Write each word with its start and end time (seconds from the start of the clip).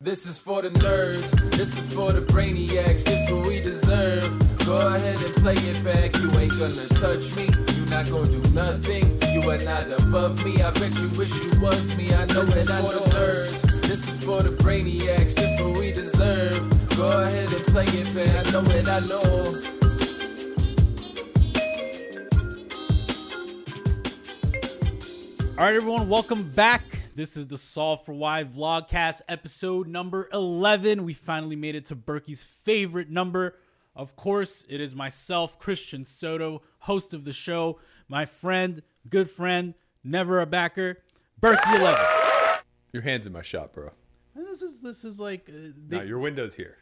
This 0.00 0.26
is 0.26 0.40
for 0.40 0.62
the 0.62 0.70
nerds, 0.70 1.32
this 1.56 1.76
is 1.76 1.92
for 1.92 2.12
the 2.12 2.20
brainiacs, 2.20 3.02
this 3.02 3.08
is 3.08 3.30
what 3.32 3.48
we 3.48 3.60
deserve. 3.60 4.30
Go 4.64 4.76
ahead 4.94 5.20
and 5.20 5.34
play 5.34 5.54
it 5.54 5.82
back, 5.82 6.14
you 6.22 6.30
ain't 6.38 6.56
gonna 6.56 6.86
touch 7.02 7.34
me, 7.34 7.50
you 7.74 7.84
not 7.90 8.08
gonna 8.08 8.30
do 8.30 8.38
nothing, 8.54 9.02
you 9.34 9.50
are 9.50 9.58
not 9.58 9.90
above 10.00 10.44
me. 10.44 10.62
I 10.62 10.70
bet 10.70 10.94
you 11.02 11.08
wish 11.18 11.34
you 11.42 11.50
was 11.60 11.98
me, 11.98 12.14
I 12.14 12.26
know 12.26 12.44
that 12.44 12.70
I 12.70 12.80
know 12.80 13.00
nerds. 13.10 13.62
This 13.88 14.06
is 14.06 14.24
for 14.24 14.40
the 14.40 14.50
brainiacs, 14.50 15.34
this 15.34 15.50
is 15.50 15.60
what 15.60 15.76
we 15.80 15.90
deserve. 15.90 16.62
Go 16.96 17.08
ahead 17.20 17.52
and 17.52 17.66
play 17.66 17.86
it 17.88 18.14
back, 18.14 18.46
I 18.46 18.50
know 18.52 18.70
it, 18.70 18.86
I 18.86 19.00
know. 19.10 19.58
All 25.58 25.64
right, 25.64 25.74
everyone, 25.74 26.08
welcome 26.08 26.48
back. 26.50 26.97
This 27.18 27.36
is 27.36 27.48
the 27.48 27.58
Solve 27.58 28.04
for 28.04 28.12
Why 28.12 28.44
vlogcast 28.44 29.22
episode 29.28 29.88
number 29.88 30.28
11. 30.32 31.02
We 31.02 31.14
finally 31.14 31.56
made 31.56 31.74
it 31.74 31.84
to 31.86 31.96
Berkey's 31.96 32.44
favorite 32.44 33.10
number. 33.10 33.56
Of 33.96 34.14
course, 34.14 34.64
it 34.68 34.80
is 34.80 34.94
myself, 34.94 35.58
Christian 35.58 36.04
Soto, 36.04 36.62
host 36.78 37.12
of 37.12 37.24
the 37.24 37.32
show, 37.32 37.80
my 38.06 38.24
friend, 38.24 38.84
good 39.10 39.28
friend, 39.28 39.74
never 40.04 40.40
a 40.40 40.46
backer, 40.46 40.98
Berkey 41.42 41.80
11. 41.80 42.00
Your 42.92 43.02
hands 43.02 43.26
in 43.26 43.32
my 43.32 43.42
shop, 43.42 43.72
bro. 43.72 43.90
This 44.36 44.62
is 44.62 44.78
this 44.78 45.04
is 45.04 45.18
like 45.18 45.50
uh, 45.52 45.70
No, 45.88 46.02
your 46.02 46.20
window's 46.20 46.54
here. 46.54 46.76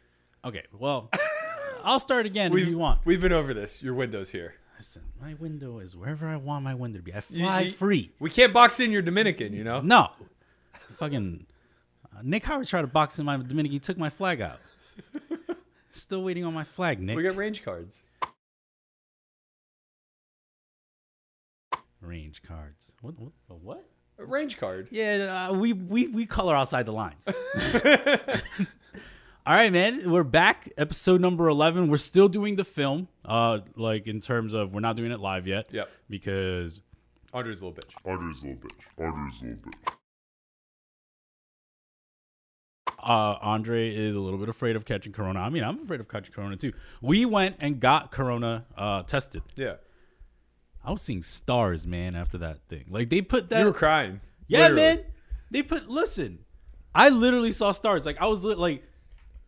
okay. 0.45 0.65
Well, 0.71 1.09
I'll 1.83 1.99
start 1.99 2.27
again 2.27 2.51
We've, 2.51 2.65
if 2.65 2.69
you 2.69 2.77
want. 2.77 2.99
We've 3.05 3.19
been 3.19 3.33
over 3.33 3.55
this. 3.55 3.81
Your 3.81 3.95
window's 3.95 4.29
here. 4.29 4.53
Listen, 4.77 5.01
my 5.19 5.33
window 5.33 5.79
is 5.79 5.95
wherever 5.95 6.27
I 6.27 6.35
want 6.37 6.63
my 6.63 6.75
window 6.75 6.99
to 6.99 7.03
be. 7.03 7.13
I 7.13 7.21
fly 7.21 7.61
you- 7.61 7.71
free. 7.71 8.11
We 8.19 8.29
can't 8.29 8.53
box 8.53 8.79
in 8.79 8.91
your 8.91 9.01
Dominican, 9.01 9.53
you 9.53 9.63
know? 9.63 9.81
No, 9.81 10.09
fucking 10.97 11.45
uh, 12.15 12.19
Nick 12.23 12.43
Howard 12.45 12.67
tried 12.67 12.81
to 12.81 12.87
box 12.87 13.17
in 13.17 13.25
my 13.25 13.37
Dominican. 13.37 13.71
He 13.71 13.79
took 13.79 13.97
my 13.97 14.09
flag 14.09 14.39
out. 14.41 14.59
Still 15.91 16.21
waiting 16.23 16.45
on 16.45 16.53
my 16.53 16.63
flag, 16.63 16.99
Nick. 17.01 17.17
We 17.17 17.23
got 17.23 17.35
range 17.35 17.63
cards. 17.65 18.03
range 22.01 22.43
cards. 22.43 22.93
What? 23.01 23.19
What? 23.19 23.31
a 23.49 23.53
What? 23.55 23.83
A 24.19 24.25
range 24.25 24.57
card. 24.57 24.87
Yeah, 24.91 25.47
uh, 25.49 25.53
we 25.53 25.73
we 25.73 26.07
we 26.07 26.25
color 26.25 26.55
outside 26.55 26.85
the 26.85 26.93
lines. 26.93 27.27
All 29.47 29.53
right, 29.53 29.71
man. 29.71 30.11
We're 30.11 30.25
back. 30.25 30.69
Episode 30.77 31.21
number 31.21 31.47
eleven. 31.47 31.87
We're 31.87 31.95
still 31.95 32.27
doing 32.27 32.57
the 32.57 32.65
film. 32.65 33.07
Uh, 33.23 33.59
like 33.77 34.05
in 34.05 34.19
terms 34.19 34.53
of 34.53 34.73
we're 34.73 34.81
not 34.81 34.97
doing 34.97 35.09
it 35.13 35.21
live 35.21 35.47
yet. 35.47 35.69
Yep. 35.71 35.89
Because 36.09 36.81
Andre's 37.31 37.61
a 37.61 37.65
little 37.65 37.81
bitch. 37.81 38.11
Andre's 38.11 38.43
a 38.43 38.47
little 38.47 38.59
bitch. 38.59 39.05
Andre's 39.05 39.41
a 39.41 39.45
little 39.45 39.57
bitch. 39.59 39.93
uh, 42.99 43.37
Andre 43.41 43.95
is 43.95 44.17
a 44.17 44.19
little 44.19 44.37
bit 44.37 44.49
afraid 44.49 44.75
of 44.75 44.83
catching 44.83 45.13
corona. 45.13 45.39
I 45.39 45.47
mean, 45.49 45.63
I'm 45.63 45.79
afraid 45.79 46.01
of 46.01 46.09
catching 46.09 46.33
corona 46.33 46.57
too. 46.57 46.73
We 47.01 47.23
went 47.23 47.55
and 47.61 47.79
got 47.79 48.11
corona 48.11 48.65
uh, 48.77 49.03
tested. 49.03 49.43
Yeah. 49.55 49.75
I 50.83 50.91
was 50.91 51.01
seeing 51.01 51.23
stars, 51.23 51.87
man. 51.87 52.17
After 52.17 52.37
that 52.39 52.67
thing, 52.67 52.87
like 52.89 53.09
they 53.09 53.21
put 53.21 53.49
that. 53.51 53.59
you 53.61 53.67
were 53.67 53.71
crying. 53.71 54.19
Yeah, 54.49 54.63
Literally. 54.67 54.81
man. 54.81 55.01
They 55.51 55.63
put 55.63 55.87
listen. 55.87 56.39
I 56.93 57.07
literally 57.07 57.53
saw 57.53 57.71
stars. 57.71 58.05
Like 58.05 58.21
I 58.21 58.25
was 58.27 58.43
lit, 58.43 58.57
like 58.57 58.83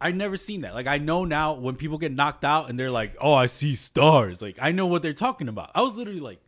I 0.01 0.11
never 0.11 0.37
seen 0.37 0.61
that. 0.61 0.73
Like 0.73 0.87
I 0.87 0.97
know 0.97 1.25
now 1.25 1.53
when 1.53 1.75
people 1.75 1.97
get 1.97 2.11
knocked 2.13 2.45
out 2.45 2.69
and 2.69 2.79
they're 2.79 2.91
like, 2.91 3.15
"Oh, 3.19 3.33
I 3.33 3.47
see 3.47 3.75
stars." 3.75 4.41
Like 4.41 4.57
I 4.61 4.71
know 4.71 4.87
what 4.87 5.01
they're 5.01 5.13
talking 5.13 5.47
about. 5.49 5.71
I 5.75 5.81
was 5.81 5.93
literally 5.93 6.21
like 6.21 6.39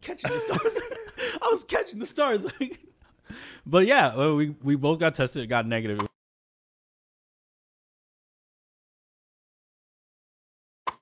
catching 0.00 0.30
the 0.30 0.38
stars. 0.40 0.78
I 1.42 1.48
was 1.50 1.64
catching 1.64 1.98
the 1.98 2.06
stars 2.06 2.44
like 2.60 2.78
But 3.66 3.86
yeah, 3.86 4.30
we 4.30 4.50
we 4.62 4.76
both 4.76 4.98
got 5.00 5.14
tested, 5.14 5.42
it 5.42 5.46
got 5.48 5.66
negative. 5.66 6.06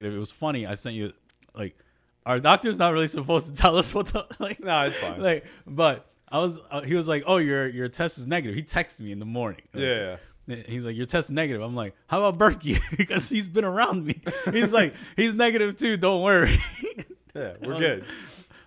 It 0.01 0.09
was 0.19 0.31
funny. 0.31 0.67
I 0.67 0.75
sent 0.75 0.95
you 0.97 1.13
like 1.55 1.77
our 2.25 2.39
doctor's 2.39 2.79
not 2.79 2.93
really 2.93 3.09
supposed 3.09 3.49
to 3.49 3.55
tell 3.55 3.77
us 3.77 3.95
what 3.95 4.07
the 4.07 4.27
like 4.39 4.61
No, 4.61 4.83
it's 4.85 4.97
fine. 4.99 5.21
like 5.21 5.45
but 5.67 6.07
i 6.29 6.39
was 6.39 6.61
uh, 6.71 6.81
he 6.83 6.95
was 6.95 7.09
like 7.09 7.25
oh 7.27 7.39
your 7.39 7.67
your 7.69 7.89
test 7.89 8.17
is 8.19 8.27
negative 8.27 8.55
he 8.55 8.63
texted 8.63 9.01
me 9.01 9.11
in 9.11 9.19
the 9.19 9.25
morning 9.25 9.63
Like, 9.75 9.83
Yeah, 9.83 10.17
he's 10.51 10.85
like 10.85 10.97
your 10.97 11.05
test 11.07 11.29
is 11.29 11.35
negative 11.35 11.63
i'm 11.63 11.75
like 11.75 11.95
how 12.09 12.23
about 12.25 12.39
berkey 12.39 12.81
because 12.97 13.29
he's 13.29 13.47
been 13.47 13.65
around 13.65 14.05
me 14.05 14.21
he's 14.53 14.73
like 14.73 14.95
he's 15.17 15.35
negative 15.35 15.77
too 15.77 15.97
don't 15.97 16.23
worry 16.23 16.59
Yeah, 17.35 17.53
we're 17.63 17.79
good. 17.79 18.05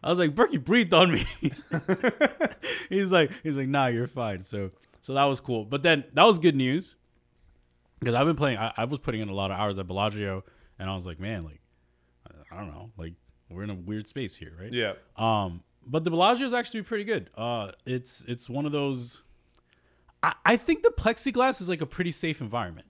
i 0.03 0.09
was 0.09 0.19
like 0.19 0.33
berkey 0.35 0.63
breathed 0.63 0.93
on 0.93 1.11
me 1.11 1.23
he's 2.89 3.11
like 3.11 3.31
he's 3.43 3.57
like 3.57 3.67
nah 3.67 3.87
you're 3.87 4.07
fine 4.07 4.41
so 4.41 4.71
so 5.01 5.13
that 5.13 5.25
was 5.25 5.39
cool 5.39 5.65
but 5.65 5.83
then 5.83 6.03
that 6.13 6.23
was 6.25 6.39
good 6.39 6.55
news 6.55 6.95
because 7.99 8.15
i've 8.15 8.25
been 8.25 8.35
playing 8.35 8.57
I, 8.57 8.71
I 8.77 8.85
was 8.85 8.99
putting 8.99 9.21
in 9.21 9.29
a 9.29 9.33
lot 9.33 9.51
of 9.51 9.57
hours 9.59 9.77
at 9.79 9.87
bellagio 9.87 10.43
and 10.79 10.89
i 10.89 10.95
was 10.95 11.05
like 11.05 11.19
man 11.19 11.43
like 11.43 11.59
i 12.51 12.57
don't 12.57 12.67
know 12.67 12.91
like 12.97 13.13
we're 13.49 13.63
in 13.63 13.69
a 13.69 13.75
weird 13.75 14.07
space 14.07 14.35
here 14.35 14.53
right 14.59 14.71
Yeah. 14.73 14.93
um, 15.17 15.61
but 15.85 16.03
the 16.05 16.09
Bellagio 16.09 16.47
is 16.47 16.53
actually 16.53 16.83
pretty 16.83 17.03
good. 17.03 17.29
Uh, 17.37 17.71
it's 17.85 18.23
it's 18.25 18.49
one 18.49 18.65
of 18.65 18.71
those. 18.71 19.21
I, 20.23 20.33
I 20.45 20.57
think 20.57 20.81
the 20.83 20.89
plexiglass 20.97 21.61
is 21.61 21.69
like 21.69 21.81
a 21.81 21.85
pretty 21.85 22.11
safe 22.11 22.41
environment 22.41 22.87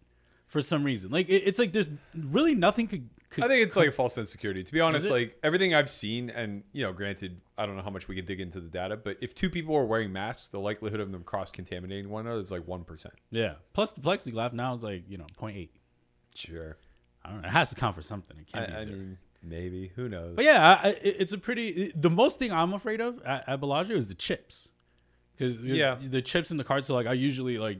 for 0.47 0.61
some 0.61 0.83
reason. 0.83 1.09
Like 1.11 1.27
it, 1.29 1.43
it's 1.47 1.59
like 1.59 1.71
there's 1.73 1.89
really 2.15 2.53
nothing 2.55 2.87
could. 2.87 3.09
could 3.29 3.43
I 3.43 3.47
think 3.47 3.63
it's 3.63 3.75
like 3.75 3.89
a 3.89 3.91
false 3.91 4.13
sense 4.13 4.29
of 4.29 4.31
security. 4.31 4.63
To 4.63 4.71
be 4.71 4.79
honest, 4.79 5.09
like 5.09 5.37
everything 5.43 5.73
I've 5.73 5.89
seen, 5.89 6.29
and 6.29 6.63
you 6.73 6.83
know, 6.83 6.93
granted, 6.93 7.41
I 7.57 7.65
don't 7.65 7.75
know 7.75 7.81
how 7.81 7.89
much 7.89 8.07
we 8.07 8.15
can 8.15 8.25
dig 8.25 8.39
into 8.39 8.59
the 8.61 8.69
data, 8.69 8.95
but 8.95 9.17
if 9.21 9.33
two 9.33 9.49
people 9.49 9.75
are 9.75 9.85
wearing 9.85 10.13
masks, 10.13 10.49
the 10.49 10.59
likelihood 10.59 10.99
of 10.99 11.11
them 11.11 11.23
cross 11.23 11.49
contaminating 11.49 12.09
one 12.09 12.27
another 12.27 12.41
is 12.41 12.51
like 12.51 12.67
one 12.67 12.83
percent. 12.83 13.15
yeah. 13.31 13.55
Plus 13.73 13.91
the 13.91 14.01
plexiglass 14.01 14.53
now 14.53 14.73
is 14.75 14.83
like 14.83 15.03
you 15.09 15.17
know 15.17 15.25
0.8. 15.41 15.69
Sure. 16.35 16.77
I 17.25 17.29
don't 17.29 17.41
know. 17.41 17.47
It 17.47 17.51
has 17.51 17.69
to 17.69 17.75
count 17.75 17.95
for 17.95 18.01
something. 18.01 18.37
It 18.37 18.47
can't 18.51 18.67
be 18.67 18.73
I 18.75 18.85
mean, 18.85 19.17
maybe. 19.41 19.91
Who 19.95 20.09
knows? 20.09 20.35
But 20.35 20.45
yeah, 20.45 20.79
I, 20.83 20.87
I, 20.87 20.91
it- 20.91 21.15
it's 21.19 21.33
a 21.33 21.37
pretty. 21.37 21.91
The 21.95 22.09
most 22.09 22.37
thing 22.37 22.51
I'm 22.51 22.73
afraid 22.73 23.01
of 23.01 23.21
at, 23.23 23.47
at 23.47 23.59
Bellagio 23.59 23.95
is 23.95 24.07
the 24.09 24.13
chips, 24.15 24.69
because 25.35 25.57
Yeah. 25.59 25.97
the 26.01 26.21
chips 26.21 26.51
in 26.51 26.57
the 26.57 26.63
cards. 26.63 26.87
So 26.87 26.93
like, 26.95 27.07
I 27.07 27.13
usually 27.13 27.57
like 27.57 27.79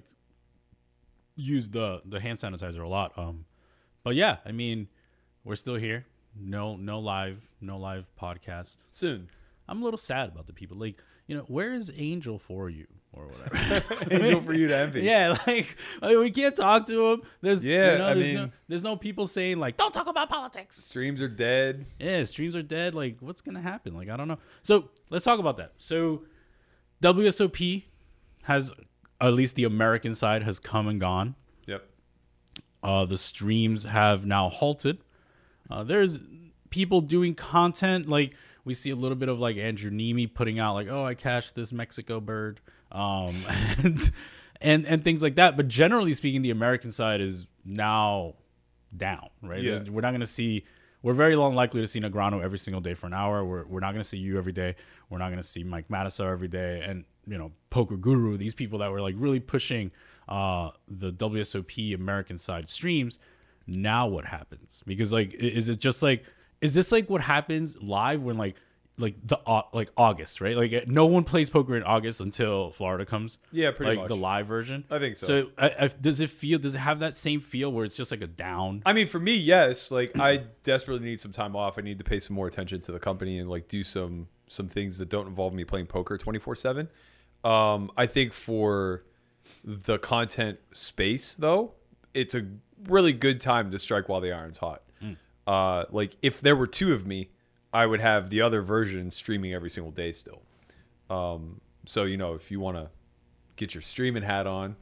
use 1.35 1.69
the 1.69 2.01
the 2.05 2.19
hand 2.19 2.39
sanitizer 2.39 2.83
a 2.83 2.87
lot. 2.87 3.13
Um, 3.17 3.45
but 4.03 4.15
yeah, 4.15 4.37
I 4.45 4.51
mean, 4.51 4.87
we're 5.43 5.55
still 5.55 5.75
here. 5.75 6.05
No, 6.39 6.75
no 6.75 6.99
live, 6.99 7.39
no 7.61 7.77
live 7.77 8.05
podcast. 8.19 8.77
Soon. 8.91 9.29
I'm 9.67 9.81
a 9.81 9.83
little 9.85 9.97
sad 9.97 10.29
about 10.29 10.45
the 10.47 10.53
people. 10.53 10.77
Like, 10.77 11.01
you 11.27 11.37
know, 11.37 11.43
where 11.43 11.73
is 11.73 11.89
Angel 11.95 12.37
for 12.37 12.69
you 12.69 12.85
or 13.13 13.27
whatever? 13.27 13.95
Angel 14.11 14.41
for 14.41 14.53
you 14.53 14.67
to 14.67 14.75
envy. 14.75 15.01
yeah, 15.03 15.37
like, 15.47 15.77
like, 16.01 16.17
we 16.17 16.31
can't 16.31 16.53
talk 16.55 16.85
to 16.87 17.11
him. 17.13 17.21
There's 17.39 17.61
Yeah, 17.61 17.93
you 17.93 17.97
know, 17.99 18.07
I 18.07 18.13
there's 18.13 18.29
no 18.29 18.41
mean- 18.41 18.51
there's 18.67 18.83
no 18.83 18.97
people 18.97 19.25
saying 19.25 19.57
like, 19.59 19.77
don't 19.77 19.93
talk 19.93 20.07
about 20.07 20.27
politics 20.29 20.75
Streams 20.83 21.21
are 21.21 21.29
dead. 21.29 21.85
yeah, 21.99 22.23
streams 22.25 22.55
are 22.57 22.61
dead. 22.63 22.93
Like, 22.93 23.17
what's 23.21 23.39
gonna 23.41 23.61
happen? 23.61 23.93
Like, 23.93 24.09
I 24.09 24.17
don't 24.17 24.27
know. 24.27 24.39
So 24.63 24.89
let's 25.09 25.23
talk 25.23 25.39
about 25.39 25.57
that. 25.57 25.73
So 25.77 26.23
WSOP 27.03 27.83
has 28.43 28.71
at 29.19 29.33
least 29.33 29.55
the 29.55 29.65
American 29.65 30.15
side 30.15 30.43
has 30.43 30.57
come 30.59 30.87
and 30.87 30.99
gone. 30.99 31.35
Yep. 31.67 31.83
Uh, 32.81 33.05
the 33.05 33.17
streams 33.17 33.83
have 33.83 34.25
now 34.25 34.49
halted. 34.49 34.99
Uh, 35.69 35.83
there's 35.83 36.19
people 36.69 37.01
doing 37.01 37.35
content 37.35 38.07
like 38.09 38.33
we 38.65 38.73
see 38.73 38.89
a 38.89 38.95
little 38.95 39.17
bit 39.17 39.29
of 39.29 39.39
like 39.39 39.57
Andrew 39.57 39.91
Neeme 39.91 40.33
putting 40.33 40.59
out 40.59 40.73
like, 40.73 40.87
oh, 40.89 41.03
I 41.03 41.13
cashed 41.13 41.55
this 41.55 41.71
Mexico 41.73 42.19
bird, 42.19 42.61
um, 42.91 43.27
and, 43.83 44.11
and 44.61 44.85
and 44.87 45.03
things 45.03 45.21
like 45.21 45.35
that. 45.35 45.57
But 45.57 45.67
generally 45.67 46.13
speaking, 46.13 46.41
the 46.41 46.51
American 46.51 46.91
side 46.91 47.19
is 47.21 47.47
now 47.65 48.35
down. 48.95 49.29
Right? 49.41 49.61
Yeah. 49.61 49.75
There's- 49.75 49.89
We're 49.89 50.01
not 50.01 50.11
going 50.11 50.21
to 50.21 50.27
see. 50.27 50.65
We're 51.03 51.13
very 51.13 51.33
unlikely 51.33 51.81
to 51.81 51.87
see 51.87 51.99
Negreanu 51.99 52.41
every 52.41 52.57
single 52.57 52.81
day 52.81 52.93
for 52.93 53.07
an 53.07 53.13
hour. 53.13 53.43
We're, 53.43 53.65
we're 53.65 53.81
not 53.81 53.91
going 53.91 54.01
to 54.01 54.07
see 54.07 54.17
you 54.17 54.37
every 54.37 54.53
day. 54.53 54.75
We're 55.09 55.17
not 55.17 55.27
going 55.27 55.41
to 55.41 55.47
see 55.47 55.63
Mike 55.63 55.89
Matusow 55.89 56.31
every 56.31 56.47
day, 56.47 56.81
and 56.87 57.03
you 57.27 57.37
know 57.37 57.51
Poker 57.69 57.97
Guru. 57.97 58.37
These 58.37 58.55
people 58.55 58.79
that 58.79 58.89
were 58.89 59.01
like 59.01 59.15
really 59.17 59.41
pushing 59.41 59.91
uh, 60.29 60.71
the 60.87 61.11
WSOP 61.11 61.93
American 61.93 62.37
side 62.37 62.69
streams. 62.69 63.19
Now 63.67 64.07
what 64.07 64.25
happens? 64.25 64.81
Because 64.85 65.13
like, 65.13 65.33
is 65.33 65.69
it 65.69 65.79
just 65.79 66.01
like, 66.01 66.23
is 66.61 66.73
this 66.73 66.91
like 66.91 67.09
what 67.09 67.21
happens 67.21 67.81
live 67.81 68.21
when 68.21 68.37
like, 68.37 68.55
like 68.97 69.15
the 69.23 69.39
like 69.73 69.89
August, 69.97 70.39
right? 70.39 70.55
Like 70.55 70.87
no 70.87 71.05
one 71.05 71.23
plays 71.23 71.49
poker 71.49 71.75
in 71.75 71.83
August 71.83 72.21
until 72.21 72.71
Florida 72.71 73.05
comes. 73.05 73.39
Yeah, 73.51 73.71
pretty 73.71 73.91
like 73.91 73.99
much. 73.99 74.07
the 74.09 74.15
live 74.15 74.47
version. 74.47 74.85
I 74.89 74.99
think 74.99 75.15
so. 75.15 75.25
So 75.25 75.49
I, 75.57 75.75
I, 75.79 75.87
does 75.87 76.19
it 76.19 76.29
feel? 76.29 76.59
Does 76.59 76.75
it 76.75 76.79
have 76.79 76.99
that 76.99 77.17
same 77.17 77.41
feel 77.41 77.71
where 77.71 77.85
it's 77.85 77.95
just 77.95 78.11
like 78.11 78.21
a 78.21 78.27
down? 78.27 78.83
I 78.85 78.93
mean, 78.93 79.07
for 79.07 79.19
me, 79.19 79.35
yes. 79.35 79.89
Like, 79.89 80.19
I 80.19 80.43
desperately 80.63 81.05
need 81.05 81.19
some 81.19 81.31
time 81.31 81.55
off. 81.55 81.79
I 81.79 81.81
need 81.81 81.97
to 81.97 82.03
pay 82.03 82.19
some 82.19 82.35
more 82.35 82.47
attention 82.47 82.81
to 82.81 82.91
the 82.91 82.99
company 82.99 83.39
and 83.39 83.49
like 83.49 83.67
do 83.67 83.83
some 83.83 84.27
some 84.47 84.67
things 84.67 84.99
that 84.99 85.09
don't 85.09 85.27
involve 85.27 85.53
me 85.53 85.63
playing 85.63 85.87
poker 85.87 86.17
twenty 86.17 86.39
four 86.39 86.55
seven. 86.55 86.87
Um, 87.43 87.91
I 87.97 88.05
think 88.05 88.31
for 88.31 89.03
the 89.63 89.97
content 89.97 90.59
space, 90.71 91.35
though, 91.35 91.73
it's 92.13 92.35
a 92.35 92.45
really 92.87 93.11
good 93.11 93.41
time 93.41 93.71
to 93.71 93.79
strike 93.79 94.07
while 94.07 94.21
the 94.21 94.31
iron's 94.31 94.59
hot. 94.59 94.83
Uh, 95.45 95.83
like, 95.89 96.15
if 96.21 96.39
there 96.39 96.55
were 96.55 96.67
two 96.67 96.93
of 96.93 97.05
me, 97.05 97.29
I 97.73 97.85
would 97.85 97.99
have 98.01 98.29
the 98.29 98.41
other 98.41 98.61
version 98.61 99.09
streaming 99.11 99.53
every 99.53 99.69
single 99.69 99.91
day 99.91 100.11
still. 100.11 100.41
Um, 101.09 101.59
so 101.85 102.03
you 102.03 102.17
know, 102.17 102.33
if 102.35 102.51
you 102.51 102.59
want 102.59 102.77
to 102.77 102.89
get 103.55 103.73
your 103.73 103.81
streaming 103.81 104.23
hat 104.23 104.47
on, 104.47 104.75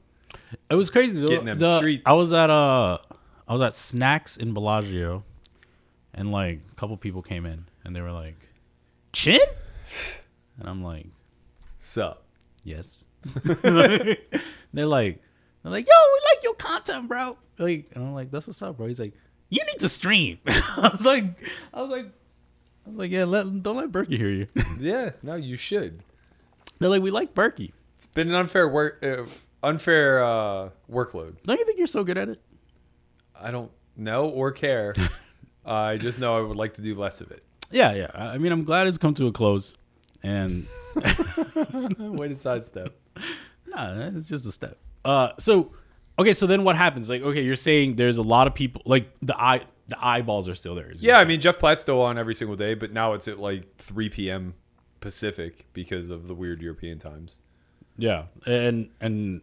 It 0.70 0.74
was 0.74 0.90
crazy. 0.90 1.20
Getting 1.26 1.44
them 1.46 1.58
The- 1.58 1.78
streets. 1.78 2.02
I 2.06 2.12
was 2.12 2.32
at 2.32 2.50
uh, 2.50 2.98
I 3.48 3.52
was 3.52 3.60
at 3.62 3.74
Snacks 3.74 4.36
in 4.36 4.54
Bellagio, 4.54 5.24
and 6.14 6.30
like 6.30 6.60
a 6.70 6.74
couple 6.74 6.96
people 6.96 7.22
came 7.22 7.46
in, 7.46 7.66
and 7.84 7.94
they 7.96 8.00
were 8.00 8.12
like, 8.12 8.36
"Chin," 9.12 9.40
and 10.58 10.68
I'm 10.68 10.82
like, 10.82 11.06
Sup? 11.78 12.22
"Yes." 12.64 13.04
they're 13.44 14.86
like, 14.86 15.20
they're 15.62 15.70
like, 15.72 15.86
"Yo, 15.86 15.94
we 15.94 16.20
like 16.34 16.42
your 16.44 16.54
content, 16.54 17.08
bro." 17.08 17.36
Like, 17.58 17.88
and 17.94 18.04
I'm 18.04 18.14
like, 18.14 18.30
"That's 18.30 18.46
what's 18.46 18.62
up, 18.62 18.76
bro." 18.76 18.86
He's 18.86 19.00
like, 19.00 19.14
"You 19.50 19.60
need 19.66 19.78
to 19.80 19.88
stream." 19.88 20.38
I 20.46 20.90
was 20.92 21.04
like, 21.04 21.24
I 21.74 21.82
was 21.82 21.90
like, 21.90 22.06
I 22.86 22.90
was 22.90 22.98
like, 22.98 23.10
"Yeah, 23.10 23.24
let 23.24 23.62
don't 23.62 23.76
let 23.76 23.90
Berkey 23.92 24.16
hear 24.18 24.30
you." 24.30 24.46
Yeah, 24.80 25.10
no, 25.22 25.34
you 25.36 25.56
should. 25.56 26.02
they're 26.78 26.90
like, 26.90 27.02
"We 27.02 27.10
like 27.10 27.34
Berkey." 27.34 27.72
It's 27.96 28.06
been 28.06 28.28
an 28.28 28.34
unfair 28.34 28.68
work, 28.68 29.02
uh, 29.04 29.24
unfair 29.62 30.22
uh, 30.24 30.70
workload. 30.90 31.36
Don't 31.44 31.58
you 31.58 31.64
think 31.64 31.78
you're 31.78 31.86
so 31.86 32.02
good 32.04 32.18
at 32.18 32.28
it? 32.28 32.40
I 33.38 33.50
don't 33.50 33.70
know 33.96 34.28
or 34.28 34.50
care. 34.52 34.92
I 35.64 35.96
just 35.98 36.18
know 36.18 36.36
I 36.36 36.40
would 36.40 36.56
like 36.56 36.74
to 36.74 36.82
do 36.82 36.94
less 36.96 37.20
of 37.20 37.30
it. 37.30 37.44
Yeah, 37.70 37.92
yeah. 37.92 38.10
I 38.14 38.34
I 38.34 38.38
mean, 38.38 38.50
I'm 38.52 38.64
glad 38.64 38.86
it's 38.88 38.98
come 38.98 39.14
to 39.14 39.28
a 39.28 39.32
close, 39.32 39.74
and 40.22 40.66
Way 41.98 42.28
to 42.28 42.36
sidestep. 42.36 42.94
Nah, 43.66 44.08
it's 44.16 44.28
just 44.28 44.44
a 44.46 44.52
step. 44.52 44.78
Uh, 45.04 45.30
so 45.38 45.72
okay, 46.18 46.34
so 46.34 46.46
then 46.46 46.64
what 46.64 46.76
happens? 46.76 47.08
Like, 47.08 47.22
okay, 47.22 47.42
you're 47.42 47.56
saying 47.56 47.96
there's 47.96 48.18
a 48.18 48.22
lot 48.22 48.46
of 48.46 48.54
people, 48.54 48.82
like 48.84 49.14
the 49.22 49.40
eye, 49.40 49.62
the 49.92 50.04
eyeballs 50.04 50.48
are 50.48 50.54
still 50.54 50.74
there. 50.74 50.90
Yeah, 50.96 51.18
I 51.18 51.24
mean 51.24 51.40
Jeff 51.40 51.58
Platt's 51.58 51.82
still 51.82 52.00
on 52.02 52.18
every 52.18 52.34
single 52.34 52.56
day, 52.56 52.74
but 52.74 52.92
now 52.92 53.12
it's 53.12 53.28
at 53.28 53.38
like 53.38 53.76
3 53.76 54.08
p.m. 54.08 54.54
Pacific 55.00 55.66
because 55.72 56.10
of 56.10 56.28
the 56.28 56.34
weird 56.34 56.62
European 56.62 56.98
times. 56.98 57.38
yeah, 57.96 58.24
and 58.46 58.88
and 59.00 59.40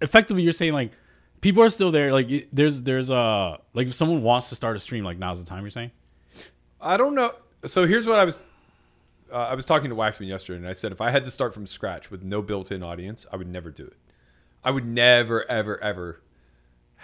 effectively, 0.00 0.42
you're 0.42 0.52
saying 0.52 0.72
like 0.72 0.92
people 1.40 1.62
are 1.62 1.70
still 1.70 1.90
there. 1.90 2.12
Like, 2.12 2.48
there's 2.52 2.82
there's 2.82 3.10
uh 3.10 3.58
like 3.74 3.88
if 3.88 3.94
someone 3.94 4.22
wants 4.22 4.48
to 4.50 4.56
start 4.56 4.76
a 4.76 4.78
stream, 4.78 5.04
like 5.04 5.18
now's 5.18 5.38
the 5.38 5.46
time. 5.46 5.62
You're 5.62 5.70
saying. 5.70 5.90
I 6.80 6.96
don't 6.96 7.14
know. 7.14 7.32
So 7.66 7.86
here's 7.86 8.06
what 8.06 8.18
I 8.18 8.24
was. 8.24 8.42
Uh, 9.32 9.36
I 9.36 9.54
was 9.54 9.64
talking 9.64 9.88
to 9.88 9.96
Waxman 9.96 10.26
yesterday, 10.26 10.58
and 10.58 10.68
I 10.68 10.72
said 10.74 10.92
if 10.92 11.00
I 11.00 11.10
had 11.10 11.24
to 11.24 11.30
start 11.30 11.54
from 11.54 11.66
scratch 11.66 12.10
with 12.10 12.22
no 12.22 12.42
built-in 12.42 12.82
audience, 12.82 13.24
I 13.32 13.36
would 13.36 13.48
never 13.48 13.70
do 13.70 13.86
it. 13.86 13.96
I 14.62 14.70
would 14.70 14.84
never, 14.84 15.50
ever, 15.50 15.82
ever 15.82 16.20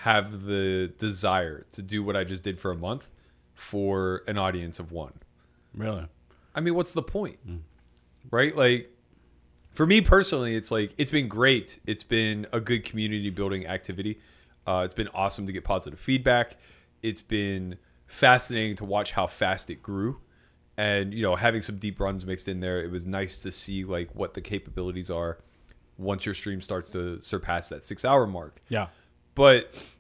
have 0.03 0.45
the 0.45 0.93
desire 0.99 1.67
to 1.73 1.83
do 1.83 2.05
what 2.05 2.17
I 2.17 2.23
just 2.23 2.45
did 2.45 2.61
for 2.61 2.71
a 2.71 2.77
month 2.77 3.11
for 3.55 4.23
an 4.29 4.39
audience 4.39 4.79
of 4.79 4.93
one. 4.93 5.15
Really? 5.75 6.07
I 6.55 6.61
mean, 6.61 6.77
what's 6.77 6.93
the 6.93 7.03
point? 7.03 7.39
Right? 8.31 8.55
Like, 8.55 8.93
for 9.73 9.87
me 9.87 10.01
personally, 10.01 10.55
it's 10.55 10.71
like, 10.71 10.95
it's 10.99 11.11
been 11.11 11.27
great. 11.27 11.81
It's 11.85 12.05
been 12.05 12.47
a 12.53 12.61
good 12.61 12.85
community 12.85 13.31
building 13.31 13.67
activity. 13.67 14.21
Uh, 14.67 14.83
it's 14.85 14.95
been 14.95 15.09
awesome 15.09 15.47
to 15.49 15.53
get 15.53 15.65
positive 15.65 15.99
feedback. 15.99 16.57
It's 17.03 17.23
been 17.23 17.77
fascinating 18.07 18.77
to 18.77 18.85
watch 18.85 19.13
how 19.13 19.27
fast 19.27 19.69
it 19.69 19.83
grew. 19.83 20.21
And, 20.77 21.13
you 21.13 21.23
know, 21.23 21.35
having 21.35 21.61
some 21.61 21.79
deep 21.79 21.99
runs 21.99 22.25
mixed 22.25 22.47
in 22.47 22.61
there, 22.61 22.81
it 22.81 22.93
was 22.93 23.05
nice 23.05 23.43
to 23.43 23.51
see, 23.51 23.85
like, 23.85 24.15
what 24.15 24.35
the 24.35 24.41
capabilities 24.41 25.11
are 25.11 25.39
once 25.97 26.25
your 26.25 26.37
stream 26.37 26.61
starts 26.61 26.93
to 26.93 27.21
surpass 27.21 27.69
that 27.71 27.83
six 27.83 28.05
hour 28.05 28.29
mark. 28.29 28.63
Yeah. 28.69 28.87
But 29.39 29.95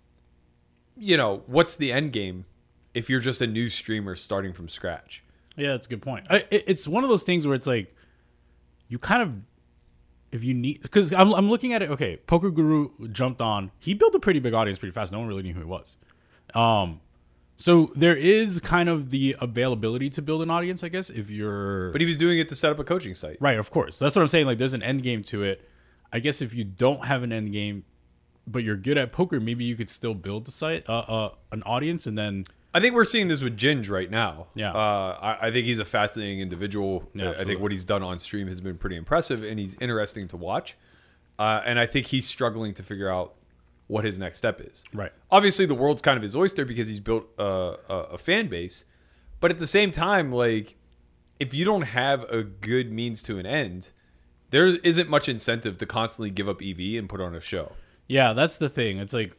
you 0.96 1.16
know, 1.16 1.44
what's 1.46 1.76
the 1.76 1.92
end 1.92 2.12
game 2.12 2.44
if 2.92 3.08
you're 3.08 3.20
just 3.20 3.40
a 3.40 3.46
new 3.46 3.68
streamer 3.68 4.16
starting 4.16 4.52
from 4.52 4.68
scratch? 4.68 5.22
Yeah, 5.56 5.68
that's 5.68 5.86
a 5.86 5.90
good 5.90 6.02
point. 6.02 6.26
I, 6.28 6.38
it, 6.50 6.64
it's 6.66 6.88
one 6.88 7.04
of 7.04 7.08
those 7.08 7.22
things 7.22 7.46
where 7.46 7.54
it's 7.54 7.66
like 7.66 7.94
you 8.88 8.98
kind 8.98 9.22
of 9.22 9.32
if 10.32 10.42
you 10.42 10.54
need 10.54 10.82
because 10.82 11.14
I'm 11.14 11.32
I'm 11.32 11.48
looking 11.48 11.72
at 11.72 11.82
it. 11.82 11.90
Okay, 11.90 12.16
Poker 12.26 12.50
Guru 12.50 12.90
jumped 13.12 13.40
on. 13.40 13.70
He 13.78 13.94
built 13.94 14.12
a 14.16 14.18
pretty 14.18 14.40
big 14.40 14.54
audience 14.54 14.80
pretty 14.80 14.92
fast. 14.92 15.12
No 15.12 15.20
one 15.20 15.28
really 15.28 15.44
knew 15.44 15.54
who 15.54 15.60
he 15.60 15.66
was. 15.66 15.96
Um, 16.54 17.00
so 17.56 17.90
there 17.94 18.16
is 18.16 18.58
kind 18.58 18.88
of 18.88 19.10
the 19.10 19.36
availability 19.40 20.10
to 20.10 20.22
build 20.22 20.42
an 20.42 20.50
audience, 20.50 20.82
I 20.82 20.88
guess, 20.88 21.10
if 21.10 21.30
you're 21.30 21.92
But 21.92 22.00
he 22.00 22.06
was 22.08 22.16
doing 22.18 22.40
it 22.40 22.48
to 22.48 22.56
set 22.56 22.72
up 22.72 22.78
a 22.80 22.84
coaching 22.84 23.14
site. 23.14 23.36
right. 23.40 23.58
Of 23.58 23.70
course, 23.70 24.00
that's 24.00 24.16
what 24.16 24.22
I'm 24.22 24.28
saying. 24.28 24.46
Like, 24.46 24.58
there's 24.58 24.74
an 24.74 24.82
end 24.82 25.04
game 25.04 25.22
to 25.24 25.44
it. 25.44 25.68
I 26.12 26.18
guess 26.18 26.42
if 26.42 26.54
you 26.54 26.64
don't 26.64 27.04
have 27.04 27.22
an 27.22 27.32
end 27.32 27.52
game, 27.52 27.84
but 28.50 28.64
you're 28.64 28.76
good 28.76 28.98
at 28.98 29.12
poker, 29.12 29.40
maybe 29.40 29.64
you 29.64 29.76
could 29.76 29.90
still 29.90 30.14
build 30.14 30.44
the 30.44 30.50
site, 30.50 30.88
uh, 30.88 31.04
uh 31.08 31.30
an 31.52 31.62
audience, 31.64 32.06
and 32.06 32.16
then 32.16 32.46
I 32.74 32.80
think 32.80 32.94
we're 32.94 33.04
seeing 33.04 33.28
this 33.28 33.40
with 33.40 33.56
Ginge 33.56 33.88
right 33.88 34.10
now. 34.10 34.48
Yeah. 34.54 34.72
Uh, 34.72 35.18
I, 35.20 35.48
I 35.48 35.50
think 35.50 35.66
he's 35.66 35.78
a 35.78 35.84
fascinating 35.84 36.40
individual. 36.40 37.08
Yeah, 37.14 37.30
I- 37.30 37.44
think 37.44 37.60
what 37.60 37.72
he's 37.72 37.84
done 37.84 38.02
on 38.02 38.18
stream 38.18 38.46
has 38.48 38.60
been 38.60 38.76
pretty 38.76 38.96
impressive 38.96 39.42
and 39.42 39.58
he's 39.58 39.76
interesting 39.80 40.28
to 40.28 40.36
watch. 40.36 40.76
Uh, 41.38 41.62
and 41.64 41.78
I 41.78 41.86
think 41.86 42.06
he's 42.06 42.26
struggling 42.26 42.74
to 42.74 42.82
figure 42.82 43.10
out 43.10 43.34
what 43.86 44.04
his 44.04 44.18
next 44.18 44.38
step 44.38 44.60
is. 44.60 44.84
Right. 44.92 45.12
Obviously, 45.30 45.66
the 45.66 45.74
world's 45.74 46.02
kind 46.02 46.16
of 46.16 46.22
his 46.22 46.36
oyster 46.36 46.64
because 46.64 46.88
he's 46.88 47.00
built 47.00 47.26
a, 47.38 47.76
a, 47.88 47.94
a 47.94 48.18
fan 48.18 48.48
base. 48.48 48.84
But 49.40 49.50
at 49.50 49.58
the 49.58 49.66
same 49.66 49.90
time, 49.90 50.32
like, 50.32 50.76
if 51.40 51.54
you 51.54 51.64
don't 51.64 51.82
have 51.82 52.24
a 52.24 52.42
good 52.42 52.92
means 52.92 53.22
to 53.24 53.38
an 53.38 53.46
end, 53.46 53.92
there 54.50 54.66
isn't 54.66 55.08
much 55.08 55.28
incentive 55.28 55.78
to 55.78 55.86
constantly 55.86 56.30
give 56.30 56.48
up 56.48 56.60
EV 56.60 56.98
and 56.98 57.08
put 57.08 57.20
on 57.20 57.34
a 57.34 57.40
show. 57.40 57.72
Yeah, 58.08 58.32
that's 58.32 58.58
the 58.58 58.68
thing. 58.70 58.98
It's 58.98 59.12
like 59.12 59.36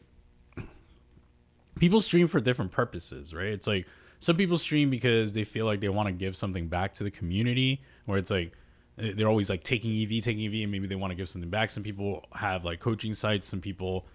people 1.79 2.01
stream 2.01 2.27
for 2.27 2.39
different 2.39 2.71
purposes, 2.71 3.33
right? 3.33 3.47
It's 3.47 3.67
like 3.67 3.87
some 4.19 4.35
people 4.37 4.57
stream 4.57 4.89
because 4.89 5.33
they 5.33 5.43
feel 5.43 5.65
like 5.65 5.79
they 5.79 5.89
want 5.89 6.07
to 6.07 6.13
give 6.13 6.35
something 6.35 6.67
back 6.67 6.93
to 6.95 7.03
the 7.03 7.11
community, 7.11 7.81
where 8.05 8.17
it's 8.17 8.29
like 8.29 8.53
eh, 8.99 9.13
they're 9.15 9.27
always 9.27 9.49
like 9.49 9.63
taking 9.63 9.91
EV, 10.01 10.23
taking 10.23 10.45
EV, 10.45 10.63
and 10.63 10.71
maybe 10.71 10.87
they 10.87 10.95
want 10.95 11.11
to 11.11 11.15
give 11.15 11.29
something 11.29 11.49
back. 11.49 11.71
Some 11.71 11.83
people 11.83 12.25
have 12.33 12.63
like 12.63 12.79
coaching 12.79 13.13
sites. 13.13 13.47
Some 13.47 13.61
people 13.61 14.05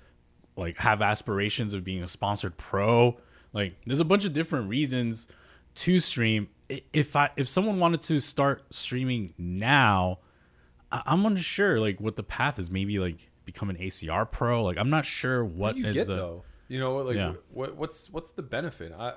like 0.57 0.79
have 0.79 1.03
aspirations 1.03 1.75
of 1.75 1.83
being 1.83 2.03
a 2.03 2.09
sponsored 2.09 2.57
pro. 2.57 3.17
Like 3.53 3.75
there's 3.87 4.01
a 4.01 4.05
bunch 4.05 4.25
of 4.25 4.33
different 4.33 4.69
reasons 4.69 5.27
to 5.77 5.99
stream. 5.99 6.49
If 6.93 7.17
I 7.17 7.31
if 7.37 7.49
someone 7.49 7.81
wanted 7.81 8.03
to 8.03 8.21
start 8.21 8.63
streaming 8.73 9.35
now, 9.37 10.21
I'm 10.93 11.27
unsure 11.27 11.81
like 11.81 12.01
what 12.01 12.17
the 12.17 12.23
path 12.23 12.59
is. 12.59 12.71
Maybe 12.71 12.99
like 12.99 13.31
become 13.45 13.71
an 13.71 13.77
ACR 13.77 14.31
pro. 14.31 14.63
Like 14.65 14.79
I'm 14.79 14.91
not 14.91 15.05
sure 15.07 15.45
what 15.45 15.77
What 15.77 15.85
is 15.85 15.95
get 15.95 16.07
the 16.07 16.15
though? 16.17 16.45
You 16.69 16.81
know, 16.81 16.97
like 16.97 17.17
Yeah. 17.17 17.35
what, 17.51 17.77
what's 17.77 18.11
what's 18.11 18.33
the 18.33 18.43
benefit? 18.43 18.93
I, 18.93 19.15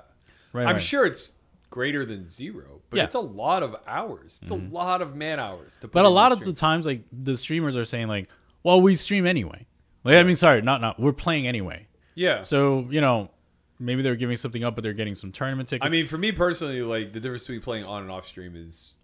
Right, 0.52 0.66
I'm 0.66 0.74
right. 0.76 0.82
sure 0.82 1.04
it's 1.04 1.36
greater 1.70 2.06
than 2.06 2.24
zero, 2.24 2.80
but 2.88 2.96
Yeah. 2.96 3.02
Mm-hmm. 3.02 3.06
it's 3.06 3.14
a 3.14 3.20
lot 3.20 3.62
of 3.62 3.76
hours. 3.86 4.40
It's 4.42 4.50
a 4.50 4.54
lot 4.54 5.02
of 5.02 5.14
man 5.14 5.38
hours 5.38 5.74
to. 5.78 5.88
Put 5.88 5.92
But 5.92 6.04
a 6.06 6.08
lot 6.08 6.32
of 6.32 6.40
the 6.40 6.52
times, 6.54 6.86
like 6.86 7.02
the 7.12 7.36
streamers 7.36 7.76
are 7.76 7.84
saying, 7.84 8.08
like, 8.08 8.28
"Well, 8.62 8.80
we 8.80 8.96
stream 8.96 9.26
anyway." 9.26 9.66
Like, 10.04 10.14
I 10.16 10.22
mean, 10.22 10.36
sorry, 10.36 10.62
not 10.62 10.80
not. 10.80 10.98
We're 10.98 11.12
playing 11.12 11.46
anyway. 11.46 11.86
yeah. 12.14 12.40
So 12.42 12.86
you 12.90 13.00
know, 13.02 13.30
maybe 13.78 14.00
they're 14.02 14.16
giving 14.16 14.36
something 14.36 14.64
up, 14.64 14.74
but 14.74 14.82
they're 14.82 14.94
getting 14.94 15.14
some 15.14 15.32
tournament 15.32 15.68
tickets. 15.68 15.86
I 15.86 15.90
mean, 15.90 16.06
for 16.06 16.16
me 16.16 16.32
personally, 16.32 16.80
like 16.80 17.12
the 17.12 17.20
difference 17.20 17.42
between 17.44 17.60
playing 17.60 17.84
on 17.84 18.02
and 18.02 18.10
off 18.10 18.26
stream 18.26 18.56
is 18.56 18.94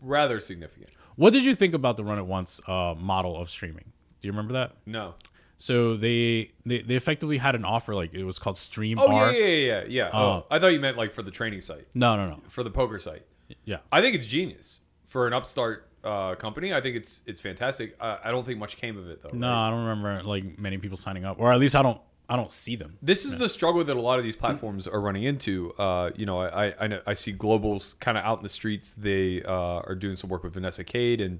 rather 0.00 0.38
significant. 0.40 0.90
what 1.16 1.32
did 1.32 1.44
you 1.44 1.54
think 1.56 1.74
about 1.74 1.96
the 1.96 2.04
run 2.04 2.18
at 2.18 2.26
once 2.26 2.60
uh, 2.68 2.94
model 2.96 3.36
of 3.36 3.50
streaming? 3.50 3.92
Do 4.20 4.26
you 4.28 4.32
remember 4.32 4.54
that? 4.54 4.72
No. 4.86 5.14
So 5.58 5.96
they, 5.96 6.52
they 6.66 6.82
they 6.82 6.96
effectively 6.96 7.38
had 7.38 7.54
an 7.54 7.64
offer, 7.64 7.94
like 7.94 8.12
it 8.12 8.24
was 8.24 8.38
called 8.38 8.58
Stream 8.58 8.98
Oh 8.98 9.08
R. 9.10 9.32
yeah, 9.32 9.38
yeah, 9.38 9.46
yeah, 9.46 9.56
yeah. 9.56 9.84
yeah. 9.88 10.06
Uh, 10.08 10.20
oh, 10.20 10.46
I 10.50 10.58
thought 10.58 10.68
you 10.68 10.80
meant 10.80 10.96
like 10.98 11.12
for 11.12 11.22
the 11.22 11.30
training 11.30 11.62
site, 11.62 11.86
No, 11.94 12.14
no, 12.16 12.28
no. 12.28 12.40
for 12.48 12.62
the 12.62 12.70
poker 12.70 12.98
site. 12.98 13.24
Yeah, 13.64 13.78
I 13.90 14.00
think 14.02 14.14
it's 14.16 14.26
genius 14.26 14.80
for 15.04 15.26
an 15.26 15.32
upstart 15.32 15.88
uh, 16.04 16.34
company. 16.34 16.74
I 16.74 16.80
think 16.82 16.96
it's 16.96 17.22
it's 17.26 17.40
fantastic. 17.40 17.96
Uh, 17.98 18.18
I 18.22 18.30
don't 18.32 18.44
think 18.44 18.58
much 18.58 18.76
came 18.76 18.98
of 18.98 19.08
it 19.08 19.22
though. 19.22 19.30
no, 19.32 19.46
right? 19.48 19.66
I 19.68 19.70
don't 19.70 19.86
remember 19.86 20.22
like 20.24 20.58
many 20.58 20.76
people 20.76 20.98
signing 20.98 21.24
up, 21.24 21.38
or 21.40 21.50
at 21.52 21.58
least 21.58 21.74
I 21.74 21.80
don't 21.82 22.00
I 22.28 22.36
don't 22.36 22.50
see 22.52 22.76
them. 22.76 22.98
This 23.00 23.24
is 23.24 23.38
the 23.38 23.48
struggle 23.48 23.82
that 23.84 23.96
a 23.96 24.00
lot 24.00 24.18
of 24.18 24.24
these 24.24 24.36
platforms 24.36 24.86
are 24.86 25.00
running 25.00 25.22
into. 25.22 25.72
Uh, 25.78 26.10
you 26.16 26.26
know, 26.26 26.40
I 26.42 26.74
I, 26.78 26.86
know, 26.88 27.00
I 27.06 27.14
see 27.14 27.32
globals 27.32 27.98
kind 27.98 28.18
of 28.18 28.24
out 28.24 28.38
in 28.38 28.42
the 28.42 28.48
streets. 28.50 28.90
They 28.90 29.42
uh, 29.42 29.52
are 29.88 29.94
doing 29.94 30.16
some 30.16 30.28
work 30.28 30.42
with 30.42 30.52
Vanessa 30.52 30.84
Kade, 30.84 31.24
and 31.24 31.38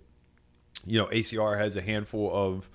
you 0.86 0.98
know, 0.98 1.06
ACR 1.06 1.58
has 1.58 1.76
a 1.76 1.82
handful 1.82 2.30
of, 2.32 2.70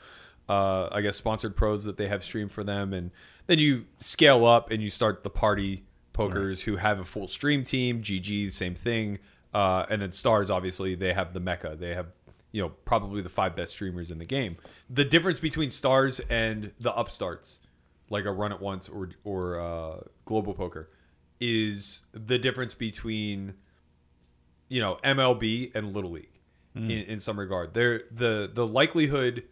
uh, 0.50 0.90
I 0.92 1.02
guess, 1.02 1.16
sponsored 1.16 1.56
pros 1.56 1.84
that 1.86 1.98
they 1.98 2.08
have 2.08 2.24
streamed 2.24 2.52
for 2.52 2.64
them, 2.64 2.94
and 2.94 3.12
then 3.48 3.60
you 3.60 3.86
scale 4.00 4.46
up 4.46 4.72
and 4.72 4.82
you 4.82 4.90
start 4.90 5.24
the 5.24 5.30
party 5.30 5.86
pokers 6.14 6.64
who 6.64 6.76
have 6.76 7.00
a 7.00 7.06
full 7.06 7.28
stream 7.28 7.64
team. 7.64 8.02
GG, 8.02 8.52
same 8.52 8.76
thing, 8.76 9.20
uh, 9.54 9.86
and 9.90 10.02
then 10.02 10.12
stars. 10.12 10.50
Obviously, 10.50 10.96
they 10.96 11.14
have 11.14 11.34
the 11.34 11.40
mecca. 11.40 11.76
They 11.80 11.96
have 11.96 12.08
you 12.52 12.62
know 12.62 12.70
probably 12.86 13.22
the 13.22 13.30
five 13.30 13.56
best 13.56 13.74
streamers 13.74 14.12
in 14.12 14.18
the 14.18 14.26
game. 14.26 14.58
The 14.90 15.06
difference 15.06 15.40
between 15.40 15.70
stars 15.70 16.20
and 16.30 16.72
the 16.80 16.94
upstarts 16.94 17.60
like 18.10 18.26
a 18.26 18.32
run 18.32 18.52
at 18.52 18.62
once 18.62 18.90
or 18.90 19.10
or 19.24 19.60
uh, 19.60 20.02
global 20.26 20.54
poker 20.54 20.90
is 21.40 22.02
the 22.12 22.38
difference 22.38 22.74
between 22.74 23.56
you 24.68 24.82
know 24.82 24.98
MLB 25.04 25.74
and 25.74 25.94
Little 25.94 26.12
League 26.12 26.31
Mm. 26.76 26.86
in, 26.86 27.00
in 27.14 27.20
some 27.20 27.38
regard. 27.40 27.74
There 27.74 28.04
the 28.12 28.50
the 28.54 28.66
likelihood 28.66 29.44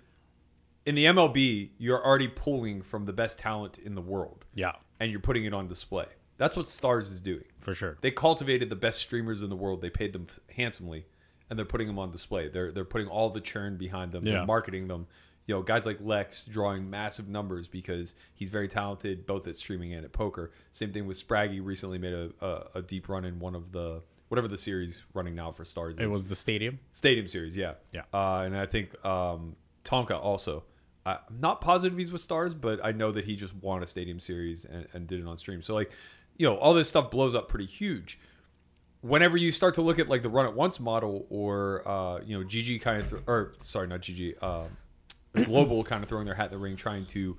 in 0.85 0.95
the 0.95 1.05
MLB 1.05 1.71
you're 1.77 2.03
already 2.03 2.27
pulling 2.29 2.81
from 2.81 3.05
the 3.05 3.13
best 3.13 3.37
talent 3.39 3.77
in 3.77 3.95
the 3.95 4.01
world 4.01 4.45
Yeah, 4.55 4.73
and 4.99 5.11
you're 5.11 5.19
putting 5.19 5.45
it 5.45 5.53
on 5.53 5.67
display. 5.67 6.05
That's 6.37 6.55
what 6.55 6.69
Stars 6.69 7.11
is 7.11 7.19
doing. 7.19 7.43
for 7.59 7.73
sure. 7.75 7.97
They 7.99 8.11
cultivated 8.11 8.69
the 8.69 8.77
best 8.77 8.99
streamers 9.01 9.41
in 9.41 9.49
the 9.49 9.57
world. 9.57 9.81
They 9.81 9.89
paid 9.89 10.13
them 10.13 10.27
handsomely, 10.55 11.05
and 11.49 11.59
they're 11.59 11.65
putting 11.65 11.87
them 11.87 11.99
on 11.99 12.11
display. 12.11 12.47
They're 12.47 12.71
they're 12.71 12.85
putting 12.85 13.07
all 13.09 13.29
the 13.31 13.41
churn 13.41 13.77
behind 13.77 14.13
them. 14.13 14.25
Yeah. 14.25 14.33
They're 14.37 14.45
marketing 14.45 14.87
them. 14.87 15.07
you 15.45 15.55
know 15.55 15.61
guys 15.61 15.85
like 15.85 15.97
Lex 15.99 16.45
drawing 16.45 16.89
massive 16.89 17.27
numbers 17.27 17.67
because 17.67 18.15
he's 18.33 18.47
very 18.49 18.69
talented 18.69 19.25
both 19.25 19.45
at 19.47 19.57
streaming 19.57 19.93
and 19.93 20.05
at 20.05 20.13
poker. 20.13 20.51
Same 20.71 20.93
thing 20.93 21.05
with 21.05 21.21
Spraggy. 21.27 21.59
Recently 21.61 21.97
made 21.97 22.13
a, 22.13 22.29
a, 22.39 22.67
a 22.75 22.81
deep 22.81 23.09
run 23.09 23.25
in 23.25 23.39
one 23.39 23.55
of 23.55 23.73
the 23.73 24.01
whatever 24.29 24.47
the 24.47 24.57
series 24.57 25.01
running 25.13 25.35
now 25.35 25.51
for 25.51 25.65
Stars. 25.65 25.99
It 25.99 26.07
was 26.07 26.29
the 26.29 26.35
stadium. 26.35 26.79
Stadium 26.91 27.27
Series, 27.27 27.55
yeah, 27.57 27.73
Yeah. 27.93 28.03
Uh, 28.13 28.41
and 28.45 28.57
I 28.57 28.65
think 28.65 28.93
um, 29.05 29.55
Tonka 29.83 30.11
also. 30.19 30.63
I- 31.05 31.19
I'm 31.27 31.39
not 31.39 31.61
positive 31.61 31.97
he's 31.97 32.11
with 32.11 32.21
Stars, 32.21 32.53
but 32.53 32.79
I 32.83 32.91
know 32.91 33.11
that 33.11 33.25
he 33.25 33.35
just 33.35 33.53
won 33.55 33.83
a 33.83 33.87
Stadium 33.87 34.19
Series 34.19 34.65
and, 34.65 34.87
and 34.93 35.07
did 35.07 35.19
it 35.19 35.25
on 35.27 35.35
stream. 35.37 35.61
So 35.61 35.73
like, 35.73 35.91
you 36.37 36.47
know, 36.47 36.55
all 36.57 36.73
this 36.73 36.87
stuff 36.89 37.11
blows 37.11 37.35
up 37.35 37.49
pretty 37.49 37.65
huge. 37.65 38.19
Whenever 39.01 39.37
you 39.37 39.51
start 39.51 39.75
to 39.75 39.81
look 39.81 39.97
at 39.97 40.09
like 40.09 40.21
the 40.23 40.29
run 40.29 40.45
at 40.45 40.53
once 40.53 40.79
model, 40.79 41.25
or 41.29 41.87
uh, 41.87 42.19
you 42.25 42.37
know, 42.37 42.45
GG 42.45 42.81
kind 42.81 43.01
of, 43.01 43.09
th- 43.09 43.21
or 43.27 43.53
sorry, 43.61 43.87
not 43.87 44.01
GG, 44.01 44.41
um, 44.43 44.67
Global 45.45 45.83
kind 45.83 46.03
of 46.03 46.09
throwing 46.09 46.25
their 46.25 46.35
hat 46.35 46.45
in 46.47 46.51
the 46.51 46.57
ring, 46.57 46.75
trying 46.75 47.05
to 47.07 47.37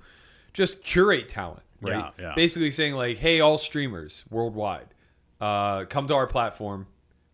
just 0.53 0.83
curate 0.83 1.29
talent, 1.29 1.61
right? 1.81 2.11
Yeah, 2.17 2.23
yeah. 2.29 2.33
Basically 2.35 2.71
saying 2.71 2.95
like, 2.95 3.17
hey, 3.17 3.41
all 3.41 3.57
streamers 3.59 4.23
worldwide, 4.31 4.87
uh, 5.41 5.85
come 5.85 6.07
to 6.07 6.13
our 6.13 6.27
platform, 6.27 6.87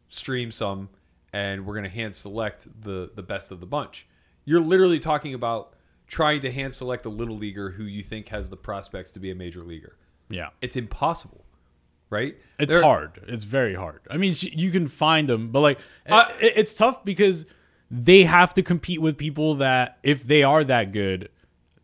stream 0.09 0.51
some, 0.51 0.89
and 1.33 1.65
we're 1.65 1.75
gonna 1.75 1.89
hand 1.89 2.15
select 2.15 2.67
the 2.81 3.11
the 3.13 3.21
best 3.23 3.51
of 3.51 3.59
the 3.59 3.67
bunch. 3.67 4.07
You're 4.45 4.61
literally 4.61 4.99
talking 4.99 5.33
about 5.33 5.73
trying 6.07 6.39
to 6.39 6.51
hand 6.51 6.73
select 6.73 7.05
a 7.05 7.09
little 7.09 7.35
leaguer 7.35 7.71
who 7.71 7.83
you 7.83 8.01
think 8.01 8.29
has 8.29 8.49
the 8.49 8.55
prospects 8.55 9.11
to 9.11 9.19
be 9.19 9.29
a 9.29 9.35
major 9.35 9.61
leaguer. 9.61 9.97
Yeah. 10.29 10.49
It's 10.61 10.77
impossible, 10.77 11.43
right? 12.09 12.37
It's 12.57 12.73
hard. 12.73 13.23
It's 13.27 13.43
very 13.43 13.75
hard. 13.75 13.99
I 14.09 14.15
mean, 14.15 14.33
you 14.39 14.71
can 14.71 14.87
find 14.87 15.27
them, 15.27 15.49
but 15.49 15.59
like, 15.59 15.79
Uh, 16.07 16.31
it, 16.39 16.53
it's 16.55 16.73
tough 16.73 17.03
because 17.03 17.45
they 17.91 18.23
have 18.23 18.53
to 18.53 18.63
compete 18.63 19.01
with 19.01 19.17
people 19.17 19.55
that, 19.55 19.97
if 20.01 20.23
they 20.23 20.43
are 20.43 20.63
that 20.63 20.93
good, 20.93 21.29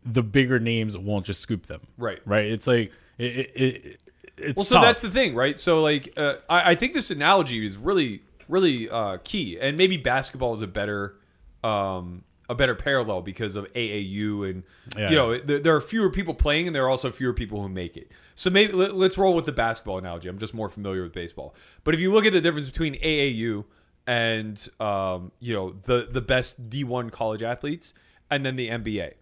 the 0.02 0.22
bigger 0.22 0.58
names 0.58 0.96
won't 0.96 1.26
just 1.26 1.40
scoop 1.40 1.66
them. 1.66 1.82
Right. 1.98 2.20
Right. 2.24 2.46
It's 2.46 2.66
like 2.66 2.92
it. 3.18 3.24
it, 3.24 3.62
it 3.62 4.00
it's 4.38 4.56
Well, 4.56 4.64
so 4.64 4.76
tough. 4.76 4.84
that's 4.84 5.00
the 5.02 5.10
thing, 5.10 5.34
right? 5.34 5.58
So, 5.58 5.82
like, 5.82 6.12
uh, 6.16 6.34
I, 6.48 6.72
I 6.72 6.74
think 6.74 6.94
this 6.94 7.10
analogy 7.10 7.64
is 7.66 7.76
really, 7.76 8.22
really 8.48 8.88
uh, 8.90 9.18
key, 9.24 9.58
and 9.60 9.76
maybe 9.76 9.96
basketball 9.96 10.54
is 10.54 10.60
a 10.60 10.66
better, 10.66 11.16
um, 11.62 12.24
a 12.48 12.54
better 12.54 12.74
parallel 12.74 13.22
because 13.22 13.56
of 13.56 13.64
AAU, 13.74 14.50
and 14.50 14.62
Yeah. 14.96 15.10
you 15.10 15.16
know, 15.16 15.38
there, 15.38 15.58
there 15.60 15.74
are 15.74 15.80
fewer 15.80 16.10
people 16.10 16.34
playing, 16.34 16.66
and 16.66 16.74
there 16.76 16.84
are 16.84 16.90
also 16.90 17.10
fewer 17.10 17.32
people 17.32 17.62
who 17.62 17.68
make 17.68 17.96
it. 17.96 18.10
So 18.34 18.50
maybe 18.50 18.72
let, 18.72 18.94
let's 18.94 19.16
roll 19.16 19.34
with 19.34 19.46
the 19.46 19.52
basketball 19.52 19.98
analogy. 19.98 20.28
I'm 20.28 20.38
just 20.38 20.52
more 20.54 20.68
familiar 20.68 21.02
with 21.04 21.12
baseball, 21.12 21.54
but 21.84 21.94
if 21.94 22.00
you 22.00 22.12
look 22.12 22.26
at 22.26 22.32
the 22.32 22.40
difference 22.40 22.68
between 22.68 22.94
AAU 23.00 23.64
and 24.06 24.68
um, 24.80 25.32
you 25.40 25.54
know 25.54 25.76
the 25.84 26.08
the 26.10 26.20
best 26.20 26.68
D1 26.68 27.10
college 27.12 27.42
athletes, 27.42 27.94
and 28.30 28.44
then 28.44 28.56
the 28.56 28.68
NBA 28.68 29.12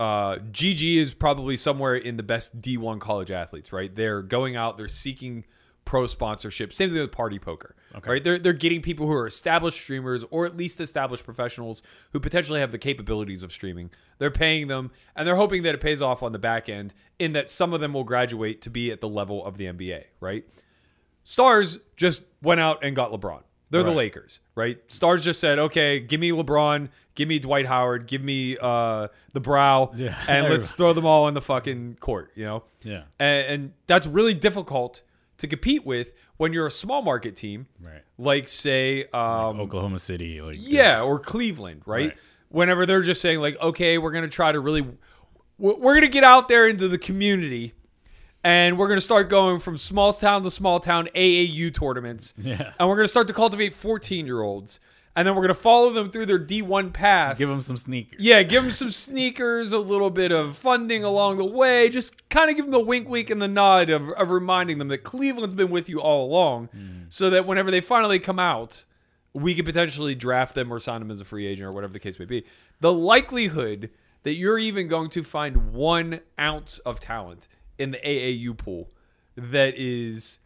uh, 0.00 0.36
GG 0.50 0.96
is 0.96 1.14
probably 1.14 1.56
somewhere 1.56 1.94
in 1.94 2.16
the 2.16 2.22
best 2.22 2.60
D1 2.60 3.00
college 3.00 3.30
athletes, 3.30 3.72
right? 3.72 3.94
They're 3.94 4.22
going 4.22 4.56
out, 4.56 4.76
they're 4.76 4.88
seeking 4.88 5.44
pro 5.84 6.06
sponsorship. 6.06 6.72
Same 6.72 6.90
thing 6.90 7.00
with 7.00 7.12
party 7.12 7.38
poker, 7.38 7.76
okay. 7.94 8.10
right? 8.10 8.24
They're, 8.24 8.38
they're 8.38 8.52
getting 8.52 8.80
people 8.80 9.06
who 9.06 9.12
are 9.12 9.26
established 9.26 9.80
streamers 9.80 10.24
or 10.30 10.46
at 10.46 10.56
least 10.56 10.80
established 10.80 11.24
professionals 11.24 11.82
who 12.12 12.20
potentially 12.20 12.60
have 12.60 12.72
the 12.72 12.78
capabilities 12.78 13.42
of 13.42 13.52
streaming. 13.52 13.90
They're 14.18 14.30
paying 14.30 14.68
them 14.68 14.90
and 15.14 15.26
they're 15.26 15.36
hoping 15.36 15.62
that 15.64 15.74
it 15.74 15.80
pays 15.80 16.02
off 16.02 16.22
on 16.22 16.32
the 16.32 16.38
back 16.38 16.68
end 16.68 16.94
in 17.18 17.32
that 17.34 17.50
some 17.50 17.72
of 17.72 17.80
them 17.80 17.92
will 17.92 18.04
graduate 18.04 18.62
to 18.62 18.70
be 18.70 18.90
at 18.90 19.00
the 19.00 19.08
level 19.08 19.44
of 19.44 19.58
the 19.58 19.66
NBA, 19.66 20.04
right? 20.20 20.44
Stars 21.22 21.78
just 21.96 22.22
went 22.42 22.60
out 22.60 22.82
and 22.82 22.96
got 22.96 23.12
LeBron. 23.12 23.42
They're 23.70 23.82
the 23.82 23.90
Lakers, 23.90 24.38
right? 24.54 24.78
Stars 24.86 25.24
just 25.24 25.40
said, 25.40 25.58
"Okay, 25.58 25.98
give 25.98 26.20
me 26.20 26.30
LeBron, 26.30 26.90
give 27.16 27.26
me 27.28 27.38
Dwight 27.40 27.66
Howard, 27.66 28.06
give 28.06 28.22
me 28.22 28.56
uh, 28.60 29.08
the 29.32 29.40
Brow, 29.40 29.92
Yeah. 29.96 30.16
and 30.28 30.48
let's 30.50 30.70
throw 30.72 30.92
them 30.92 31.04
all 31.06 31.24
on 31.24 31.34
the 31.34 31.40
fucking 31.42 31.96
court." 31.98 32.30
You 32.36 32.44
know, 32.44 32.62
Yeah. 32.84 33.02
and, 33.18 33.46
and 33.46 33.72
that's 33.88 34.06
really 34.06 34.34
difficult 34.34 35.02
to 35.38 35.48
compete 35.48 35.84
with 35.84 36.12
when 36.36 36.52
you're 36.52 36.66
a 36.66 36.70
small 36.70 37.02
market 37.02 37.34
team, 37.34 37.66
Right. 37.80 38.02
like 38.16 38.46
say, 38.46 39.04
um, 39.12 39.58
Oklahoma 39.60 39.98
City. 39.98 40.40
Like 40.40 40.58
yeah, 40.60 41.02
or 41.02 41.18
Cleveland, 41.18 41.82
right? 41.86 42.10
Right. 42.10 42.18
Whenever 42.50 42.86
they're 42.86 43.02
just 43.02 43.20
saying 43.20 43.40
like, 43.40 43.60
okay, 43.60 43.98
we're 43.98 44.12
gonna 44.12 44.28
try 44.28 44.52
to 44.52 44.60
really, 44.60 44.82
we're 45.58 45.74
we're 45.74 45.94
gonna 45.94 46.06
get 46.08 46.22
out 46.22 46.46
there 46.46 46.68
into 46.68 46.86
the 46.86 46.98
community, 46.98 47.74
and 48.44 48.78
we're 48.78 48.88
gonna 48.88 49.00
start 49.00 49.28
going 49.30 49.58
from 49.58 49.76
small 49.78 50.12
town 50.12 50.42
to 50.44 50.50
small 50.50 50.78
town 50.78 51.08
AAU 51.14 51.70
tournaments, 51.74 52.34
Yeah. 52.36 52.72
and 52.78 52.88
we're 52.88 52.96
gonna 52.96 53.08
start 53.08 53.26
to 53.28 53.32
cultivate 53.32 53.72
14 53.74 54.26
year 54.26 54.42
olds, 54.42 54.78
and 55.16 55.26
then 55.26 55.34
we're 55.34 55.42
gonna 55.42 55.54
follow 55.54 55.90
them 55.90 56.10
through 56.10 56.26
their 56.26 56.38
D1 56.38 56.92
path. 56.92 57.38
Give 57.38 57.48
them 57.48 57.60
some 57.62 57.76
sneakers. 57.78 58.20
yeah, 58.20 58.42
give 58.42 58.62
them 58.62 58.72
some 58.72 58.90
sneakers, 58.90 59.72
a 59.72 59.78
little 59.78 60.10
bit 60.10 60.30
of 60.30 60.56
funding 60.56 61.02
along 61.02 61.38
the 61.38 61.44
way. 61.44 61.88
Just 61.88 62.28
kind 62.28 62.50
of 62.50 62.56
give 62.56 62.66
them 62.66 62.72
the 62.72 62.80
wink, 62.80 63.08
wink, 63.08 63.30
and 63.30 63.40
the 63.40 63.48
nod 63.48 63.88
of, 63.90 64.10
of 64.10 64.28
reminding 64.30 64.78
them 64.78 64.88
that 64.88 64.98
Cleveland's 64.98 65.54
been 65.54 65.70
with 65.70 65.88
you 65.88 66.00
all 66.00 66.26
along, 66.26 66.68
mm. 66.76 67.06
so 67.08 67.30
that 67.30 67.46
whenever 67.46 67.70
they 67.70 67.80
finally 67.80 68.18
come 68.18 68.38
out, 68.38 68.84
we 69.32 69.54
could 69.54 69.64
potentially 69.64 70.14
draft 70.14 70.54
them 70.54 70.72
or 70.72 70.78
sign 70.78 71.00
them 71.00 71.10
as 71.10 71.20
a 71.20 71.24
free 71.24 71.46
agent 71.46 71.66
or 71.66 71.70
whatever 71.72 71.92
the 71.92 71.98
case 71.98 72.18
may 72.18 72.24
be. 72.24 72.44
The 72.80 72.92
likelihood 72.92 73.90
that 74.22 74.34
you're 74.34 74.58
even 74.58 74.86
going 74.86 75.10
to 75.10 75.22
find 75.22 75.72
one 75.72 76.20
ounce 76.38 76.78
of 76.80 77.00
talent 77.00 77.48
in 77.78 77.90
the 77.92 77.98
AAU 77.98 78.56
pool 78.56 78.90
that 79.36 79.74
is 79.76 80.38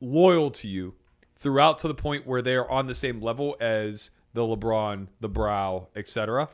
loyal 0.00 0.50
to 0.50 0.68
you 0.68 0.94
throughout 1.36 1.78
to 1.78 1.88
the 1.88 1.94
point 1.94 2.26
where 2.26 2.42
they're 2.42 2.70
on 2.70 2.86
the 2.86 2.94
same 2.94 3.20
level 3.20 3.56
as 3.60 4.10
the 4.34 4.42
LeBron, 4.42 5.08
the 5.20 5.28
Brow, 5.28 5.88
etc. 5.96 6.48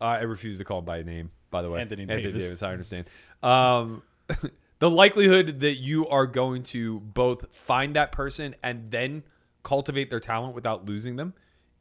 I 0.00 0.20
refuse 0.20 0.58
to 0.58 0.64
call 0.64 0.80
him 0.80 0.84
by 0.84 1.02
name, 1.02 1.30
by 1.50 1.62
the 1.62 1.70
way. 1.70 1.80
Anthony 1.80 2.06
Davis. 2.06 2.62
I 2.62 2.72
understand. 2.72 3.06
Um, 3.42 4.02
the 4.78 4.90
likelihood 4.90 5.60
that 5.60 5.76
you 5.76 6.08
are 6.08 6.26
going 6.26 6.62
to 6.64 7.00
both 7.00 7.54
find 7.54 7.94
that 7.96 8.12
person 8.12 8.54
and 8.62 8.90
then 8.90 9.22
cultivate 9.62 10.10
their 10.10 10.20
talent 10.20 10.54
without 10.54 10.86
losing 10.86 11.16
them 11.16 11.34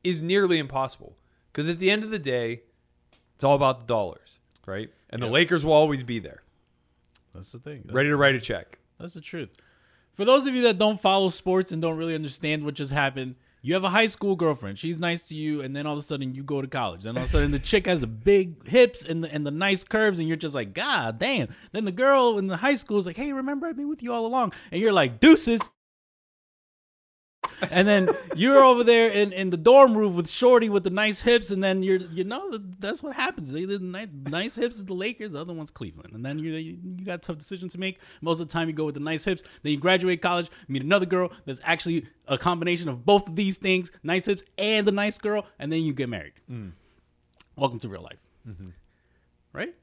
is 0.03 0.21
nearly 0.21 0.57
impossible. 0.57 1.17
Because 1.51 1.67
at 1.67 1.79
the 1.79 1.91
end 1.91 2.03
of 2.03 2.11
the 2.11 2.19
day, 2.19 2.61
it's 3.35 3.43
all 3.43 3.55
about 3.55 3.81
the 3.81 3.85
dollars, 3.85 4.39
right? 4.65 4.89
And 5.09 5.21
the 5.21 5.27
Lakers 5.27 5.65
will 5.65 5.73
always 5.73 6.03
be 6.03 6.19
there, 6.19 6.43
That's 7.33 7.51
the 7.51 7.59
thing. 7.59 7.83
ready 7.91 8.09
to 8.09 8.17
write 8.17 8.35
a 8.35 8.41
check. 8.41 8.79
That's 8.99 9.13
the 9.13 9.21
truth. 9.21 9.57
For 10.13 10.25
those 10.25 10.45
of 10.45 10.53
you 10.55 10.61
that 10.63 10.77
don't 10.77 10.99
follow 10.99 11.29
sports 11.29 11.71
and 11.71 11.81
don't 11.81 11.97
really 11.97 12.15
understand 12.15 12.65
what 12.65 12.73
just 12.75 12.91
happened, 12.91 13.35
you 13.61 13.73
have 13.75 13.83
a 13.83 13.89
high 13.89 14.07
school 14.07 14.35
girlfriend. 14.35 14.77
She's 14.79 14.99
nice 14.99 15.21
to 15.23 15.35
you, 15.35 15.61
and 15.61 15.75
then 15.75 15.85
all 15.85 15.93
of 15.93 15.99
a 15.99 16.01
sudden 16.01 16.33
you 16.33 16.43
go 16.43 16.61
to 16.61 16.67
college. 16.67 17.03
Then 17.03 17.15
all 17.15 17.23
of 17.23 17.29
a 17.29 17.31
sudden 17.31 17.51
the 17.51 17.59
chick 17.59 17.85
has 17.85 18.01
the 18.01 18.07
big 18.07 18.67
hips 18.67 19.05
and 19.05 19.23
the 19.23 19.31
and 19.33 19.45
the 19.45 19.51
nice 19.51 19.83
curves, 19.83 20.19
and 20.19 20.27
you're 20.27 20.37
just 20.37 20.55
like, 20.55 20.73
God 20.73 21.19
damn. 21.19 21.49
Then 21.71 21.85
the 21.85 21.91
girl 21.91 22.37
in 22.37 22.47
the 22.47 22.57
high 22.57 22.75
school 22.75 22.97
is 22.97 23.05
like, 23.05 23.17
Hey, 23.17 23.31
remember 23.31 23.67
I've 23.67 23.77
been 23.77 23.89
with 23.89 24.03
you 24.03 24.11
all 24.11 24.25
along, 24.25 24.53
and 24.71 24.81
you're 24.81 24.93
like, 24.93 25.19
Deuces. 25.19 25.69
And 27.69 27.87
then 27.87 28.09
you're 28.35 28.63
over 28.63 28.83
there 28.83 29.11
in, 29.11 29.31
in 29.33 29.49
the 29.49 29.57
dorm 29.57 29.97
room 29.97 30.15
with 30.15 30.29
Shorty 30.29 30.69
with 30.69 30.83
the 30.83 30.89
nice 30.89 31.21
hips, 31.21 31.51
and 31.51 31.63
then 31.63 31.83
you're 31.83 31.97
you 31.97 32.23
know 32.23 32.57
that's 32.79 33.03
what 33.03 33.15
happens. 33.15 33.51
They 33.51 33.65
the 33.65 33.79
nice, 33.79 34.07
nice 34.27 34.55
hips 34.55 34.77
is 34.77 34.85
the 34.85 34.93
Lakers, 34.93 35.33
the 35.33 35.39
other 35.39 35.53
one's 35.53 35.71
Cleveland, 35.71 36.13
and 36.13 36.25
then 36.25 36.39
you 36.39 36.53
you 36.53 36.77
got 37.03 37.21
tough 37.21 37.37
decision 37.37 37.69
to 37.69 37.79
make. 37.79 37.99
Most 38.21 38.39
of 38.39 38.47
the 38.47 38.53
time, 38.53 38.67
you 38.67 38.73
go 38.73 38.85
with 38.85 38.95
the 38.95 39.01
nice 39.01 39.23
hips. 39.23 39.43
Then 39.61 39.73
you 39.73 39.77
graduate 39.77 40.21
college, 40.21 40.49
meet 40.67 40.81
another 40.81 41.05
girl 41.05 41.31
that's 41.45 41.61
actually 41.63 42.07
a 42.27 42.37
combination 42.37 42.89
of 42.89 43.05
both 43.05 43.27
of 43.27 43.35
these 43.35 43.57
things, 43.57 43.91
nice 44.03 44.25
hips 44.25 44.43
and 44.57 44.87
the 44.87 44.91
nice 44.91 45.17
girl, 45.17 45.45
and 45.59 45.71
then 45.71 45.83
you 45.83 45.93
get 45.93 46.09
married. 46.09 46.33
Mm. 46.49 46.71
Welcome 47.55 47.79
to 47.79 47.89
real 47.89 48.01
life, 48.01 48.25
mm-hmm. 48.47 48.69
right? 49.53 49.75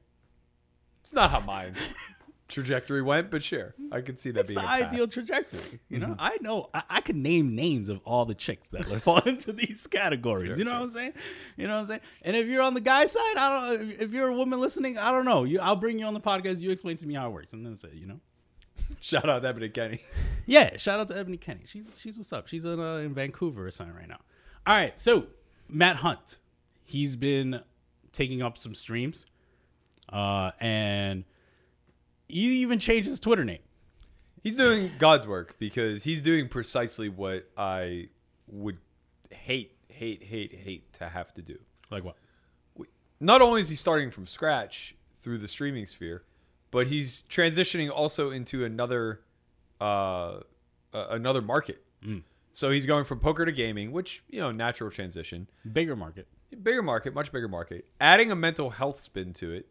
It's 1.01 1.13
not 1.13 1.31
how 1.31 1.39
my 1.39 1.71
trajectory 2.49 3.01
went, 3.01 3.31
but 3.31 3.43
sure, 3.43 3.73
I 3.91 4.01
could 4.01 4.19
see 4.19 4.31
that 4.31 4.41
It's 4.41 4.51
being 4.51 4.61
the 4.61 4.69
ideal 4.69 5.07
trajectory. 5.07 5.79
You 5.87 5.99
know, 5.99 6.15
I 6.19 6.37
know 6.41 6.69
I, 6.73 6.83
I 6.89 7.01
can 7.01 7.21
name 7.21 7.55
names 7.55 7.87
of 7.87 8.01
all 8.05 8.25
the 8.25 8.35
chicks 8.35 8.67
that 8.69 8.89
would 8.89 9.01
fall 9.03 9.19
into 9.21 9.53
these 9.53 9.87
categories. 9.87 10.57
you 10.57 10.65
know 10.65 10.73
what 10.73 10.83
I'm 10.83 10.89
saying? 10.89 11.13
You 11.55 11.67
know 11.67 11.73
what 11.75 11.79
I'm 11.81 11.85
saying? 11.85 12.01
And 12.23 12.35
if 12.35 12.47
you're 12.47 12.61
on 12.61 12.73
the 12.73 12.81
guy 12.81 13.05
side, 13.05 13.37
I 13.37 13.67
don't. 13.77 13.91
If 13.91 14.11
you're 14.11 14.27
a 14.27 14.33
woman 14.33 14.59
listening, 14.59 14.97
I 14.97 15.11
don't 15.11 15.25
know. 15.25 15.45
You, 15.45 15.59
I'll 15.61 15.75
bring 15.75 15.99
you 15.99 16.05
on 16.05 16.13
the 16.13 16.19
podcast. 16.21 16.59
You 16.59 16.71
explain 16.71 16.97
to 16.97 17.07
me 17.07 17.13
how 17.13 17.27
it 17.29 17.33
works, 17.33 17.53
and 17.53 17.65
then 17.65 17.75
say, 17.77 17.89
you 17.93 18.07
know. 18.07 18.19
Shout 19.01 19.29
out 19.29 19.41
to 19.43 19.47
Ebony 19.47 19.69
Kenney. 19.69 20.01
Yeah, 20.45 20.77
shout 20.77 20.99
out 20.99 21.07
to 21.09 21.17
Ebony 21.17 21.37
Kenney. 21.37 21.61
She's 21.65 21.95
she's 21.99 22.17
what's 22.17 22.33
up. 22.33 22.47
She's 22.47 22.65
in, 22.65 22.79
uh, 22.79 22.95
in 22.95 23.13
Vancouver 23.13 23.67
or 23.67 23.69
something 23.69 23.95
right 23.95 24.07
now. 24.09 24.17
All 24.65 24.75
right, 24.75 24.99
so 24.99 25.27
Matt 25.67 25.97
Hunt, 25.97 26.39
he's 26.83 27.15
been 27.15 27.61
taking 28.11 28.41
up 28.41 28.57
some 28.57 28.73
streams, 28.73 29.27
uh, 30.11 30.49
and 30.59 31.23
he 32.29 32.61
even 32.61 32.79
changed 32.79 33.09
his 33.09 33.19
Twitter 33.19 33.43
name. 33.43 33.59
He's 34.41 34.55
doing 34.55 34.91
God's 34.99 35.27
work 35.27 35.55
because 35.59 36.05
he's 36.05 36.21
doing 36.21 36.47
precisely 36.47 37.09
what 37.09 37.49
I 37.57 38.07
would 38.47 38.77
hate, 39.31 39.75
hate, 39.89 40.23
hate, 40.23 40.53
hate 40.53 40.93
to 40.93 41.09
have 41.09 41.33
to 41.33 41.41
do. 41.41 41.57
Like 41.91 42.05
what? 42.05 42.15
Not 43.19 43.41
only 43.41 43.59
is 43.59 43.67
he 43.67 43.75
starting 43.75 44.11
from 44.11 44.25
scratch 44.25 44.95
through 45.21 45.39
the 45.39 45.47
streaming 45.49 45.85
sphere, 45.85 46.23
but 46.71 46.87
he's 46.87 47.23
transitioning 47.23 47.89
also 47.91 48.29
into 48.31 48.63
another 48.63 49.19
uh, 49.81 50.39
uh, 50.93 51.07
another 51.09 51.41
market. 51.41 51.83
So 52.53 52.71
he's 52.71 52.85
going 52.85 53.03
from 53.05 53.19
poker 53.19 53.45
to 53.45 53.51
gaming, 53.51 53.91
which 53.91 54.23
you 54.29 54.39
know, 54.39 54.51
natural 54.51 54.89
transition. 54.89 55.49
Bigger 55.71 55.95
market. 55.97 56.27
bigger 56.63 56.81
market, 56.81 57.13
much 57.13 57.31
bigger 57.31 57.47
market. 57.49 57.85
Adding 57.99 58.31
a 58.31 58.35
mental 58.35 58.69
health 58.69 59.01
spin 59.01 59.33
to 59.33 59.51
it, 59.51 59.67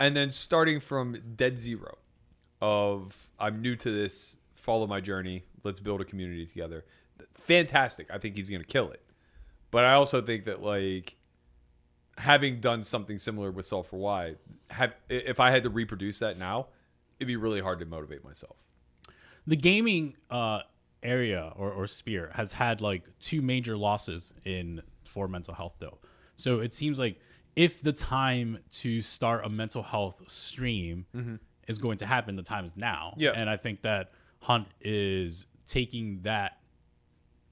and 0.00 0.16
then 0.16 0.32
starting 0.32 0.80
from 0.80 1.16
dead 1.36 1.58
zero 1.58 1.98
of 2.60 3.28
I'm 3.38 3.62
new 3.62 3.76
to 3.76 3.90
this, 3.90 4.36
follow 4.54 4.86
my 4.86 5.00
journey, 5.00 5.44
let's 5.64 5.80
build 5.80 6.00
a 6.00 6.04
community 6.04 6.46
together. 6.46 6.84
Fantastic. 7.34 8.08
I 8.10 8.18
think 8.18 8.36
he's 8.36 8.48
going 8.50 8.62
to 8.62 8.66
kill 8.66 8.90
it. 8.90 9.02
But 9.70 9.84
I 9.84 9.94
also 9.94 10.20
think 10.22 10.44
that 10.46 10.62
like 10.62 11.16
having 12.18 12.60
done 12.60 12.82
something 12.82 13.18
similar 13.18 13.50
with 13.50 13.66
Solve 13.66 13.86
for 13.86 13.98
Why, 13.98 14.36
have 14.70 14.94
if 15.08 15.40
I 15.40 15.50
had 15.50 15.62
to 15.64 15.70
reproduce 15.70 16.20
that 16.20 16.38
now, 16.38 16.68
it'd 17.18 17.26
be 17.28 17.36
really 17.36 17.60
hard 17.60 17.78
to 17.80 17.86
motivate 17.86 18.24
myself. 18.24 18.56
the 19.46 19.56
gaming 19.56 20.16
uh, 20.30 20.60
area 21.02 21.52
or, 21.56 21.70
or 21.70 21.86
sphere 21.86 22.30
has 22.34 22.52
had 22.52 22.80
like 22.80 23.02
two 23.20 23.42
major 23.42 23.76
losses 23.76 24.32
in 24.44 24.82
for 25.04 25.28
mental 25.28 25.54
health 25.54 25.76
though 25.78 25.98
so 26.36 26.60
it 26.60 26.72
seems 26.74 26.98
like 26.98 27.20
if 27.56 27.80
the 27.82 27.92
time 27.92 28.58
to 28.70 29.00
start 29.00 29.44
a 29.44 29.48
mental 29.48 29.82
health 29.82 30.22
stream 30.30 31.06
is 31.68 31.78
going 31.78 31.98
to 31.98 32.06
happen 32.06 32.36
the 32.36 32.42
time 32.42 32.64
is 32.64 32.76
now 32.76 33.10
Mm-hmm. 33.12 33.20
Yeah. 33.20 33.32
and 33.34 33.48
i 33.50 33.56
think 33.56 33.82
that 33.82 34.12
hunt 34.40 34.68
is 34.80 35.46
taking 35.66 36.20
that 36.22 36.58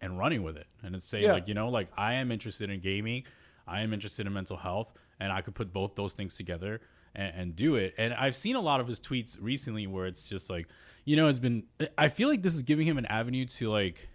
and 0.01 0.19
running 0.19 0.43
with 0.43 0.57
it 0.57 0.67
and 0.83 0.95
it's 0.97 1.07
saying 1.07 1.25
Yeah. 1.25 1.33
like 1.35 1.49
you 1.49 1.55
know 1.55 1.69
like 1.69 1.89
i 1.97 2.15
am 2.15 2.31
interested 2.33 2.69
in 2.71 2.81
gaming 2.81 3.25
i 3.67 3.81
am 3.83 3.93
interested 3.93 4.27
in 4.27 4.33
mental 4.33 4.57
health 4.57 4.93
and 5.21 5.33
i 5.33 5.41
could 5.41 5.55
put 5.55 5.73
both 5.73 5.95
those 5.95 6.13
things 6.15 6.37
together 6.37 6.81
and, 7.15 7.35
and 7.37 7.57
do 7.57 7.77
it 7.77 7.95
and 7.97 8.13
i've 8.15 8.37
seen 8.37 8.57
a 8.57 8.61
lot 8.61 8.81
of 8.81 8.87
his 8.89 8.99
tweets 8.99 9.39
recently 9.41 9.87
where 9.87 10.07
it's 10.07 10.29
just 10.29 10.51
like 10.51 10.67
you 11.05 11.15
know 11.17 11.29
it's 11.29 11.39
been 11.39 11.65
i 11.97 12.09
feel 12.09 12.29
like 12.29 12.43
this 12.43 12.55
is 12.55 12.63
giving 12.63 12.87
him 12.87 12.99
an 12.99 13.07
avenue 13.07 13.45
to 13.47 13.69
like 13.71 14.09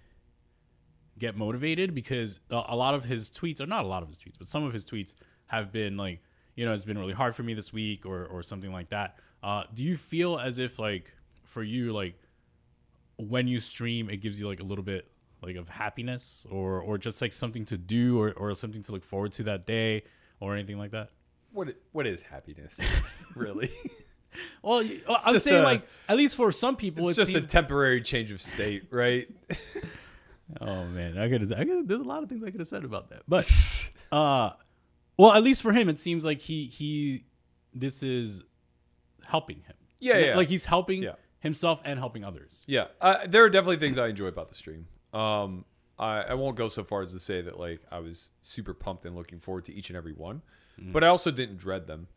get 1.18 1.36
motivated 1.36 1.96
because 1.96 2.40
a 2.52 2.62
a 2.70 2.76
lot 2.76 2.94
of 2.94 3.04
his 3.06 3.32
tweets 3.32 3.60
or 3.60 3.66
not 3.66 3.84
a 3.84 3.88
lot 3.88 4.04
of 4.04 4.10
his 4.10 4.18
tweets 4.18 4.36
but 4.38 4.48
some 4.48 4.64
of 4.64 4.74
his 4.74 4.86
tweets 4.86 5.16
have 5.48 5.72
been 5.72 5.98
like 5.98 6.22
you 6.56 6.66
know 6.66 6.74
it's 6.74 6.86
been 6.86 6.98
really 6.98 7.14
hard 7.14 7.36
for 7.36 7.44
me 7.44 7.54
this 7.54 7.72
week 7.74 8.06
or 8.06 8.26
or 8.26 8.44
something 8.44 8.72
like 8.72 8.90
that 8.90 9.18
uh 9.44 9.64
do 9.74 9.84
you 9.84 9.96
feel 9.98 10.38
as 10.40 10.58
if 10.60 10.80
like 10.80 11.14
for 11.44 11.64
you 11.64 11.92
like 11.94 12.16
when 13.18 13.48
you 13.48 13.60
stream 13.60 14.10
it 14.10 14.18
gives 14.18 14.40
you 14.40 14.48
like 14.48 14.60
a 14.60 14.64
little 14.64 14.84
bit 14.84 15.10
like 15.42 15.56
of 15.56 15.70
happiness 15.70 16.46
or 16.50 16.80
or 16.82 16.98
just 16.98 17.22
like 17.22 17.32
something 17.34 17.64
to 17.66 17.78
do 17.78 18.20
or, 18.20 18.32
or 18.34 18.54
something 18.56 18.82
to 18.82 18.92
look 18.92 19.04
forward 19.04 19.32
to 19.32 19.44
that 19.44 19.66
day 19.66 20.04
or 20.40 20.54
anything 20.54 20.78
like 20.78 20.92
that 20.92 21.10
What 21.52 21.76
what 21.92 22.06
is 22.08 22.22
happiness, 22.22 22.80
really? 23.36 23.72
well 24.62 24.84
well, 25.08 25.20
i'm 25.26 25.40
saying 25.40 25.62
a- 25.62 25.66
like 25.66 25.84
at 26.10 26.18
least 26.18 26.36
for 26.36 26.52
some 26.52 26.76
people 26.76 27.08
It's 27.10 27.18
it 27.18 27.26
just 27.26 27.36
a 27.36 27.42
temporary 27.42 28.02
change 28.02 28.32
of 28.32 28.42
state, 28.42 28.84
right? 28.92 29.28
oh 30.62 30.86
man 30.86 31.18
i 31.18 31.28
could 31.30 31.52
i 31.54 31.66
could 31.66 31.88
there's 31.88 32.00
a 32.00 32.04
lot 32.04 32.24
of 32.24 32.30
things 32.30 32.44
i 32.44 32.50
could 32.52 32.60
have 32.62 32.68
said 32.68 32.84
about 32.86 33.10
that 33.10 33.22
but 33.28 33.46
uh 34.12 34.52
well 35.18 35.34
at 35.34 35.44
least 35.44 35.62
for 35.62 35.72
him 35.74 35.90
it 35.90 36.00
seems 36.00 36.24
like 36.26 36.40
he 36.42 36.66
he 36.66 37.26
this 37.74 38.04
is 38.04 38.44
helping 39.28 39.58
him 39.62 39.76
Yeah, 40.00 40.14
Like- 40.16 40.26
yeah. 40.26 40.36
like 40.38 40.50
he's 40.50 40.66
helping 40.66 41.04
Yeah. 41.04 41.16
himself 41.40 41.82
and 41.86 42.00
helping 42.00 42.24
others 42.24 42.64
Yeah, 42.68 42.88
uh, 43.02 43.28
there 43.28 43.44
are 43.44 43.50
definitely 43.50 43.78
things 43.78 43.98
I 43.98 44.08
enjoy 44.08 44.28
about 44.28 44.50
the 44.50 44.56
stream. 44.56 44.88
Um, 45.14 45.66
I, 46.00 46.22
I 46.22 46.34
won't 46.36 46.56
go 46.56 46.70
so 46.70 46.84
far 46.84 47.02
as 47.02 47.12
to 47.14 47.20
say 47.20 47.42
that 47.42 47.60
like 47.60 47.82
I 47.92 48.00
was 48.00 48.30
super 48.42 48.74
pumped 48.74 49.06
and 49.06 49.16
looking 49.16 49.40
forward 49.40 49.66
to 49.66 49.74
each 49.74 49.90
and 49.90 49.98
every 49.98 50.14
one, 50.14 50.42
but 50.94 51.04
I 51.04 51.08
also 51.08 51.32
didn't 51.32 51.58
dread 51.58 51.88
them. 51.88 52.08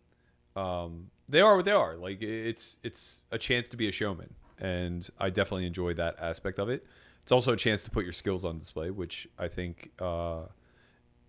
Um, 0.56 1.10
they 1.28 1.40
are 1.40 1.56
what 1.56 1.64
they 1.64 1.70
are. 1.72 1.96
Like 1.96 2.20
it's 2.20 2.76
it's 2.82 3.22
a 3.30 3.38
chance 3.38 3.68
to 3.70 3.76
be 3.78 3.88
a 3.88 3.92
showman, 3.92 4.34
and 4.58 5.08
I 5.18 5.30
definitely 5.30 5.64
enjoy 5.66 5.94
that 5.94 6.16
aspect 6.20 6.58
of 6.58 6.68
it. 6.68 6.84
It's 7.22 7.32
also 7.32 7.52
a 7.54 7.56
chance 7.56 7.82
to 7.84 7.90
put 7.90 8.04
your 8.04 8.12
skills 8.12 8.44
on 8.44 8.58
display, 8.58 8.90
which 8.90 9.26
I 9.38 9.48
think 9.48 9.92
uh, 9.98 10.42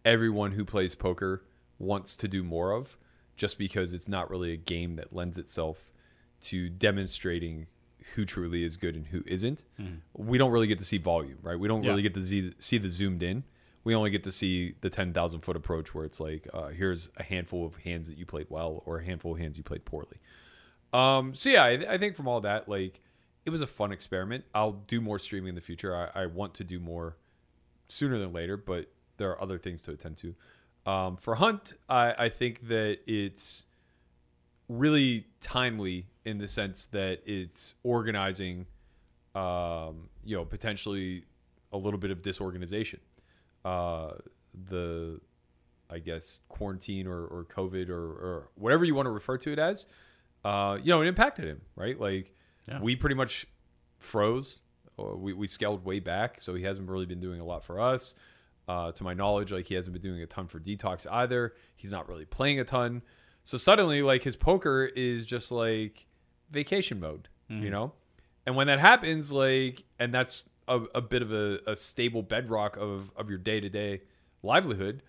everyone 0.04 0.52
who 0.52 0.66
plays 0.66 0.96
poker 0.96 1.44
wants 1.82 2.16
to 2.18 2.28
do 2.28 2.44
more 2.44 2.72
of, 2.72 2.98
just 3.36 3.58
because 3.58 3.94
it's 3.94 4.08
not 4.08 4.30
really 4.30 4.52
a 4.54 4.58
game 4.58 4.96
that 4.98 5.14
lends 5.14 5.38
itself 5.38 5.92
to 6.42 6.70
demonstrating 6.70 7.68
who 8.16 8.26
truly 8.26 8.64
is 8.64 8.78
good 8.78 8.96
and 8.96 9.08
who 9.08 9.24
isn't. 9.26 9.64
We 10.16 10.38
don't 10.38 10.52
really 10.52 10.68
get 10.68 10.80
to 10.80 10.86
see 10.86 10.98
volume, 10.98 11.38
right? 11.42 11.58
We 11.60 11.68
don't 11.68 11.84
Yeah. 11.84 11.90
really 11.92 12.02
get 12.02 12.14
to 12.16 12.26
see 12.26 12.54
see 12.60 12.78
the 12.78 12.90
zoomed 12.90 13.24
in. 13.24 13.44
We 13.84 13.96
only 13.96 14.10
get 14.12 14.24
to 14.26 14.32
see 14.32 14.76
the 14.82 14.90
ten 14.90 15.12
thousand 15.14 15.42
foot 15.42 15.56
approach, 15.56 15.94
where 15.96 16.06
it's 16.06 16.20
like, 16.20 16.48
uh, 16.54 16.68
here's 16.68 17.10
a 17.18 17.24
handful 17.24 17.66
of 17.66 17.78
hands 17.78 18.08
that 18.08 18.18
you 18.18 18.26
played 18.26 18.48
well, 18.50 18.84
or 18.86 19.00
a 19.00 19.04
handful 19.06 19.34
of 19.34 19.40
hands 19.40 19.58
you 19.58 19.64
played 19.64 19.86
poorly. 19.86 20.18
Um, 20.94 21.34
so 21.34 21.50
yeah, 21.50 21.64
I, 21.64 21.94
I 21.94 21.98
think 21.98 22.16
from 22.16 22.28
all 22.28 22.42
that, 22.42 22.68
like, 22.68 23.02
it 23.46 23.50
was 23.50 23.62
a 23.62 23.68
fun 23.68 23.92
experiment. 23.92 24.44
I'll 24.54 24.74
do 24.74 25.00
more 25.02 25.18
streaming 25.18 25.50
in 25.50 25.56
the 25.56 25.62
future. 25.62 25.96
I, 25.96 26.24
I 26.24 26.26
want 26.28 26.54
to 26.56 26.64
do 26.64 26.80
more 26.80 27.18
sooner 27.88 28.20
than 28.20 28.34
later, 28.34 28.56
but 28.58 28.92
there 29.18 29.30
are 29.32 29.42
other 29.42 29.58
things 29.58 29.82
to 29.84 29.92
attend 29.92 30.18
to. 30.18 30.36
Um, 30.86 31.18
for 31.18 31.36
Hunt, 31.36 31.74
I, 31.88 32.14
I 32.18 32.30
think 32.30 32.68
that 32.68 33.00
it's 33.06 33.66
really 34.68 35.26
timely 35.42 36.08
in 36.26 36.38
the 36.38 36.48
sense 36.48 36.86
that 36.88 37.20
it's 37.26 37.76
organizing, 37.84 38.66
um, 39.36 40.10
you 40.24 40.36
know, 40.36 40.46
potentially 40.46 41.24
a 41.74 41.78
little 41.78 42.00
bit 42.00 42.12
of 42.12 42.22
disorganization. 42.22 43.00
Uh, 43.64 44.14
the, 44.70 45.20
I 45.90 46.00
guess, 46.00 46.42
quarantine 46.50 47.06
or, 47.08 47.26
or 47.26 47.46
COVID 47.46 47.90
or, 47.90 48.02
or 48.04 48.50
whatever 48.56 48.84
you 48.86 48.96
want 48.96 49.06
to 49.06 49.12
refer 49.12 49.38
to 49.40 49.52
it 49.52 49.60
as, 49.60 49.86
uh, 50.44 50.78
you 50.82 50.90
know, 50.90 51.02
it 51.02 51.08
impacted 51.08 51.46
him, 51.46 51.62
right? 51.76 52.00
Like, 52.00 52.34
Yeah. 52.68 52.80
we 52.82 52.96
pretty 52.96 53.16
much 53.16 53.46
froze. 54.00 54.60
We, 54.98 55.34
we 55.34 55.48
scaled 55.48 55.84
way 55.84 56.00
back, 56.00 56.40
so 56.40 56.54
he 56.54 56.64
hasn't 56.64 56.88
really 56.90 57.06
been 57.08 57.20
doing 57.20 57.40
a 57.40 57.44
lot 57.46 57.64
for 57.64 57.80
us. 57.80 58.14
Uh, 58.72 58.90
to 58.94 59.04
my 59.04 59.14
knowledge, 59.14 59.52
like 59.52 59.68
he 59.68 59.76
hasn't 59.76 59.92
been 59.92 60.02
doing 60.02 60.22
a 60.22 60.26
ton 60.26 60.48
for 60.48 60.58
detox 60.58 61.06
either. 61.12 61.54
He's 61.76 61.92
not 61.92 62.08
really 62.08 62.24
playing 62.24 62.58
a 62.62 62.64
ton. 62.64 63.02
So 63.44 63.58
suddenly, 63.58 64.02
like 64.02 64.24
his 64.24 64.38
poker 64.38 64.86
is 64.86 65.26
just 65.26 65.52
like 65.52 66.06
vacation 66.50 66.98
mode, 67.00 67.28
you 67.50 67.70
know. 67.70 67.92
And 68.46 68.56
when 68.56 68.68
that 68.68 68.80
happens, 68.80 69.30
like, 69.32 69.84
and 70.00 70.14
that's 70.14 70.46
a, 70.70 70.78
a 70.96 71.02
bit 71.02 71.22
of 71.22 71.34
a, 71.34 71.60
a 71.68 71.76
stable 71.76 72.22
bedrock 72.24 72.78
of 72.78 73.12
of 73.18 73.30
your 73.30 73.40
day 73.40 73.60
to 73.60 73.68
day 73.68 74.04
livelihood. 74.42 75.04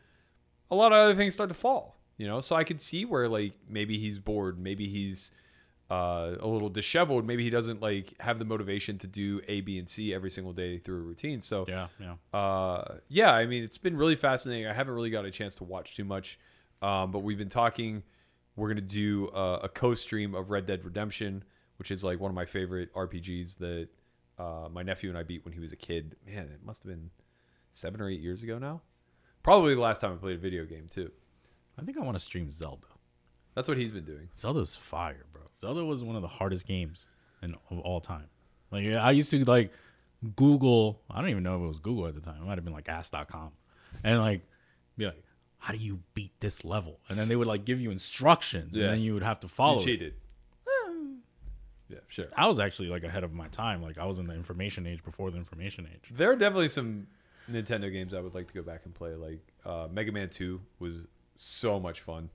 A 0.68 0.74
lot 0.74 0.90
of 0.92 0.98
other 0.98 1.14
things 1.14 1.34
start 1.34 1.48
to 1.50 1.54
fall, 1.54 2.00
you 2.16 2.26
know. 2.26 2.40
So 2.40 2.56
I 2.56 2.64
could 2.64 2.80
see 2.80 3.04
where 3.04 3.28
like 3.28 3.52
maybe 3.68 3.96
he's 3.96 4.18
bored, 4.18 4.58
maybe 4.58 4.88
he's 4.88 5.30
uh, 5.92 6.36
a 6.40 6.46
little 6.46 6.68
disheveled. 6.70 7.26
Maybe 7.26 7.42
he 7.44 7.50
doesn't 7.50 7.80
like 7.82 8.14
have 8.20 8.38
the 8.38 8.44
motivation 8.44 8.98
to 8.98 9.06
do 9.06 9.40
A, 9.48 9.60
B, 9.60 9.78
and 9.78 9.88
C 9.88 10.14
every 10.14 10.30
single 10.30 10.52
day 10.52 10.78
through 10.78 10.98
a 10.98 11.02
routine. 11.02 11.40
So 11.40 11.66
yeah 11.68 11.88
yeah 12.00 12.38
uh, 12.38 12.98
yeah, 13.08 13.32
I 13.32 13.46
mean, 13.46 13.62
it's 13.64 13.78
been 13.78 13.96
really 13.96 14.16
fascinating. 14.16 14.66
I 14.66 14.72
haven't 14.72 14.94
really 14.94 15.10
got 15.10 15.24
a 15.24 15.30
chance 15.30 15.56
to 15.56 15.64
watch 15.64 15.94
too 15.96 16.04
much, 16.04 16.38
um, 16.80 17.10
but 17.12 17.20
we've 17.20 17.38
been 17.38 17.48
talking. 17.62 18.02
We're 18.56 18.68
gonna 18.68 18.80
do 18.82 19.28
uh, 19.28 19.60
a 19.62 19.68
co-stream 19.68 20.34
of 20.34 20.50
Red 20.50 20.66
Dead 20.66 20.84
Redemption, 20.84 21.44
which 21.78 21.90
is 21.90 22.02
like 22.04 22.20
one 22.20 22.30
of 22.30 22.34
my 22.34 22.44
favorite 22.46 22.92
RPGs 22.94 23.58
that 23.58 23.88
uh, 24.38 24.68
my 24.70 24.82
nephew 24.82 25.08
and 25.08 25.18
I 25.18 25.22
beat 25.22 25.44
when 25.44 25.52
he 25.54 25.60
was 25.60 25.72
a 25.72 25.76
kid. 25.76 26.16
Man, 26.26 26.44
it 26.54 26.60
must 26.64 26.82
have 26.82 26.90
been 26.90 27.10
seven 27.72 28.00
or 28.00 28.08
eight 28.08 28.20
years 28.20 28.42
ago 28.42 28.58
now. 28.58 28.82
Probably 29.42 29.74
the 29.74 29.80
last 29.80 30.00
time 30.00 30.12
I 30.12 30.16
played 30.16 30.36
a 30.36 30.38
video 30.38 30.64
game 30.64 30.86
too. 30.88 31.10
i 31.78 31.82
think 31.82 31.96
i 31.98 32.00
want 32.00 32.14
to 32.16 32.22
stream 32.22 32.48
zelda 32.50 32.86
That's 33.54 33.68
what 33.68 33.76
he's 33.78 33.90
been 33.90 34.04
doing. 34.04 34.28
Zelda's 34.36 34.76
fire, 34.76 35.24
bro. 35.32 35.42
Zelda 35.62 35.84
was 35.84 36.02
one 36.02 36.16
of 36.16 36.22
the 36.22 36.28
hardest 36.28 36.66
games 36.66 37.06
in, 37.40 37.54
of 37.70 37.78
all 37.78 38.00
time. 38.00 38.26
Like 38.72 38.84
I 38.96 39.12
used 39.12 39.30
to 39.30 39.44
like 39.44 39.72
Google. 40.36 41.00
I 41.08 41.20
don't 41.20 41.30
even 41.30 41.44
know 41.44 41.54
if 41.56 41.62
it 41.62 41.66
was 41.68 41.78
Google 41.78 42.06
at 42.08 42.14
the 42.16 42.20
time. 42.20 42.42
It 42.42 42.46
might 42.46 42.56
have 42.58 42.64
been 42.64 42.74
like 42.74 42.88
Ask.com, 42.88 43.52
and 44.02 44.18
like 44.18 44.40
be 44.98 45.06
like, 45.06 45.22
"How 45.58 45.72
do 45.72 45.78
you 45.78 46.00
beat 46.14 46.32
this 46.40 46.64
level?" 46.64 46.98
And 47.08 47.16
then 47.16 47.28
they 47.28 47.36
would 47.36 47.46
like 47.46 47.64
give 47.64 47.80
you 47.80 47.92
instructions, 47.92 48.74
Yeah. 48.74 48.84
and 48.86 48.94
then 48.94 49.00
you 49.00 49.14
would 49.14 49.22
have 49.22 49.38
to 49.40 49.48
follow. 49.48 49.76
You 49.76 49.80
it. 49.82 49.84
cheated. 49.84 50.14
Hmm. 50.66 51.12
yeah, 51.88 51.98
sure. 52.08 52.26
I 52.36 52.48
was 52.48 52.58
actually 52.58 52.88
like 52.88 53.04
ahead 53.04 53.22
of 53.22 53.32
my 53.32 53.46
time. 53.48 53.82
Like 53.82 53.98
I 53.98 54.04
was 54.06 54.18
in 54.18 54.26
the 54.26 54.34
information 54.34 54.84
age 54.84 55.04
before 55.04 55.30
the 55.30 55.36
information 55.38 55.86
age. 55.92 56.10
There 56.10 56.30
are 56.30 56.36
definitely 56.36 56.68
some 56.68 57.06
Nintendo 57.48 57.92
games 57.92 58.14
I 58.14 58.20
would 58.20 58.34
like 58.34 58.48
to 58.48 58.54
go 58.54 58.62
back 58.62 58.80
and 58.84 58.92
play. 58.94 59.14
Like 59.14 59.40
uh, 59.64 59.86
Mega 59.92 60.10
Man 60.10 60.28
Two 60.28 60.60
was 60.80 61.06
so 61.36 61.78
much 61.78 62.00
fun. 62.00 62.30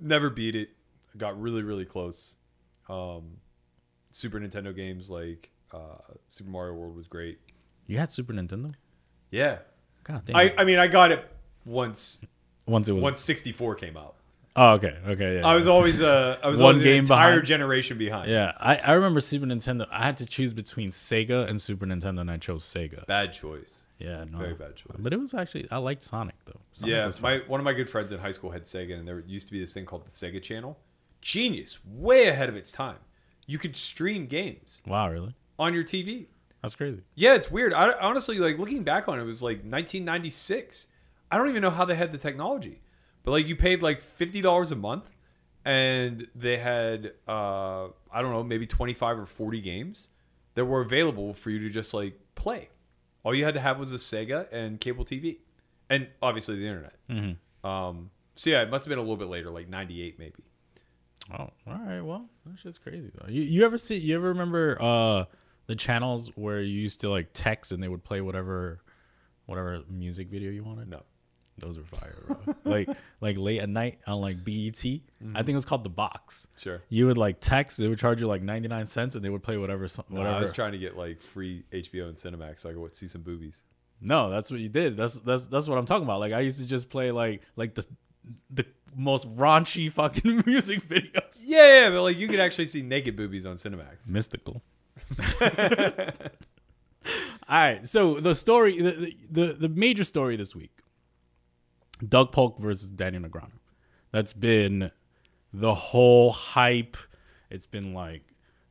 Never 0.00 0.30
beat 0.30 0.56
it. 0.56 0.70
Got 1.16 1.40
really 1.40 1.62
really 1.62 1.84
close. 1.84 2.34
Um, 2.88 3.38
Super 4.12 4.38
Nintendo 4.40 4.74
games 4.74 5.10
like 5.10 5.50
uh, 5.72 5.98
Super 6.30 6.50
Mario 6.50 6.74
World 6.74 6.96
was 6.96 7.06
great. 7.06 7.38
You 7.86 7.98
had 7.98 8.10
Super 8.12 8.32
Nintendo? 8.32 8.74
Yeah, 9.30 9.58
God 10.04 10.24
damn. 10.24 10.36
I 10.36 10.54
I 10.58 10.64
mean 10.64 10.78
I 10.78 10.86
got 10.86 11.10
it 11.12 11.24
once 11.64 12.20
once 12.66 12.88
it 12.88 12.92
was. 12.92 13.02
once 13.02 13.20
64 13.20 13.74
came 13.76 13.96
out. 13.96 14.14
oh, 14.56 14.74
okay, 14.74 14.96
okay, 15.06 15.36
yeah. 15.40 15.46
I 15.46 15.54
was 15.54 15.66
always 15.66 16.00
uh 16.00 16.38
I 16.42 16.48
was 16.48 16.60
One 16.60 16.74
always 16.76 16.82
game 16.82 16.94
an 16.94 16.98
entire 17.04 17.30
behind. 17.32 17.46
generation 17.46 17.98
behind. 17.98 18.30
Yeah, 18.30 18.52
I, 18.58 18.76
I 18.76 18.92
remember 18.92 19.20
Super 19.20 19.46
Nintendo. 19.46 19.86
I 19.90 20.04
had 20.06 20.16
to 20.18 20.26
choose 20.26 20.54
between 20.54 20.90
Sega 20.90 21.48
and 21.48 21.60
Super 21.60 21.86
Nintendo, 21.86 22.20
and 22.20 22.30
I 22.30 22.36
chose 22.38 22.64
Sega. 22.64 23.06
Bad 23.06 23.32
choice. 23.32 23.82
Yeah, 23.98 24.24
no. 24.30 24.38
Very 24.38 24.54
bad 24.54 24.76
choice. 24.76 24.96
But 24.98 25.12
it 25.12 25.20
was 25.20 25.34
actually 25.34 25.66
I 25.70 25.78
liked 25.78 26.04
Sonic 26.04 26.36
though. 26.46 26.60
Sonic 26.72 26.92
yeah, 26.94 27.10
my 27.20 27.40
one 27.46 27.60
of 27.60 27.64
my 27.64 27.72
good 27.72 27.90
friends 27.90 28.12
in 28.12 28.18
high 28.20 28.30
school 28.30 28.50
had 28.50 28.64
Sega, 28.64 28.98
and 28.98 29.06
there 29.06 29.20
used 29.26 29.48
to 29.48 29.52
be 29.52 29.60
this 29.60 29.74
thing 29.74 29.84
called 29.84 30.06
the 30.06 30.10
Sega 30.10 30.40
Channel. 30.42 30.78
Genius, 31.26 31.80
way 31.84 32.28
ahead 32.28 32.48
of 32.48 32.54
its 32.54 32.70
time. 32.70 32.98
You 33.48 33.58
could 33.58 33.74
stream 33.74 34.26
games 34.26 34.80
wow, 34.86 35.10
really? 35.10 35.34
on 35.58 35.74
your 35.74 35.82
TV. 35.82 36.26
That's 36.62 36.76
crazy. 36.76 37.02
Yeah, 37.16 37.34
it's 37.34 37.50
weird. 37.50 37.74
I 37.74 37.94
honestly 37.98 38.38
like 38.38 38.58
looking 38.58 38.84
back 38.84 39.08
on 39.08 39.18
it, 39.18 39.22
it 39.22 39.26
was 39.26 39.42
like 39.42 39.56
1996. 39.56 40.86
I 41.28 41.36
don't 41.36 41.48
even 41.48 41.62
know 41.62 41.70
how 41.70 41.84
they 41.84 41.96
had 41.96 42.12
the 42.12 42.18
technology, 42.18 42.80
but 43.24 43.32
like 43.32 43.48
you 43.48 43.56
paid 43.56 43.82
like 43.82 44.00
fifty 44.00 44.40
dollars 44.40 44.70
a 44.70 44.76
month, 44.76 45.10
and 45.64 46.28
they 46.36 46.58
had 46.58 47.14
uh, 47.26 47.86
I 48.12 48.22
don't 48.22 48.30
know 48.30 48.44
maybe 48.44 48.64
twenty 48.64 48.94
five 48.94 49.18
or 49.18 49.26
forty 49.26 49.60
games 49.60 50.06
that 50.54 50.66
were 50.66 50.80
available 50.80 51.34
for 51.34 51.50
you 51.50 51.58
to 51.58 51.70
just 51.70 51.92
like 51.92 52.20
play. 52.36 52.68
All 53.24 53.34
you 53.34 53.44
had 53.44 53.54
to 53.54 53.60
have 53.60 53.80
was 53.80 53.90
a 53.90 53.96
Sega 53.96 54.46
and 54.52 54.80
cable 54.80 55.04
TV, 55.04 55.38
and 55.90 56.06
obviously 56.22 56.54
the 56.54 56.68
internet. 56.68 56.94
Mm-hmm. 57.10 57.66
Um, 57.66 58.10
so 58.36 58.50
yeah, 58.50 58.62
it 58.62 58.70
must 58.70 58.84
have 58.84 58.90
been 58.90 58.98
a 58.98 59.02
little 59.02 59.16
bit 59.16 59.26
later, 59.26 59.50
like 59.50 59.68
ninety 59.68 60.02
eight 60.02 60.20
maybe. 60.20 60.44
Oh, 61.32 61.50
all 61.66 61.78
right. 61.84 62.00
Well, 62.00 62.28
that 62.44 62.58
shit's 62.58 62.78
crazy 62.78 63.10
though. 63.14 63.28
You, 63.28 63.42
you 63.42 63.64
ever 63.64 63.78
see? 63.78 63.96
You 63.96 64.16
ever 64.16 64.28
remember 64.28 64.76
uh 64.80 65.24
the 65.66 65.74
channels 65.74 66.30
where 66.36 66.60
you 66.60 66.80
used 66.80 67.00
to 67.00 67.10
like 67.10 67.30
text 67.32 67.72
and 67.72 67.82
they 67.82 67.88
would 67.88 68.04
play 68.04 68.20
whatever, 68.20 68.80
whatever 69.46 69.82
music 69.90 70.28
video 70.28 70.50
you 70.50 70.62
wanted? 70.62 70.88
No. 70.88 71.02
Those 71.58 71.78
were 71.78 71.84
fire, 71.84 72.14
bro. 72.26 72.54
like 72.64 72.88
like 73.20 73.36
late 73.38 73.60
at 73.60 73.68
night 73.68 73.98
on 74.06 74.20
like 74.20 74.44
BET. 74.44 74.84
I 74.84 75.38
think 75.38 75.48
it 75.48 75.54
was 75.54 75.64
called 75.64 75.84
the 75.84 75.90
box. 75.90 76.48
Sure. 76.58 76.82
You 76.90 77.06
would 77.06 77.16
like 77.16 77.40
text. 77.40 77.78
They 77.78 77.88
would 77.88 77.98
charge 77.98 78.20
you 78.20 78.26
like 78.26 78.42
ninety 78.42 78.68
nine 78.68 78.86
cents, 78.86 79.14
and 79.14 79.24
they 79.24 79.30
would 79.30 79.42
play 79.42 79.56
whatever. 79.56 79.86
No, 80.10 80.18
Whatever. 80.18 80.36
I 80.36 80.40
was 80.40 80.52
trying 80.52 80.72
to 80.72 80.78
get 80.78 80.96
like 80.98 81.22
free 81.22 81.64
HBO 81.72 82.08
and 82.08 82.14
Cinemax 82.14 82.60
so 82.60 82.70
I 82.70 82.74
could 82.74 82.94
see 82.94 83.08
some 83.08 83.22
boobies. 83.22 83.64
No, 84.02 84.28
that's 84.28 84.50
what 84.50 84.60
you 84.60 84.68
did. 84.68 84.98
That's 84.98 85.14
that's 85.20 85.46
that's 85.46 85.66
what 85.66 85.78
I'm 85.78 85.86
talking 85.86 86.04
about. 86.04 86.20
Like 86.20 86.34
I 86.34 86.40
used 86.40 86.60
to 86.60 86.66
just 86.66 86.90
play 86.90 87.10
like 87.10 87.40
like 87.56 87.74
the 87.74 87.86
the 88.50 88.66
most 88.96 89.28
raunchy 89.36 89.92
fucking 89.92 90.42
music 90.46 90.86
videos. 90.88 91.42
Yeah, 91.44 91.82
yeah, 91.82 91.90
but 91.90 92.02
like 92.02 92.18
you 92.18 92.26
could 92.28 92.40
actually 92.40 92.66
see 92.66 92.82
naked 92.82 93.16
boobies 93.16 93.46
on 93.46 93.56
Cinemax. 93.56 94.08
Mystical. 94.08 94.62
All 97.48 97.56
right, 97.56 97.86
so 97.86 98.18
the 98.18 98.34
story, 98.34 98.80
the, 98.80 99.14
the 99.30 99.52
the 99.52 99.68
major 99.68 100.02
story 100.02 100.36
this 100.36 100.56
week, 100.56 100.80
Doug 102.06 102.32
Polk 102.32 102.58
versus 102.58 102.88
Daniel 102.88 103.22
Negreanu. 103.22 103.52
That's 104.10 104.32
been 104.32 104.90
the 105.52 105.74
whole 105.74 106.32
hype. 106.32 106.96
It's 107.50 107.66
been 107.66 107.94
like 107.94 108.22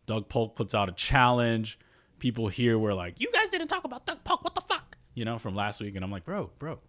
Doug 0.05 0.27
Polk 0.27 0.55
puts 0.55 0.73
out 0.73 0.89
a 0.89 0.91
challenge. 0.91 1.79
People 2.19 2.47
here 2.47 2.77
were 2.77 2.93
like, 2.93 3.21
"You 3.21 3.31
guys 3.31 3.49
didn't 3.49 3.67
talk 3.67 3.85
about 3.85 4.05
Doug 4.05 4.23
Polk. 4.23 4.43
What 4.43 4.55
the 4.55 4.61
fuck?" 4.61 4.97
You 5.13 5.23
know, 5.23 5.37
from 5.37 5.55
last 5.55 5.79
week, 5.79 5.95
and 5.95 6.03
I'm 6.03 6.11
like, 6.11 6.25
"Bro, 6.25 6.51
bro, 6.59 6.79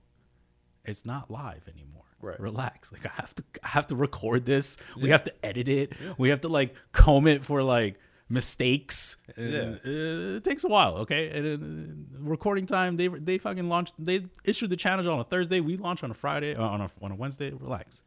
it's 0.84 1.04
not 1.04 1.30
live 1.30 1.68
anymore. 1.68 1.95
Right. 2.20 2.40
Relax. 2.40 2.92
Like 2.92 3.06
I 3.06 3.10
have 3.16 3.34
to 3.34 3.44
I 3.62 3.68
have 3.68 3.86
to 3.88 3.96
record 3.96 4.46
this. 4.46 4.78
We 5.00 5.10
have 5.10 5.24
to 5.24 5.34
edit 5.44 5.68
it. 5.68 5.92
We 6.18 6.30
have 6.30 6.40
to 6.42 6.48
like 6.48 6.74
comb 6.92 7.26
it 7.26 7.44
for 7.44 7.62
like 7.62 7.98
mistakes. 8.28 9.16
And, 9.36 9.54
uh, 9.54 10.36
it 10.36 10.44
takes 10.44 10.64
a 10.64 10.68
while, 10.68 10.96
okay? 10.98 11.28
And 11.28 12.14
uh, 12.16 12.18
recording 12.28 12.66
time 12.66 12.96
they 12.96 13.08
they 13.08 13.38
fucking 13.38 13.68
launched 13.68 13.94
they 13.98 14.26
issued 14.44 14.70
the 14.70 14.76
challenge 14.76 15.06
on 15.06 15.18
a 15.20 15.24
Thursday. 15.24 15.60
We 15.60 15.76
launch 15.76 16.02
on 16.02 16.10
a 16.10 16.14
Friday 16.14 16.54
uh, 16.54 16.62
on 16.62 16.80
a 16.80 16.90
on 17.02 17.12
a 17.12 17.14
Wednesday. 17.14 17.52
Relax. 17.52 18.02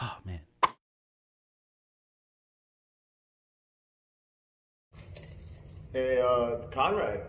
Oh 0.00 0.16
man. 0.24 0.40
Hey, 5.92 6.20
uh, 6.20 6.68
Conrad, 6.70 7.20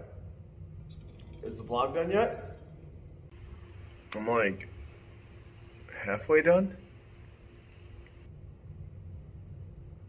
is 1.42 1.58
the 1.58 1.64
vlog 1.64 1.96
done 1.96 2.12
yet? 2.12 2.60
I'm 4.16 4.28
like 4.28 4.68
halfway 6.04 6.42
done. 6.42 6.76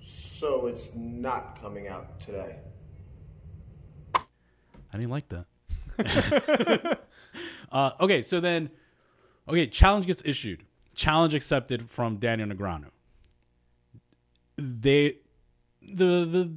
So 0.01 0.67
it's 0.67 0.91
not 0.95 1.61
coming 1.61 1.89
out 1.89 2.21
today. 2.21 2.57
I 4.15 4.99
didn't 4.99 5.11
like 5.11 5.29
that. 5.29 5.47
uh, 7.73 7.93
okay, 8.01 8.23
so 8.23 8.41
then, 8.41 8.71
okay, 9.49 9.67
challenge 9.67 10.07
gets 10.07 10.23
issued. 10.25 10.65
Challenge 10.95 11.35
accepted 11.35 11.89
from 11.89 12.17
Daniel 12.17 12.49
Negreanu. 12.49 12.87
They, 14.57 15.19
the 15.81 16.25
the 16.25 16.53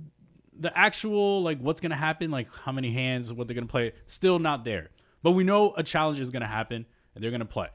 the 0.58 0.78
actual 0.78 1.42
like 1.42 1.60
what's 1.60 1.80
gonna 1.80 1.96
happen, 1.96 2.32
like 2.32 2.48
how 2.54 2.72
many 2.72 2.92
hands, 2.92 3.32
what 3.32 3.48
they're 3.48 3.56
gonna 3.56 3.68
play, 3.68 3.94
still 4.06 4.40
not 4.40 4.64
there. 4.64 4.90
But 5.24 5.32
we 5.32 5.44
know 5.44 5.74
a 5.78 5.84
challenge 5.84 6.20
is 6.20 6.32
gonna 6.32 6.48
happen, 6.48 6.86
and 7.14 7.24
they're 7.24 7.32
gonna 7.32 7.46
play. 7.46 7.70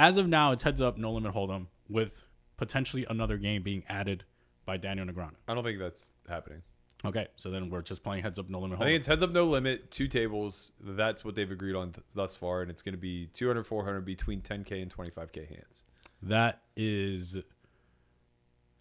As 0.00 0.16
of 0.16 0.26
now, 0.26 0.52
it's 0.52 0.62
heads 0.62 0.80
up, 0.80 0.96
no 0.96 1.12
limit 1.12 1.34
hold'em, 1.34 1.66
with 1.86 2.22
potentially 2.56 3.04
another 3.10 3.36
game 3.36 3.62
being 3.62 3.84
added 3.86 4.24
by 4.64 4.78
Daniel 4.78 5.06
Negreanu. 5.06 5.34
I 5.46 5.52
don't 5.52 5.62
think 5.62 5.78
that's 5.78 6.14
happening. 6.26 6.62
Okay, 7.04 7.28
so 7.36 7.50
then 7.50 7.68
we're 7.68 7.82
just 7.82 8.02
playing 8.02 8.22
heads 8.22 8.38
up, 8.38 8.48
no 8.48 8.60
limit 8.60 8.78
I 8.80 8.84
think 8.84 8.94
hold'em. 8.94 8.96
it's 8.96 9.06
heads 9.06 9.22
up, 9.22 9.30
no 9.30 9.44
limit, 9.44 9.90
two 9.90 10.08
tables. 10.08 10.72
That's 10.80 11.22
what 11.22 11.34
they've 11.34 11.50
agreed 11.50 11.74
on 11.76 11.92
th- 11.92 12.02
thus 12.14 12.34
far, 12.34 12.62
and 12.62 12.70
it's 12.70 12.80
going 12.80 12.94
to 12.94 12.98
be 12.98 13.26
200, 13.34 13.64
400 13.66 14.00
between 14.00 14.40
10k 14.40 14.80
and 14.80 14.90
25k 14.90 15.46
hands. 15.48 15.82
That 16.22 16.62
is 16.76 17.36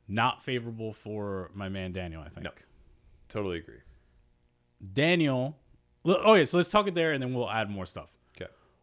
not 0.08 0.42
favorable 0.42 0.94
for 0.94 1.52
my 1.54 1.68
man 1.68 1.92
Daniel, 1.92 2.22
I 2.22 2.30
think. 2.30 2.46
No. 2.46 2.52
Totally 3.28 3.58
agree. 3.58 3.80
Daniel, 4.94 5.58
okay, 6.06 6.46
so 6.46 6.56
let's 6.56 6.72
talk 6.72 6.88
it 6.88 6.96
there 6.96 7.12
and 7.12 7.22
then 7.22 7.34
we'll 7.34 7.50
add 7.50 7.70
more 7.70 7.86
stuff. 7.86 8.10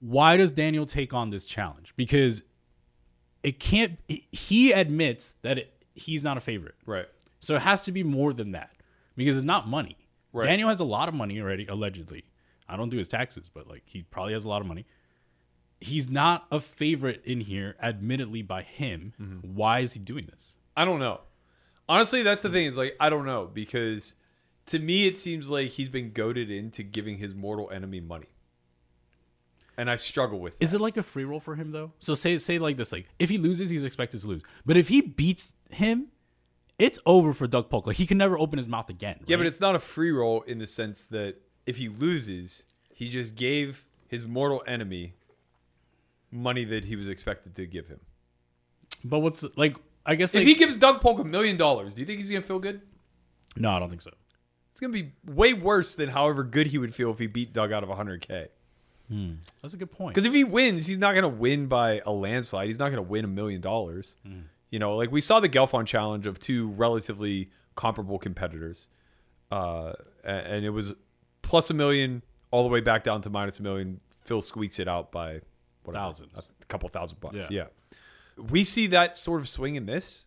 Why 0.01 0.37
does 0.37 0.53
Daniel 0.53 0.87
take 0.87 1.15
on 1.15 1.31
this 1.31 1.45
challenge? 1.45 1.95
Because 1.97 2.43
it 3.43 3.59
can't, 3.59 3.99
he 4.09 4.73
admits 4.73 5.35
that 5.43 5.59
it, 5.59 5.85
he's 5.95 6.23
not 6.23 6.37
a 6.37 6.41
favorite. 6.41 6.75
Right. 6.85 7.07
So 7.39 7.55
it 7.57 7.63
has 7.63 7.85
to 7.85 7.93
be 7.93 8.03
more 8.03 8.33
than 8.33 8.53
that 8.53 8.71
because 9.17 9.37
it's 9.37 9.45
not 9.45 9.69
money. 9.69 9.97
Right. 10.33 10.45
Daniel 10.47 10.69
has 10.69 10.81
a 10.81 10.85
lot 10.85 11.09
of 11.09 11.15
money 11.15 11.41
already, 11.41 11.67
allegedly. 11.67 12.25
I 12.69 12.77
don't 12.77 12.89
do 12.89 12.99
his 12.99 13.09
taxes, 13.09 13.49
but 13.49 13.69
like 13.69 13.83
he 13.87 14.03
probably 14.03 14.33
has 14.33 14.45
a 14.45 14.49
lot 14.49 14.61
of 14.61 14.67
money. 14.67 14.87
He's 15.81 16.11
not 16.11 16.47
a 16.51 16.59
favorite 16.61 17.23
in 17.25 17.41
here, 17.41 17.77
admittedly 17.81 18.43
by 18.43 18.63
him. 18.63 19.13
Mm-hmm. 19.21 19.55
Why 19.55 19.81
is 19.81 19.93
he 19.93 20.01
doing 20.01 20.27
this? 20.27 20.57
I 20.77 20.85
don't 20.85 20.99
know. 20.99 21.21
Honestly, 21.89 22.23
that's 22.23 22.43
the 22.43 22.49
thing. 22.51 22.67
Is 22.67 22.77
like 22.77 22.97
I 22.99 23.09
don't 23.09 23.27
know 23.27 23.49
because 23.53 24.15
to 24.67 24.79
me 24.79 25.07
it 25.07 25.17
seems 25.17 25.49
like 25.49 25.71
he's 25.71 25.89
been 25.89 26.13
goaded 26.13 26.51
into 26.51 26.83
giving 26.83 27.19
his 27.19 27.35
mortal 27.35 27.71
enemy 27.71 28.01
money, 28.01 28.27
and 29.77 29.91
I 29.91 29.97
struggle 29.97 30.39
with. 30.41 30.57
Is 30.61 30.75
it 30.75 30.81
like 30.81 30.97
a 30.97 31.03
free 31.03 31.25
roll 31.25 31.41
for 31.41 31.55
him 31.57 31.73
though? 31.73 31.93
So 32.01 32.15
say 32.15 32.39
say 32.39 32.59
like 32.59 32.77
this, 32.77 32.93
like 32.93 33.07
if 33.19 33.29
he 33.31 33.39
loses, 33.39 33.71
he's 33.71 33.85
expected 33.85 34.21
to 34.21 34.27
lose. 34.27 34.43
But 34.65 34.77
if 34.77 34.89
he 34.89 35.01
beats 35.01 35.53
him, 35.71 36.09
it's 36.79 36.99
over 37.07 37.33
for 37.33 37.47
Doug 37.47 37.71
Polk. 37.71 37.87
Like 37.87 37.97
he 37.97 38.07
can 38.07 38.19
never 38.19 38.39
open 38.39 38.59
his 38.59 38.69
mouth 38.69 38.89
again. 38.91 39.21
Yeah, 39.27 39.37
but 39.37 39.47
it's 39.47 39.61
not 39.61 39.75
a 39.75 39.79
free 39.81 40.11
roll 40.11 40.43
in 40.43 40.59
the 40.59 40.67
sense 40.67 41.05
that 41.07 41.37
if 41.67 41.77
he 41.79 41.89
loses, 41.89 42.65
he 42.93 43.09
just 43.09 43.35
gave 43.35 43.87
his 44.09 44.25
mortal 44.27 44.62
enemy 44.67 45.15
money 46.31 46.65
that 46.65 46.85
he 46.85 46.97
was 46.97 47.09
expected 47.09 47.55
to 47.57 47.67
give 47.67 47.89
him. 47.89 48.01
but 49.05 49.21
what's 49.21 49.45
like? 49.57 49.77
I 50.09 50.15
guess 50.15 50.35
If 50.37 50.41
like 50.41 50.47
he 50.47 50.55
gives 50.55 50.77
Doug 50.77 51.01
Polk 51.01 51.19
a 51.19 51.25
million 51.25 51.57
dollars, 51.57 51.95
do 51.95 52.01
you 52.01 52.07
think 52.07 52.19
he's 52.19 52.31
gonna 52.31 52.43
feel 52.43 52.59
good? 52.61 52.81
no, 53.57 53.71
I 53.71 53.79
don't 53.79 53.89
think 53.89 54.03
so. 54.03 54.11
It's 54.71 54.81
gonna 54.81 54.93
be 54.93 55.12
way 55.25 55.53
worse 55.55 55.95
than 55.95 56.11
however 56.11 56.45
good 56.45 56.69
he 56.69 56.79
would 56.79 56.95
feel 56.95 57.11
if 57.11 57.19
he 57.19 57.27
beat 57.27 57.53
Doug 57.53 57.73
out 57.73 57.83
of 57.83 57.89
100k. 57.89 58.49
Hmm. 59.09 59.35
That's 59.62 59.75
a 59.75 59.77
good 59.77 59.92
point. 59.92 60.14
Because 60.14 60.27
if 60.27 60.33
he 60.33 60.45
wins, 60.45 60.87
he's 60.87 60.99
not 60.99 61.14
gonna 61.14 61.29
win 61.29 61.66
by 61.66 62.01
a 62.05 62.11
landslide. 62.12 62.66
He's 62.69 62.79
not 62.79 62.90
gonna 62.90 63.03
win 63.03 63.25
a 63.25 63.29
million 63.29 63.61
dollars. 63.61 64.16
Hmm. 64.27 64.40
You 64.71 64.79
know, 64.79 64.97
like 64.97 65.12
we 65.12 65.21
saw 65.21 65.38
the 65.40 65.49
Galfond 65.49 65.87
challenge 65.87 66.27
of 66.27 66.38
two 66.40 66.69
relatively 66.71 67.51
comparable 67.77 68.19
competitors, 68.19 68.88
uh, 69.51 69.92
and 70.25 70.64
it 70.64 70.71
was 70.71 70.92
plus 71.42 71.71
a 71.71 71.75
million 71.75 72.23
all 72.51 72.62
the 72.64 72.69
way 72.69 72.81
back 72.81 73.05
down 73.05 73.23
to 73.23 73.31
minus 73.31 73.59
a 73.61 73.62
million. 73.62 74.01
Phil 74.25 74.40
squeaks 74.40 74.81
it 74.81 74.88
out 74.88 75.12
by 75.12 75.40
whatever, 75.85 76.05
Thousands. 76.07 76.49
a 76.61 76.64
couple 76.66 76.88
thousand 76.88 77.21
bucks. 77.21 77.37
Yeah. 77.37 77.47
Yeah. 77.51 77.66
we 78.51 78.64
see 78.64 78.88
that 78.88 79.16
sort 79.16 79.40
of 79.40 79.49
swing 79.49 79.77
in 79.77 79.87
this. 79.87 80.27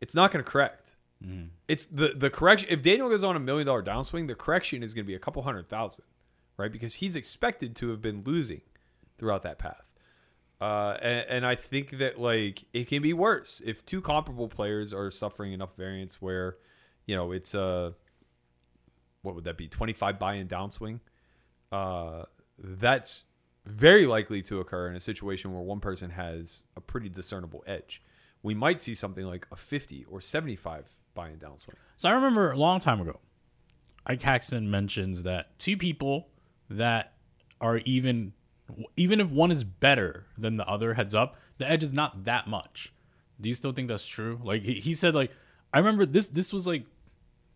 It's 0.00 0.14
not 0.16 0.32
going 0.32 0.44
to 0.44 0.50
correct. 0.50 0.96
Hmm. 1.24 1.44
It's 1.68 1.86
the 1.86 2.08
the 2.16 2.28
correction. 2.30 2.68
If 2.72 2.82
Daniel 2.82 3.08
goes 3.08 3.22
on 3.22 3.36
a 3.36 3.40
million 3.40 3.66
dollar 3.66 3.82
downswing, 3.84 4.26
the 4.26 4.34
correction 4.34 4.82
is 4.82 4.94
going 4.94 5.04
to 5.04 5.06
be 5.06 5.14
a 5.14 5.18
couple 5.20 5.42
hundred 5.42 5.68
thousand, 5.68 6.04
right? 6.60 6.72
Because 6.72 6.96
he's 6.96 7.16
expected 7.16 7.74
to 7.76 7.88
have 7.90 8.00
been 8.00 8.22
losing 8.24 8.60
throughout 9.18 9.42
that 9.42 9.58
path. 9.58 9.90
Uh, 10.60 10.96
and, 11.00 11.26
and 11.28 11.46
I 11.46 11.54
think 11.54 11.98
that 11.98 12.20
like 12.20 12.64
it 12.72 12.86
can 12.86 13.00
be 13.02 13.14
worse 13.14 13.62
if 13.64 13.84
two 13.84 14.02
comparable 14.02 14.48
players 14.48 14.92
are 14.92 15.10
suffering 15.10 15.52
enough 15.52 15.74
variance 15.76 16.20
where, 16.20 16.58
you 17.06 17.16
know, 17.16 17.32
it's 17.32 17.54
a 17.54 17.94
what 19.22 19.34
would 19.34 19.44
that 19.44 19.56
be 19.56 19.68
twenty 19.68 19.94
five 19.94 20.18
buy 20.18 20.34
in 20.34 20.48
downswing. 20.48 21.00
Uh, 21.72 22.24
that's 22.58 23.24
very 23.64 24.06
likely 24.06 24.42
to 24.42 24.60
occur 24.60 24.88
in 24.88 24.96
a 24.96 25.00
situation 25.00 25.52
where 25.52 25.62
one 25.62 25.80
person 25.80 26.10
has 26.10 26.62
a 26.76 26.80
pretty 26.80 27.08
discernible 27.08 27.62
edge. 27.66 28.02
We 28.42 28.54
might 28.54 28.80
see 28.82 28.94
something 28.94 29.24
like 29.24 29.46
a 29.50 29.56
fifty 29.56 30.04
or 30.10 30.20
seventy 30.20 30.56
five 30.56 30.88
buy 31.14 31.30
in 31.30 31.38
downswing. 31.38 31.74
So 31.96 32.08
I 32.08 32.12
remember 32.12 32.50
a 32.50 32.56
long 32.56 32.80
time 32.80 33.00
ago, 33.00 33.20
Ike 34.06 34.22
Haxton 34.22 34.70
mentions 34.70 35.22
that 35.22 35.58
two 35.58 35.76
people 35.76 36.28
that 36.70 37.12
are 37.60 37.78
even, 37.78 38.32
even 38.96 39.20
if 39.20 39.28
one 39.30 39.50
is 39.50 39.64
better 39.64 40.26
than 40.38 40.56
the 40.56 40.66
other 40.68 40.94
heads 40.94 41.14
up, 41.14 41.36
the 41.58 41.68
edge 41.70 41.82
is 41.82 41.92
not 41.92 42.24
that 42.24 42.46
much. 42.46 42.92
Do 43.40 43.48
you 43.48 43.54
still 43.54 43.72
think 43.72 43.88
that's 43.88 44.06
true? 44.06 44.40
Like 44.42 44.62
he, 44.62 44.74
he 44.74 44.94
said, 44.94 45.14
like 45.14 45.30
I 45.72 45.78
remember 45.78 46.06
this. 46.06 46.26
This 46.26 46.52
was 46.52 46.66
like 46.66 46.84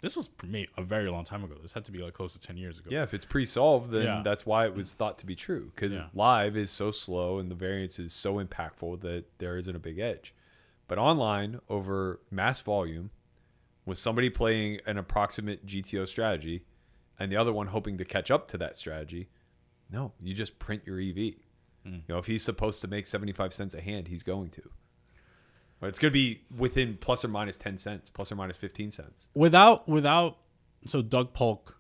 This 0.03 0.16
was 0.16 0.29
made 0.46 0.68
a 0.77 0.83
very 0.83 1.09
long 1.11 1.24
time 1.24 1.42
ago. 1.44 1.55
This 1.62 1.72
had 1.72 1.85
to 1.87 1.92
be 1.92 1.98
like 1.98 2.12
close 2.14 2.33
to 2.35 2.40
ten 2.40 2.57
years 2.59 2.79
ago. 2.79 2.90
Yeah, 2.92 3.03
if 3.05 3.14
it's 3.14 3.24
pre-solved, 3.24 3.90
then 3.90 4.03
Yeah. 4.03 4.22
that's 4.22 4.44
why 4.44 4.66
it 4.66 4.74
was 4.74 4.92
thought 4.92 5.18
to 5.20 5.27
be 5.27 5.35
true. 5.35 5.70
Because 5.74 5.94
Yeah. 5.94 6.09
live 6.14 6.57
is 6.57 6.70
so 6.70 6.90
slow 6.90 7.38
and 7.38 7.50
the 7.50 7.55
variance 7.55 7.98
is 7.98 8.12
so 8.12 8.35
impactful 8.44 9.00
that 9.00 9.24
there 9.38 9.57
isn't 9.57 9.74
a 9.74 9.79
big 9.79 9.98
edge. 9.98 10.35
But 10.88 10.98
online, 10.98 11.61
over 11.70 12.20
mass 12.31 12.61
volume, 12.61 13.11
with 13.87 13.96
somebody 13.98 14.29
playing 14.31 14.81
an 14.87 14.98
approximate 14.98 15.64
GTO 15.66 16.05
strategy, 16.07 16.64
and 17.18 17.31
the 17.31 17.37
other 17.37 17.53
one 17.53 17.68
hoping 17.68 17.98
to 17.98 18.05
catch 18.05 18.31
up 18.31 18.48
to 18.48 18.59
that 18.59 18.77
strategy, 18.77 19.29
no, 19.90 20.12
you 20.20 20.35
just 20.35 20.59
print 20.59 20.83
your 20.87 21.00
EV. 21.00 21.35
Hmm. 21.85 21.94
You 21.94 22.03
know, 22.09 22.18
if 22.18 22.27
he's 22.27 22.42
supposed 22.42 22.81
to 22.83 22.88
make 22.88 23.07
seventy-five 23.07 23.53
cents 23.53 23.74
a 23.74 23.81
hand, 23.81 24.09
he's 24.09 24.22
going 24.22 24.50
to. 24.50 24.62
But 25.81 25.88
it's 25.88 25.98
going 25.98 26.11
to 26.11 26.14
be 26.14 26.42
within 26.57 26.96
plus 27.00 27.24
or 27.24 27.29
minus 27.29 27.59
ten 27.59 27.79
cents, 27.79 28.09
plus 28.09 28.33
or 28.33 28.37
minus 28.37 28.57
fifteen 28.57 28.90
cents. 28.90 29.29
Without 29.35 29.88
without 29.88 30.38
so 30.87 31.03
Doug 31.03 31.33
Polk 31.35 31.79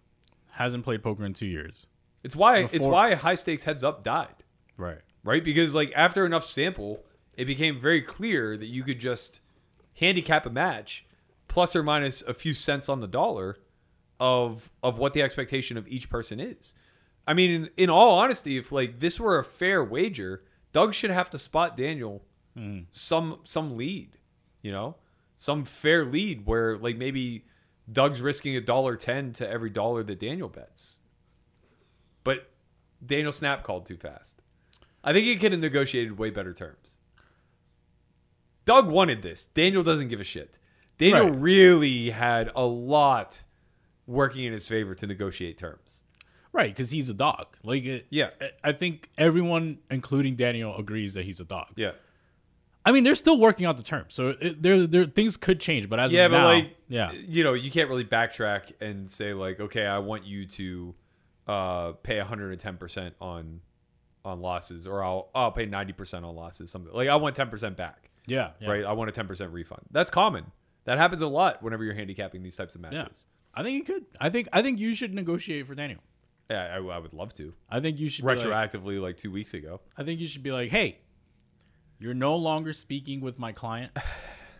hasn't 0.52 0.84
played 0.84 1.02
poker 1.02 1.24
in 1.24 1.34
two 1.34 1.46
years. 1.46 1.86
It's 2.22 2.36
why 2.36 2.68
it's 2.72 2.86
why 2.86 3.14
high 3.14 3.34
stakes 3.34 3.64
heads 3.64 3.84
up 3.84 4.02
died. 4.02 4.44
Right. 4.76 5.00
right? 5.22 5.44
Because 5.44 5.74
like 5.74 5.92
after 5.94 6.24
enough 6.26 6.44
sample, 6.44 7.04
it 7.36 7.44
became 7.44 7.80
very 7.80 8.02
clear 8.02 8.56
that 8.56 8.66
you 8.66 8.82
could 8.82 8.98
just 8.98 9.40
handicap 9.94 10.46
a 10.46 10.50
match 10.50 11.06
plus 11.48 11.76
or 11.76 11.82
minus 11.82 12.22
a 12.22 12.34
few 12.34 12.54
cents 12.54 12.88
on 12.88 13.00
the 13.00 13.06
dollar 13.06 13.58
of 14.20 14.70
of 14.82 14.98
what 14.98 15.12
the 15.12 15.22
expectation 15.22 15.76
of 15.76 15.86
each 15.88 16.08
person 16.08 16.40
is. 16.40 16.74
I 17.26 17.34
mean, 17.34 17.50
in, 17.50 17.70
in 17.76 17.90
all 17.90 18.18
honesty, 18.18 18.58
if 18.58 18.70
like 18.70 18.98
this 18.98 19.18
were 19.18 19.38
a 19.38 19.44
fair 19.44 19.82
wager, 19.82 20.44
Doug 20.72 20.94
should 20.94 21.10
have 21.10 21.30
to 21.30 21.38
spot 21.38 21.76
Daniel 21.76 22.24
mm. 22.56 22.86
some 22.92 23.40
some 23.44 23.76
lead, 23.76 24.18
you 24.62 24.72
know, 24.72 24.96
some 25.36 25.64
fair 25.64 26.04
lead 26.04 26.46
where 26.46 26.76
like 26.76 26.96
maybe 26.96 27.44
Doug's 27.90 28.20
risking 28.20 28.56
a 28.56 28.60
dollar 28.60 28.96
ten 28.96 29.32
to 29.34 29.48
every 29.48 29.70
dollar 29.70 30.02
that 30.02 30.20
Daniel 30.20 30.48
bets. 30.48 30.98
But 32.22 32.50
Daniel 33.04 33.32
snap 33.32 33.62
called 33.62 33.86
too 33.86 33.96
fast. 33.96 34.40
I 35.02 35.12
think 35.12 35.26
he 35.26 35.36
could 35.36 35.52
have 35.52 35.60
negotiated 35.60 36.18
way 36.18 36.30
better 36.30 36.54
terms. 36.54 36.96
Doug 38.64 38.88
wanted 38.88 39.20
this. 39.20 39.46
Daniel 39.46 39.82
doesn't 39.82 40.08
give 40.08 40.20
a 40.20 40.24
shit. 40.24 40.58
Daniel 40.96 41.30
Right. 41.30 41.40
really 41.40 42.10
had 42.10 42.50
a 42.54 42.64
lot 42.64 43.42
working 44.06 44.44
in 44.44 44.52
his 44.52 44.66
favor 44.66 44.94
to 44.94 45.06
negotiate 45.06 45.58
terms. 45.58 46.02
Right, 46.52 46.70
because 46.70 46.90
he's 46.92 47.08
a 47.08 47.14
dog. 47.14 47.46
Like, 47.64 47.84
it, 47.84 48.06
Yeah. 48.10 48.30
I- 48.62 48.72
think 48.72 49.08
everyone, 49.18 49.78
including 49.90 50.36
Daniel, 50.36 50.76
agrees 50.76 51.14
that 51.14 51.24
he's 51.24 51.40
a 51.40 51.44
dog. 51.44 51.68
Yeah. 51.76 51.92
I 52.86 52.92
mean, 52.92 53.02
they're 53.02 53.14
still 53.14 53.40
working 53.40 53.64
out 53.66 53.76
the 53.78 53.82
terms, 53.82 54.12
so 54.14 54.34
it, 54.40 54.62
there, 54.62 54.86
there, 54.86 55.06
things 55.06 55.36
could 55.38 55.58
change. 55.58 55.88
But 55.88 55.98
as 56.00 56.12
Yeah, 56.12 56.26
of 56.26 56.32
but 56.32 56.38
now, 56.38 56.46
like, 56.48 56.76
yeah, 56.86 57.12
you 57.12 57.42
know, 57.42 57.54
you 57.54 57.70
can't 57.70 57.88
really 57.88 58.04
backtrack 58.04 58.72
and 58.80 59.10
say 59.10 59.32
like, 59.32 59.58
okay, 59.58 59.86
I 59.86 59.98
want 60.00 60.24
you 60.24 60.44
to 60.46 60.94
uh, 61.48 61.92
pay 62.02 62.18
110 62.18 62.76
percent 62.76 63.14
on 63.22 63.60
on 64.22 64.40
losses, 64.42 64.86
or 64.86 65.02
I'll 65.02 65.30
I'll 65.34 65.50
pay 65.50 65.64
90 65.64 65.94
percent 65.94 66.24
on 66.26 66.36
losses. 66.36 66.70
Something 66.70 66.92
like 66.92 67.08
I 67.08 67.16
want 67.16 67.34
10 67.34 67.48
percent 67.48 67.76
back, 67.78 68.10
yeah, 68.26 68.50
yeah. 68.60 68.68
right? 68.70 68.84
I 68.84 68.92
want 68.92 69.08
a 69.08 69.12
10 69.12 69.26
percent 69.26 69.50
refund. 69.52 69.80
That's 69.90 70.10
common. 70.10 70.52
That 70.84 70.98
happens 70.98 71.22
a 71.22 71.26
lot 71.26 71.62
whenever 71.62 71.84
you're 71.84 71.94
handicapping 71.94 72.42
these 72.42 72.56
types 72.56 72.74
of 72.74 72.82
Yeah, 72.82 72.90
matches. 72.90 73.24
I 73.54 73.62
think 73.62 73.76
you 73.76 73.84
could. 73.94 74.06
I 74.20 74.30
think, 74.30 74.48
I 74.52 74.62
think 74.62 74.78
you 74.78 74.94
should 74.94 75.14
negotiate 75.14 75.66
for 75.66 75.74
Daniel. 75.74 76.00
Yeah, 76.50 76.74
I, 76.74 76.76
I 76.76 76.98
would 76.98 77.14
love 77.14 77.32
to. 77.34 77.54
I 77.70 77.80
think 77.80 77.98
you 77.98 78.08
should 78.10 78.26
be 78.26 78.34
like, 78.34 78.44
Retroactively, 78.44 79.00
like 79.00 79.16
two 79.16 79.30
weeks 79.30 79.54
ago. 79.54 79.80
I 79.96 80.04
think 80.04 80.20
you 80.20 80.26
should 80.26 80.42
be 80.42 80.52
like, 80.52 80.70
hey, 80.70 80.98
you're 81.98 82.14
no 82.14 82.36
longer 82.36 82.72
speaking 82.72 83.20
with 83.20 83.38
my 83.38 83.52
client. 83.52 83.92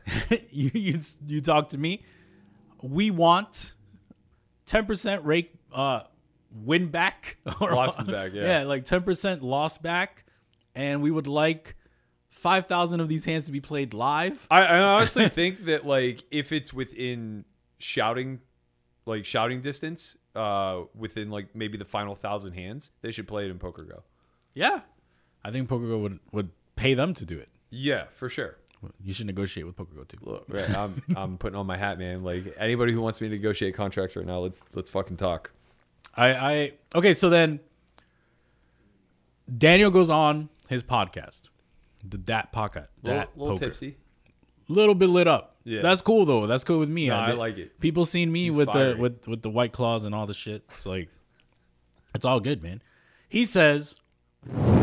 you, 0.50 0.70
you 0.72 1.00
you 1.26 1.40
talk 1.40 1.70
to 1.70 1.78
me. 1.78 2.04
We 2.83 3.11
want 3.11 3.74
ten 4.66 4.87
percent 4.87 5.24
rake 5.24 5.52
uh 5.72 6.02
win 6.54 6.88
back 6.88 7.38
or 7.61 7.74
Losses 7.74 8.07
back, 8.09 8.33
yeah. 8.33 8.62
like 8.62 8.85
ten 8.85 9.02
percent 9.02 9.42
loss 9.42 9.78
back, 9.78 10.24
and 10.74 11.02
we 11.02 11.11
would 11.11 11.26
like 11.26 11.74
five 12.30 12.66
thousand 12.66 13.00
of 13.00 13.09
these 13.09 13.24
hands 13.24 13.46
to 13.46 13.52
be 13.52 13.61
played 13.61 13.94
live. 13.94 14.46
I, 14.50 14.64
I 14.64 14.78
honestly 14.78 15.28
think 15.28 15.64
that 15.66 15.85
like 15.85 16.24
if 16.30 16.52
it's 16.52 16.72
within 16.72 17.44
shouting, 17.78 18.40
like 19.07 19.25
shouting 19.27 19.61
distance, 19.61 20.17
uh, 20.35 20.83
within 20.95 21.31
like 21.31 21.55
maybe 21.55 21.79
the 21.79 21.85
final 21.85 22.14
thousand 22.14 22.53
hands, 22.55 22.90
they 23.03 23.11
should 23.11 23.29
play 23.29 23.45
it 23.45 23.51
in 23.51 23.59
PokerGo. 23.59 24.03
Yeah, 24.55 24.81
I 25.45 25.51
think 25.51 25.69
PokerGo 25.69 26.01
would 26.03 26.19
would 26.33 26.51
pay 26.77 26.95
them 26.95 27.14
to 27.14 27.25
do 27.25 27.38
it. 27.38 27.49
Yeah, 27.71 28.05
for 28.11 28.29
sure. 28.29 28.57
You 29.03 29.14
should 29.14 29.27
negotiate 29.27 29.67
with 29.67 29.77
PokerGo 29.77 30.07
too. 30.07 30.19
Look, 30.21 30.45
right, 30.49 30.69
I'm 30.77 31.03
I'm 31.17 31.38
putting 31.38 31.57
on 31.57 31.67
my 31.67 31.77
hat, 31.79 31.99
man. 31.99 32.23
Like 32.23 32.55
anybody 32.59 32.93
who 32.93 33.01
wants 33.01 33.21
me 33.21 33.29
to 33.29 33.35
negotiate 33.35 33.75
contracts 33.75 34.14
right 34.17 34.27
now, 34.27 34.40
let's 34.40 34.62
let's 34.75 34.90
fucking 34.90 35.17
talk. 35.17 35.53
I, 36.17 36.35
I 36.35 36.73
okay, 36.95 37.14
so 37.14 37.29
then 37.31 37.61
Daniel 39.59 39.90
goes 39.90 40.09
on 40.11 40.49
his 40.69 40.83
podcast, 40.83 41.49
the 42.03 42.19
Dat 42.19 42.53
podcast, 42.53 42.88
Little, 43.03 43.25
little 43.37 43.57
Poker. 43.57 43.67
tipsy. 43.71 43.97
little 44.69 44.95
bit 44.95 45.09
lit 45.09 45.27
up. 45.29 45.54
Yeah. 45.64 45.81
that's 45.83 46.03
cool 46.03 46.24
though. 46.27 46.46
That's 46.46 46.62
cool 46.64 46.79
with 46.79 46.90
me. 46.90 47.09
No, 47.09 47.16
I 47.16 47.31
did- 47.31 47.38
like 47.38 47.57
it. 47.59 47.81
People 47.81 48.05
seen 48.05 48.31
me 48.31 48.44
He's 48.46 48.57
with 48.57 48.68
fiery. 48.68 48.94
the 48.94 49.00
with 49.00 49.27
with 49.29 49.42
the 49.42 49.50
white 49.50 49.72
claws 49.72 50.05
and 50.05 50.14
all 50.14 50.27
the 50.27 50.35
shit. 50.35 50.62
It's 50.68 50.85
like 50.87 51.09
it's 52.14 52.24
all 52.24 52.38
good, 52.40 52.62
man. 52.62 52.83
He 53.29 53.44
says, 53.44 53.96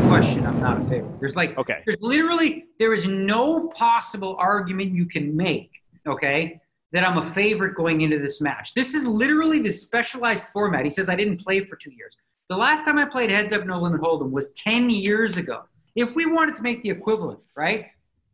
question, 0.08 0.44
I'm 0.46 0.60
not 0.60 0.80
a 0.82 0.84
favorite. 0.84 1.18
There's 1.20 1.36
like, 1.36 1.56
Okay. 1.56 1.82
there's 1.86 2.00
literally, 2.00 2.66
there 2.78 2.92
is 2.92 3.06
no 3.06 3.68
possible 3.68 4.36
argument 4.38 4.92
you 4.94 5.06
can 5.06 5.34
make, 5.34 5.70
okay, 6.06 6.60
that 6.92 7.08
I'm 7.08 7.16
a 7.16 7.24
favorite 7.32 7.74
going 7.74 8.02
into 8.02 8.18
this 8.18 8.42
match. 8.42 8.74
This 8.74 8.92
is 8.92 9.06
literally 9.06 9.60
the 9.60 9.70
specialized 9.72 10.44
format. 10.48 10.84
He 10.84 10.90
says 10.90 11.08
I 11.08 11.16
didn't 11.16 11.38
play 11.42 11.60
for 11.64 11.76
two 11.76 11.92
years. 11.92 12.14
The 12.50 12.56
last 12.56 12.84
time 12.84 12.98
I 12.98 13.06
played 13.06 13.30
Heads 13.30 13.52
Up 13.52 13.64
No 13.64 13.80
Limit 13.80 14.02
Hold'em 14.02 14.30
was 14.30 14.50
10 14.50 14.90
years 14.90 15.38
ago. 15.38 15.62
If 15.94 16.14
we 16.14 16.26
wanted 16.26 16.56
to 16.56 16.62
make 16.62 16.82
the 16.82 16.90
equivalent, 16.90 17.38
right? 17.56 17.86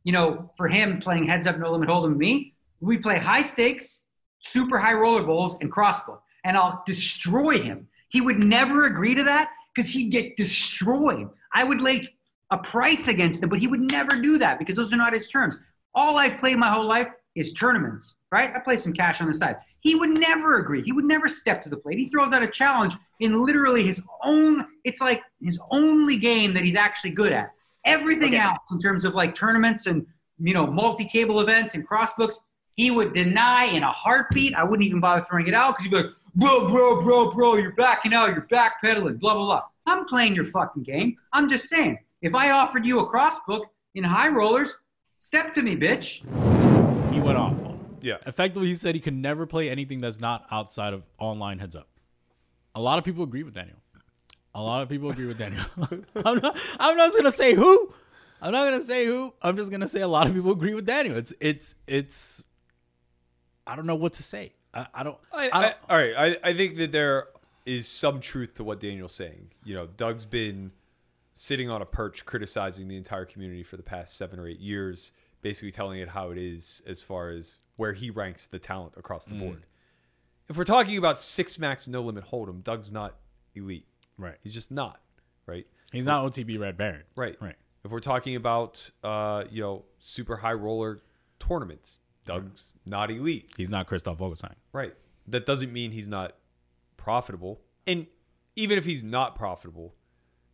You 0.08 0.12
know, 0.12 0.50
for 0.56 0.68
him 0.68 1.02
playing 1.02 1.26
Heads 1.26 1.46
Up 1.46 1.58
No 1.58 1.70
Limit 1.70 1.90
Hold'em, 1.90 2.16
me, 2.16 2.54
we 2.80 2.96
play 2.96 3.18
high 3.18 3.42
stakes, 3.42 4.04
super 4.38 4.78
high 4.78 4.94
roller 4.94 5.22
bowls, 5.22 5.58
and 5.60 5.70
crossbook, 5.70 6.22
and 6.44 6.56
I'll 6.56 6.82
destroy 6.86 7.60
him. 7.60 7.88
He 8.08 8.22
would 8.22 8.42
never 8.42 8.86
agree 8.86 9.14
to 9.14 9.22
that 9.24 9.50
because 9.76 9.90
he'd 9.90 10.10
get 10.10 10.38
destroyed. 10.38 11.28
I 11.52 11.62
would 11.62 11.82
lay 11.82 12.08
a 12.50 12.56
price 12.56 13.06
against 13.08 13.42
him, 13.42 13.50
but 13.50 13.58
he 13.58 13.66
would 13.66 13.82
never 13.82 14.18
do 14.18 14.38
that 14.38 14.58
because 14.58 14.76
those 14.76 14.94
are 14.94 14.96
not 14.96 15.12
his 15.12 15.28
terms. 15.28 15.60
All 15.94 16.16
I've 16.16 16.40
played 16.40 16.56
my 16.56 16.70
whole 16.70 16.86
life 16.86 17.08
is 17.34 17.52
tournaments, 17.52 18.14
right? 18.32 18.50
I 18.56 18.60
play 18.60 18.78
some 18.78 18.94
cash 18.94 19.20
on 19.20 19.26
the 19.26 19.34
side. 19.34 19.56
He 19.80 19.94
would 19.94 20.18
never 20.18 20.56
agree. 20.56 20.82
He 20.82 20.92
would 20.92 21.04
never 21.04 21.28
step 21.28 21.62
to 21.64 21.68
the 21.68 21.76
plate. 21.76 21.98
He 21.98 22.08
throws 22.08 22.32
out 22.32 22.42
a 22.42 22.48
challenge 22.48 22.96
in 23.20 23.44
literally 23.44 23.86
his 23.86 24.00
own, 24.24 24.64
it's 24.84 25.02
like 25.02 25.20
his 25.42 25.58
only 25.70 26.16
game 26.16 26.54
that 26.54 26.64
he's 26.64 26.76
actually 26.76 27.10
good 27.10 27.34
at. 27.34 27.52
Everything 27.88 28.34
Okay. 28.34 28.38
else 28.38 28.70
in 28.70 28.78
terms 28.78 29.04
of 29.04 29.14
like 29.14 29.34
tournaments 29.34 29.86
and, 29.86 30.06
you 30.38 30.54
know, 30.54 30.66
multi-table 30.66 31.40
events 31.40 31.74
and 31.74 31.88
crossbooks, 31.88 32.36
he 32.74 32.90
would 32.90 33.12
deny 33.12 33.64
in 33.64 33.82
a 33.82 33.90
heartbeat. 33.90 34.54
I 34.54 34.62
wouldn't 34.62 34.86
even 34.86 35.00
bother 35.00 35.24
throwing 35.28 35.48
it 35.48 35.54
out 35.54 35.76
because 35.76 35.84
he'd 35.84 35.90
be 35.90 35.96
like, 35.96 36.12
bro, 36.34 36.68
bro, 36.68 37.02
bro, 37.02 37.30
bro, 37.32 37.56
you're 37.56 37.72
backing 37.72 38.14
out, 38.14 38.28
you're 38.30 38.46
backpedaling, 38.50 39.18
blah, 39.18 39.34
blah, 39.34 39.44
blah. 39.46 39.62
I'm 39.86 40.04
playing 40.04 40.34
your 40.34 40.44
fucking 40.46 40.82
game. 40.84 41.16
I'm 41.32 41.48
just 41.48 41.68
saying, 41.68 41.98
if 42.22 42.34
I 42.34 42.50
offered 42.50 42.84
you 42.86 43.00
a 43.00 43.06
crossbook 43.06 43.66
in 43.94 44.04
high 44.04 44.28
rollers, 44.28 44.76
step 45.18 45.52
to 45.54 45.62
me, 45.62 45.76
bitch. 45.76 46.22
he 47.12 47.20
went 47.20 47.38
off. 47.38 47.54
Yeah. 48.00 48.18
Effectively, 48.26 48.68
he 48.68 48.74
said 48.76 48.94
he 48.94 49.00
could 49.00 49.14
never 49.14 49.44
play 49.46 49.68
anything 49.68 50.00
that's 50.00 50.20
not 50.20 50.46
outside 50.52 50.92
of 50.94 51.04
online 51.18 51.58
heads 51.58 51.74
up. 51.74 51.88
A 52.74 52.80
lot 52.80 52.98
of 52.98 53.04
people 53.04 53.24
agree 53.24 53.42
with 53.42 53.54
Daniel. 53.54 53.78
A 54.58 54.62
lot 54.62 54.82
of 54.82 54.88
people 54.88 55.08
agree 55.08 55.28
with 55.28 55.38
Daniel. 55.38 55.64
I'm 56.24 56.40
not. 56.40 56.58
I'm 56.80 56.96
not 56.96 57.14
gonna 57.14 57.30
say 57.30 57.54
who. 57.54 57.94
I'm 58.42 58.50
not 58.50 58.64
gonna 58.64 58.82
say 58.82 59.06
who. 59.06 59.32
I'm 59.40 59.54
just 59.54 59.70
gonna 59.70 59.86
say 59.86 60.00
a 60.00 60.08
lot 60.08 60.26
of 60.26 60.34
people 60.34 60.50
agree 60.50 60.74
with 60.74 60.84
Daniel. 60.84 61.16
It's 61.16 61.32
it's 61.38 61.76
it's. 61.86 62.44
I 63.68 63.76
don't 63.76 63.86
know 63.86 63.94
what 63.94 64.14
to 64.14 64.24
say. 64.24 64.54
I, 64.74 64.88
I 64.92 65.02
don't. 65.04 65.16
I, 65.32 65.48
I 65.48 65.50
I, 65.52 65.62
don't. 65.62 65.76
all 65.88 65.96
right, 65.96 66.36
I, 66.42 66.48
I 66.50 66.54
think 66.54 66.76
that 66.78 66.90
there 66.90 67.28
is 67.66 67.86
some 67.86 68.18
truth 68.18 68.54
to 68.54 68.64
what 68.64 68.80
Daniel's 68.80 69.14
saying. 69.14 69.52
You 69.62 69.76
know, 69.76 69.86
Doug's 69.86 70.26
been 70.26 70.72
sitting 71.34 71.70
on 71.70 71.80
a 71.80 71.86
perch 71.86 72.26
criticizing 72.26 72.88
the 72.88 72.96
entire 72.96 73.26
community 73.26 73.62
for 73.62 73.76
the 73.76 73.84
past 73.84 74.16
seven 74.16 74.40
or 74.40 74.48
eight 74.48 74.58
years, 74.58 75.12
basically 75.40 75.70
telling 75.70 76.00
it 76.00 76.08
how 76.08 76.32
it 76.32 76.38
is 76.38 76.82
as 76.84 77.00
far 77.00 77.30
as 77.30 77.54
where 77.76 77.92
he 77.92 78.10
ranks 78.10 78.48
the 78.48 78.58
talent 78.58 78.94
across 78.96 79.24
the 79.24 79.36
mm. 79.36 79.40
board. 79.40 79.66
If 80.48 80.56
we're 80.56 80.64
talking 80.64 80.98
about 80.98 81.20
six 81.20 81.60
max 81.60 81.86
no 81.86 82.02
limit 82.02 82.24
hold'em, 82.32 82.64
Doug's 82.64 82.90
not 82.90 83.14
elite. 83.54 83.86
Right. 84.18 84.36
He's 84.42 84.54
just 84.54 84.70
not 84.70 85.00
right. 85.46 85.66
He's 85.92 86.04
not 86.04 86.30
OTB 86.30 86.58
Red 86.58 86.76
Baron. 86.76 87.04
Right. 87.16 87.36
Right. 87.40 87.56
If 87.84 87.90
we're 87.90 88.00
talking 88.00 88.36
about 88.36 88.90
uh, 89.02 89.44
you 89.50 89.62
know 89.62 89.84
super 89.98 90.36
high 90.36 90.52
roller 90.52 91.00
tournaments, 91.38 92.00
Doug's 92.26 92.72
not 92.84 93.10
elite. 93.10 93.50
He's 93.56 93.70
not 93.70 93.86
Christoph 93.86 94.18
Vogelsang. 94.18 94.54
Right. 94.72 94.94
That 95.26 95.46
doesn't 95.46 95.72
mean 95.72 95.92
he's 95.92 96.08
not 96.08 96.34
profitable. 96.96 97.60
And 97.86 98.06
even 98.56 98.76
if 98.76 98.84
he's 98.84 99.02
not 99.02 99.34
profitable, 99.34 99.94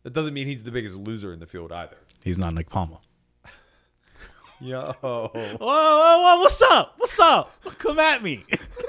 that 0.03 0.13
doesn't 0.13 0.33
mean 0.33 0.47
he's 0.47 0.63
the 0.63 0.71
biggest 0.71 0.95
loser 0.95 1.33
in 1.33 1.39
the 1.39 1.47
field 1.47 1.71
either. 1.71 1.97
He's 2.23 2.37
not 2.37 2.53
Nick 2.53 2.69
Palma. 2.69 2.99
Yo. 4.61 4.95
Whoa, 5.01 5.31
whoa, 5.33 5.57
whoa! 5.59 6.39
What's 6.39 6.61
up? 6.61 6.93
What's 6.97 7.19
up? 7.19 7.51
Come 7.77 7.99
at 7.99 8.23
me. 8.23 8.45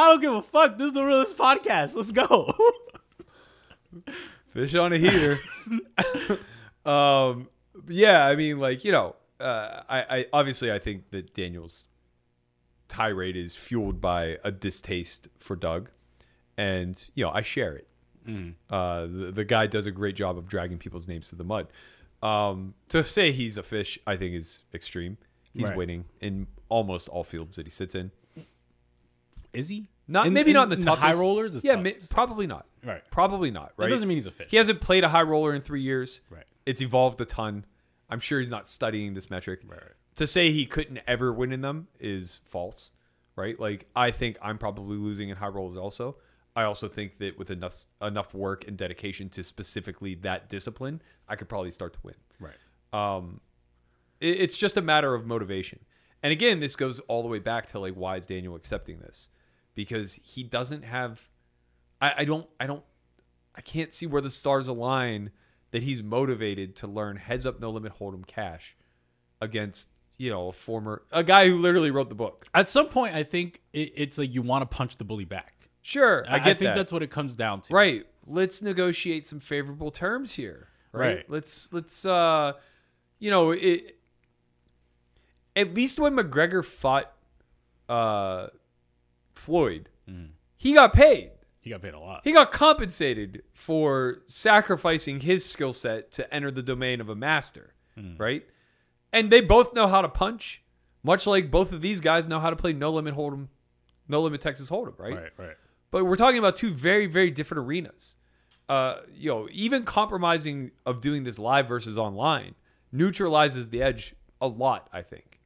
I 0.00 0.06
don't 0.08 0.20
give 0.20 0.32
a 0.34 0.42
fuck. 0.42 0.78
This 0.78 0.88
is 0.88 0.92
the 0.94 1.04
realest 1.04 1.36
podcast. 1.36 1.94
Let's 1.94 2.10
go. 2.12 2.54
Fish 4.54 4.74
on 4.74 4.92
a 4.92 4.98
heater. 4.98 5.38
um, 6.86 7.48
yeah, 7.88 8.26
I 8.26 8.34
mean, 8.36 8.58
like 8.58 8.84
you 8.84 8.92
know, 8.92 9.16
uh, 9.38 9.82
I, 9.88 10.00
I 10.18 10.26
obviously 10.32 10.72
I 10.72 10.78
think 10.78 11.10
that 11.10 11.34
Daniel's 11.34 11.86
tirade 12.88 13.36
is 13.36 13.54
fueled 13.56 14.00
by 14.00 14.38
a 14.42 14.50
distaste 14.50 15.28
for 15.38 15.54
Doug, 15.54 15.90
and 16.56 17.04
you 17.14 17.24
know 17.24 17.30
I 17.30 17.42
share 17.42 17.76
it. 17.76 17.86
Uh, 18.70 19.06
the, 19.06 19.32
the 19.34 19.44
guy 19.44 19.66
does 19.66 19.86
a 19.86 19.90
great 19.90 20.14
job 20.14 20.38
of 20.38 20.46
dragging 20.46 20.78
people's 20.78 21.08
names 21.08 21.28
to 21.30 21.34
the 21.36 21.42
mud. 21.42 21.66
Um, 22.22 22.74
to 22.90 23.02
say 23.02 23.32
he's 23.32 23.58
a 23.58 23.62
fish, 23.64 23.98
I 24.06 24.16
think 24.16 24.34
is 24.36 24.62
extreme. 24.72 25.16
He's 25.52 25.64
Right. 25.66 25.76
winning 25.76 26.04
in 26.20 26.46
almost 26.68 27.08
all 27.08 27.24
fields 27.24 27.56
that 27.56 27.66
he 27.66 27.70
sits 27.70 27.92
in. 27.96 28.12
Is 29.52 29.68
he? 29.68 29.88
Not 30.08 30.26
In- 30.26 30.32
maybe 30.32 30.50
in- 30.50 30.54
not 30.54 30.64
in 30.64 30.68
the 30.70 30.76
in 30.76 30.82
toughest. 30.82 31.02
high 31.02 31.14
rollers, 31.14 31.62
Yeah, 31.64 31.76
ma- 31.76 31.90
probably 32.10 32.46
not. 32.46 32.66
Right. 32.84 33.02
Probably 33.10 33.50
not. 33.50 33.72
Right. 33.76 33.86
That 33.86 33.90
doesn't 33.90 34.08
mean 34.08 34.16
he's 34.16 34.26
a 34.26 34.30
fish. 34.32 34.50
He 34.50 34.56
hasn't 34.56 34.80
played 34.80 35.04
a 35.04 35.08
high 35.08 35.22
roller 35.22 35.54
in 35.54 35.62
three 35.62 35.82
years. 35.82 36.20
Right. 36.30 36.44
It's 36.66 36.82
evolved 36.82 37.20
a 37.20 37.24
ton. 37.24 37.64
I'm 38.08 38.18
sure 38.20 38.40
he's 38.40 38.50
not 38.50 38.66
studying 38.66 39.14
this 39.14 39.30
metric. 39.30 39.60
Right, 39.66 39.80
right. 39.80 39.92
To 40.16 40.26
say 40.26 40.50
he 40.50 40.66
couldn't 40.66 41.00
ever 41.06 41.32
win 41.32 41.52
in 41.52 41.60
them 41.60 41.86
is 42.00 42.40
false. 42.44 42.90
Right. 43.36 43.58
Like 43.58 43.86
I 43.94 44.10
think 44.10 44.36
I'm 44.42 44.58
probably 44.58 44.96
losing 44.96 45.28
in 45.28 45.36
high 45.36 45.48
rollers 45.48 45.76
also. 45.76 46.16
I 46.56 46.64
also 46.64 46.88
think 46.88 47.18
that 47.18 47.38
with 47.38 47.50
enough 47.50 47.84
enough 48.02 48.34
work 48.34 48.66
and 48.66 48.76
dedication 48.76 49.28
to 49.30 49.44
specifically 49.44 50.16
that 50.16 50.48
discipline, 50.48 51.00
I 51.28 51.36
could 51.36 51.48
probably 51.48 51.70
start 51.70 51.92
to 51.94 52.00
win. 52.02 52.16
Right. 52.40 52.56
Um, 52.92 53.40
it- 54.20 54.40
it's 54.40 54.56
just 54.56 54.76
a 54.76 54.82
matter 54.82 55.14
of 55.14 55.24
motivation. 55.24 55.78
And 56.22 56.32
again, 56.32 56.58
this 56.60 56.74
goes 56.76 56.98
all 57.00 57.22
the 57.22 57.28
way 57.28 57.38
back 57.38 57.66
to 57.68 57.78
like 57.78 57.94
why 57.94 58.16
is 58.16 58.26
Daniel 58.26 58.56
accepting 58.56 58.98
this? 58.98 59.28
Because 59.74 60.14
he 60.22 60.42
doesn't 60.42 60.82
have. 60.82 61.28
I, 62.00 62.14
I 62.18 62.24
don't. 62.24 62.46
I 62.58 62.66
don't. 62.66 62.84
I 63.54 63.60
can't 63.60 63.92
see 63.92 64.06
where 64.06 64.22
the 64.22 64.30
stars 64.30 64.68
align 64.68 65.30
that 65.70 65.82
he's 65.82 66.02
motivated 66.02 66.76
to 66.76 66.86
learn 66.86 67.16
heads 67.16 67.46
up, 67.46 67.60
no 67.60 67.70
limit, 67.70 67.98
hold'em 67.98 68.26
cash 68.26 68.76
against 69.40 69.88
you 70.18 70.30
know 70.30 70.48
a 70.48 70.52
former 70.52 71.02
a 71.10 71.24
guy 71.24 71.48
who 71.48 71.56
literally 71.58 71.90
wrote 71.90 72.08
the 72.08 72.14
book. 72.14 72.46
At 72.54 72.68
some 72.68 72.88
point, 72.88 73.14
I 73.14 73.22
think 73.22 73.62
it, 73.72 73.92
it's 73.96 74.18
like 74.18 74.32
you 74.32 74.42
want 74.42 74.62
to 74.62 74.76
punch 74.76 74.96
the 74.98 75.04
bully 75.04 75.24
back. 75.24 75.54
Sure, 75.82 76.24
I, 76.28 76.36
I, 76.36 76.40
think 76.42 76.58
that. 76.58 76.76
that's 76.76 76.92
what 76.92 77.02
it 77.02 77.10
comes 77.10 77.34
down 77.34 77.62
to. 77.62 77.74
right. 77.74 78.06
Let's 78.26 78.60
negotiate 78.62 79.26
some 79.26 79.40
favorable 79.40 79.90
terms 79.90 80.34
here. 80.34 80.68
Right. 80.92 81.16
Right. 81.16 81.24
Let's 81.30 81.72
let's 81.72 82.04
uh, 82.04 82.52
you 83.18 83.30
know 83.30 83.50
it. 83.52 83.96
At 85.56 85.74
least 85.74 85.98
when 85.98 86.14
McGregor 86.14 86.64
fought 86.64 87.10
uh, 87.88 88.48
Floyd, 89.40 89.88
he 90.56 90.74
got 90.74 90.92
paid. 90.92 91.30
He 91.62 91.70
got 91.70 91.82
paid 91.82 91.94
a 91.94 91.98
lot. 91.98 92.20
He 92.24 92.32
got 92.32 92.50
compensated 92.52 93.42
for 93.52 94.22
sacrificing 94.26 95.20
his 95.20 95.44
skill 95.44 95.72
set 95.72 96.10
to 96.12 96.32
enter 96.34 96.50
the 96.50 96.62
domain 96.62 97.00
of 97.00 97.08
a 97.08 97.14
master, 97.14 97.74
right? 98.18 98.44
And 99.12 99.30
they 99.30 99.40
both 99.40 99.74
know 99.74 99.86
how 99.88 100.02
to 100.02 100.08
punch, 100.08 100.62
much 101.02 101.26
like 101.26 101.50
both 101.50 101.72
of 101.72 101.80
these 101.80 102.00
guys 102.00 102.26
know 102.28 102.40
how 102.40 102.50
to 102.50 102.56
play 102.56 102.72
no 102.72 102.90
limit 102.92 103.14
hold'em, 103.14 103.48
no 104.08 104.22
limit 104.22 104.40
Texas 104.40 104.70
hold'em, 104.70 104.98
right? 104.98 105.14
right. 105.14 105.32
Right. 105.36 105.56
But 105.90 106.04
we're 106.04 106.16
talking 106.16 106.38
about 106.38 106.56
two 106.56 106.70
very, 106.70 107.06
very 107.06 107.30
different 107.30 107.66
arenas. 107.66 108.16
Uh, 108.68 109.00
you 109.12 109.28
know, 109.28 109.48
even 109.50 109.82
compromising 109.82 110.70
of 110.86 111.00
doing 111.00 111.24
this 111.24 111.38
live 111.38 111.66
versus 111.66 111.98
online 111.98 112.54
neutralizes 112.92 113.70
the 113.70 113.82
edge 113.82 114.14
a 114.40 114.46
lot, 114.46 114.88
I 114.92 115.02
think. 115.02 115.39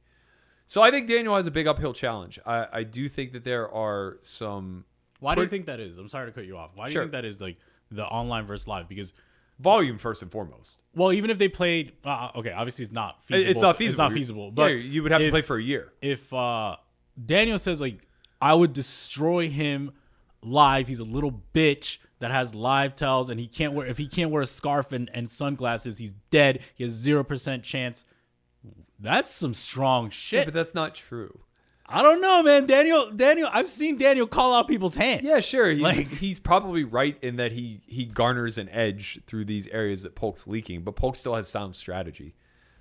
So 0.67 0.81
I 0.81 0.89
think 0.91 1.07
Daniel 1.07 1.35
has 1.35 1.47
a 1.47 1.51
big 1.51 1.67
uphill 1.67 1.93
challenge. 1.93 2.39
I, 2.45 2.67
I 2.73 2.83
do 2.83 3.07
think 3.07 3.33
that 3.33 3.43
there 3.43 3.69
are 3.71 4.17
some 4.21 4.85
Why 5.19 5.35
do 5.35 5.41
you 5.41 5.47
think 5.47 5.67
that 5.67 5.79
is? 5.79 5.97
I'm 5.97 6.07
sorry 6.09 6.27
to 6.27 6.31
cut 6.31 6.45
you 6.45 6.57
off. 6.57 6.71
Why 6.75 6.87
do 6.87 6.91
Sure. 6.91 7.01
you 7.01 7.05
think 7.05 7.11
that 7.13 7.25
is 7.25 7.39
like 7.39 7.57
the 7.91 8.05
online 8.05 8.45
versus 8.47 8.67
live? 8.67 8.87
Because 8.89 9.13
volume 9.59 9.97
first 9.97 10.21
and 10.21 10.31
foremost. 10.31 10.79
well, 10.95 11.13
even 11.13 11.29
if 11.29 11.37
they 11.37 11.47
played, 11.47 11.93
uh, 12.03 12.29
okay, 12.35 12.51
obviously 12.51 12.83
it's 12.83 12.93
not 12.93 13.23
feasible. 13.25 13.51
It's 13.51 13.61
not 13.61 13.77
feasible. 13.77 13.89
It's 13.91 13.97
not 13.97 14.11
feasible. 14.13 14.45
yeah, 14.47 14.51
But 14.53 14.65
you 14.73 15.03
would 15.03 15.11
have 15.11 15.21
to 15.21 15.25
if- 15.27 15.31
play 15.31 15.41
for 15.41 15.57
a 15.57 15.63
year. 15.63 15.93
If 16.01 16.33
uh, 16.33 16.77
Daniel 17.23 17.59
says 17.59 17.79
like, 17.79 18.07
I 18.41 18.53
would 18.53 18.73
destroy 18.73 19.47
him 19.49 19.91
live. 20.41 20.87
He's 20.87 20.99
a 20.99 21.03
little 21.05 21.41
bitch 21.53 21.99
that 22.19 22.31
has 22.31 22.53
live 22.55 22.95
tells, 22.95 23.29
and 23.29 23.39
he 23.39 23.47
can't 23.47 23.73
wear 23.73 23.87
if 23.87 23.97
he 23.97 24.07
can't 24.07 24.29
wear 24.31 24.41
a 24.41 24.47
scarf 24.47 24.91
and, 24.91 25.09
and 25.13 25.29
sunglasses, 25.29 25.97
he's 25.99 26.13
dead. 26.31 26.61
He 26.75 26.83
has 26.83 26.91
zero 26.93 27.23
percent 27.23 27.63
chance. 27.63 28.03
That's 28.99 29.29
some 29.31 29.53
strong 29.53 30.09
shit. 30.09 30.39
Yeah, 30.39 30.45
but 30.45 30.53
that's 30.53 30.73
not 30.75 30.95
true. 30.95 31.39
I 31.87 32.01
don't 32.01 32.19
know, 32.19 32.41
man. 32.41 32.65
Daniel, 32.65 33.11
Daniel, 33.11 33.47
I've 33.51 33.69
seen 33.69 33.97
Daniel 33.97 34.25
call 34.25 34.53
out 34.55 34.67
people's 34.67 34.95
hands. 34.95 35.21
Yeah, 35.23 35.39
sure. 35.39 35.69
He, 35.69 35.81
Like- 35.81 36.07
he's 36.07 36.39
probably 36.39 36.83
right 36.83 37.15
in 37.21 37.35
that 37.35 37.51
he 37.51 37.81
he 37.85 38.05
garners 38.05 38.57
an 38.57 38.69
edge 38.69 39.19
through 39.27 39.45
these 39.45 39.67
areas 39.67 40.01
that 40.03 40.15
Polk's 40.15 40.47
leaking, 40.47 40.81
but 40.81 40.95
Polk 40.95 41.15
still 41.15 41.35
has 41.35 41.47
sound 41.47 41.75
strategy. 41.75 42.33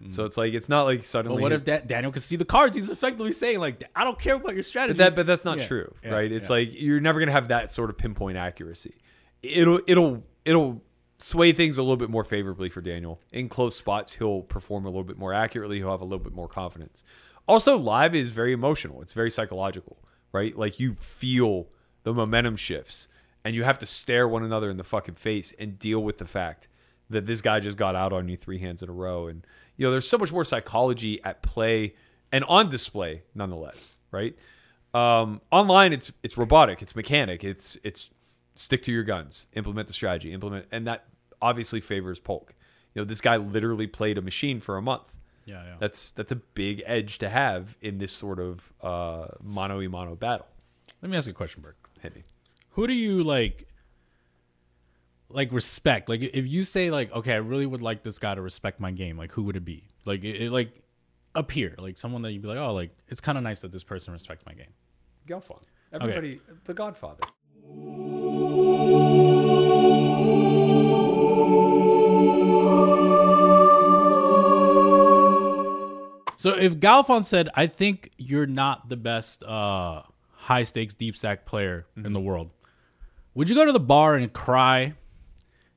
Hmm. 0.03 0.11
So 0.11 0.25
it's 0.25 0.39
like 0.39 0.55
it's 0.55 0.71
not 0.71 0.85
like 0.85 1.05
suddenly. 1.05 1.37
But 1.37 1.43
what 1.43 1.53
if 1.53 1.65
that 1.67 1.87
Daniel 1.87 2.13
can 2.13 2.23
see 2.23 2.37
the 2.37 2.47
cards? 2.47 2.77
He's 2.77 2.89
effectively 2.91 3.33
saying 3.33 3.61
like, 3.61 3.85
I 3.95 4.05
don't 4.05 4.19
care 4.19 4.37
about 4.37 4.55
your 4.55 4.63
strategy. 4.63 4.97
But 4.97 5.05
that 5.05 5.17
but 5.17 5.27
that's 5.27 5.45
not 5.45 5.59
Yeah, 5.59 5.67
true, 5.67 5.95
yeah, 6.03 6.11
right? 6.13 6.33
It's 6.33 6.49
like 6.49 6.71
you're 6.73 7.01
never 7.01 7.21
gonna 7.21 7.33
have 7.33 7.49
that 7.49 7.71
sort 7.71 7.91
of 7.91 7.99
pinpoint 7.99 8.39
accuracy. 8.39 8.95
It'll 9.43 9.81
it'll 9.87 10.23
it'll 10.47 10.83
sway 11.25 11.53
things 11.53 11.79
a 11.79 11.83
little 11.83 11.97
bit 11.97 12.11
more 12.11 12.23
favorably 12.23 12.69
for 12.69 12.83
Daniel. 12.83 13.19
In 13.33 13.49
close 13.49 13.75
spots, 13.75 14.17
he'll 14.17 14.43
perform 14.43 14.85
a 14.85 14.91
little 14.91 15.05
bit 15.05 15.17
more 15.17 15.33
accurately. 15.33 15.79
He'll 15.79 15.91
have 15.91 16.03
a 16.03 16.05
little 16.05 16.23
bit 16.23 16.35
more 16.35 16.49
confidence. 16.49 17.03
Also, 17.49 17.79
live 17.79 18.15
is 18.15 18.31
very 18.31 18.53
emotional. 18.53 19.01
It's 19.01 19.15
very 19.15 19.31
psychological, 19.31 19.97
right? 20.33 20.55
Like 20.55 20.79
you 20.79 20.97
feel 20.97 21.69
the 22.03 22.13
momentum 22.13 22.57
shifts, 22.57 23.09
and 23.43 23.55
you 23.55 23.65
have 23.65 23.79
to 23.79 23.87
stare 23.87 24.29
one 24.29 24.45
another 24.45 24.69
in 24.69 24.77
the 24.77 24.85
fucking 24.85 25.15
face 25.15 25.55
and 25.59 25.79
deal 25.79 26.01
with 26.01 26.19
the 26.19 26.27
fact 26.27 26.69
that 27.09 27.25
this 27.25 27.41
guy 27.41 27.59
just 27.59 27.79
got 27.79 27.97
out 27.97 28.13
on 28.13 28.29
you 28.29 28.37
three 28.37 28.59
hands 28.59 28.83
in 28.83 28.91
a 28.91 28.93
row. 28.93 29.27
And 29.27 29.47
you 29.79 29.87
know, 29.87 29.91
there's 29.91 30.09
so 30.09 30.19
much 30.19 30.31
more 30.31 30.45
psychology 30.45 31.23
at 31.25 31.43
play 31.43 31.95
and 32.33 32.45
on 32.45 32.69
display, 32.69 33.23
nonetheless, 33.35 33.97
right? 34.11 34.37
Um, 34.93 35.41
online, 35.51 35.95
it's 35.95 36.13
it's 36.23 36.37
robotic, 36.37 36.83
it's 36.83 36.95
mechanic, 36.95 37.45
it's 37.45 37.79
it's 37.83 38.11
stick 38.55 38.83
to 38.83 38.93
your 38.93 39.05
guns, 39.05 39.47
implement 39.55 39.89
the 39.89 39.95
strategy, 39.95 40.31
implement, 40.31 40.67
and 40.71 40.87
that 40.87 41.07
obviously 41.45 41.81
favors 41.81 42.19
Polk. 42.19 42.55
You 42.95 43.03
know, 43.03 43.05
this 43.05 43.21
guy 43.21 43.37
literally 43.37 43.87
played 43.87 44.17
a 44.17 44.23
machine 44.23 44.61
for 44.61 44.77
a 44.77 44.83
month. 44.83 45.15
yeah, 45.45 45.63
yeah. 45.65 45.75
That's 45.79 46.11
that's 46.13 46.33
a 46.33 46.37
big 46.37 46.83
edge 46.87 47.19
to 47.19 47.29
have 47.29 47.77
in 47.81 47.99
this 47.99 48.13
sort 48.13 48.41
of 48.41 48.73
uh, 48.83 49.27
mano 49.43 49.81
a 49.81 49.89
mano 49.89 50.15
battle. 50.17 50.47
Let 51.03 51.11
me 51.11 51.17
ask 51.17 51.27
you 51.27 51.33
a 51.33 51.35
question, 51.35 51.61
Burke. 51.61 51.77
Hit 52.01 52.15
me. 52.17 52.23
Who 52.71 52.87
do 52.87 52.95
you 52.95 53.23
like? 53.23 53.69
Like 55.29 55.53
respect. 55.53 56.09
Like 56.09 56.23
if 56.23 56.47
you 56.47 56.63
say 56.63 56.91
like, 56.91 57.13
okay, 57.13 57.33
I 57.33 57.37
really 57.37 57.67
would 57.67 57.83
like 57.83 58.03
this 58.05 58.19
guy 58.19 58.35
to 58.35 58.41
respect 58.41 58.81
my 58.81 58.91
game. 58.91 59.19
Like 59.19 59.33
who 59.33 59.43
would 59.43 59.57
it 59.57 59.65
be? 59.65 59.89
Like 60.05 60.25
it, 60.25 60.43
it 60.43 60.51
like 60.53 60.73
appear 61.35 61.75
like 61.79 61.99
someone 61.99 62.23
that 62.23 62.33
you'd 62.33 62.43
be 62.43 62.49
like, 62.49 62.59
oh, 62.59 62.73
like 62.73 62.91
it's 63.09 63.21
kind 63.21 63.37
of 63.37 63.45
nice 63.45 63.61
that 63.61 63.73
this 63.73 63.85
person 63.85 64.13
respects 64.13 64.45
my 64.47 64.55
game. 64.55 64.73
Galfond. 65.29 65.63
Everybody, 65.93 66.41
the 66.65 66.75
Godfather. 66.75 67.25
So 76.45 76.55
if 76.59 76.75
Galfond 76.75 77.25
said, 77.25 77.49
I 77.55 77.67
think 77.67 78.11
you're 78.19 78.47
not 78.47 78.91
the 78.91 78.99
best 78.99 79.43
uh, 79.45 80.03
high 80.33 80.65
stakes 80.65 80.93
deep 80.93 81.17
stack 81.17 81.47
player 81.47 81.87
in 81.97 82.13
the 82.13 82.21
world, 82.21 82.51
would 83.33 83.49
you 83.49 83.55
go 83.55 83.65
to 83.65 83.73
the 83.73 83.81
bar 83.81 84.15
and 84.15 84.31
cry 84.31 84.93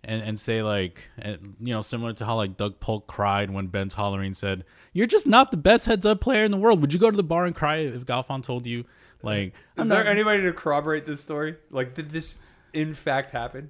and, 0.03 0.21
and 0.21 0.38
say 0.38 0.62
like, 0.62 1.08
and, 1.17 1.56
you 1.62 1.73
know, 1.73 1.80
similar 1.80 2.12
to 2.12 2.25
how 2.25 2.36
like 2.36 2.58
Doug 2.58 2.82
Polk 2.82 3.08
cried 3.08 3.49
when 3.49 3.67
Ben 3.67 3.88
Tollerene 3.88 4.36
said, 4.36 4.65
you're 4.91 5.08
just 5.08 5.25
not 5.25 5.51
the 5.51 5.58
best 5.58 5.86
heads 5.86 6.06
up 6.06 6.19
player 6.19 6.43
in 6.43 6.51
the 6.51 6.58
world. 6.58 6.82
Would 6.82 6.91
you 6.91 6.99
go 6.99 7.10
to 7.10 7.15
the 7.15 7.23
bar 7.23 7.45
and 7.45 7.56
cry 7.56 7.77
if 7.77 8.06
Galfond 8.06 8.43
told 8.43 8.65
you 8.65 8.84
like, 9.23 9.53
Is 9.53 9.53
I'm 9.77 9.88
there 9.88 10.03
not- 10.03 10.12
anybody 10.12 10.43
to 10.43 10.51
corroborate 10.51 11.06
this 11.06 11.21
story? 11.21 11.56
Like, 11.71 11.93
did 11.93 12.10
this 12.10 12.39
in 12.73 12.93
fact 12.93 13.32
happen? 13.32 13.69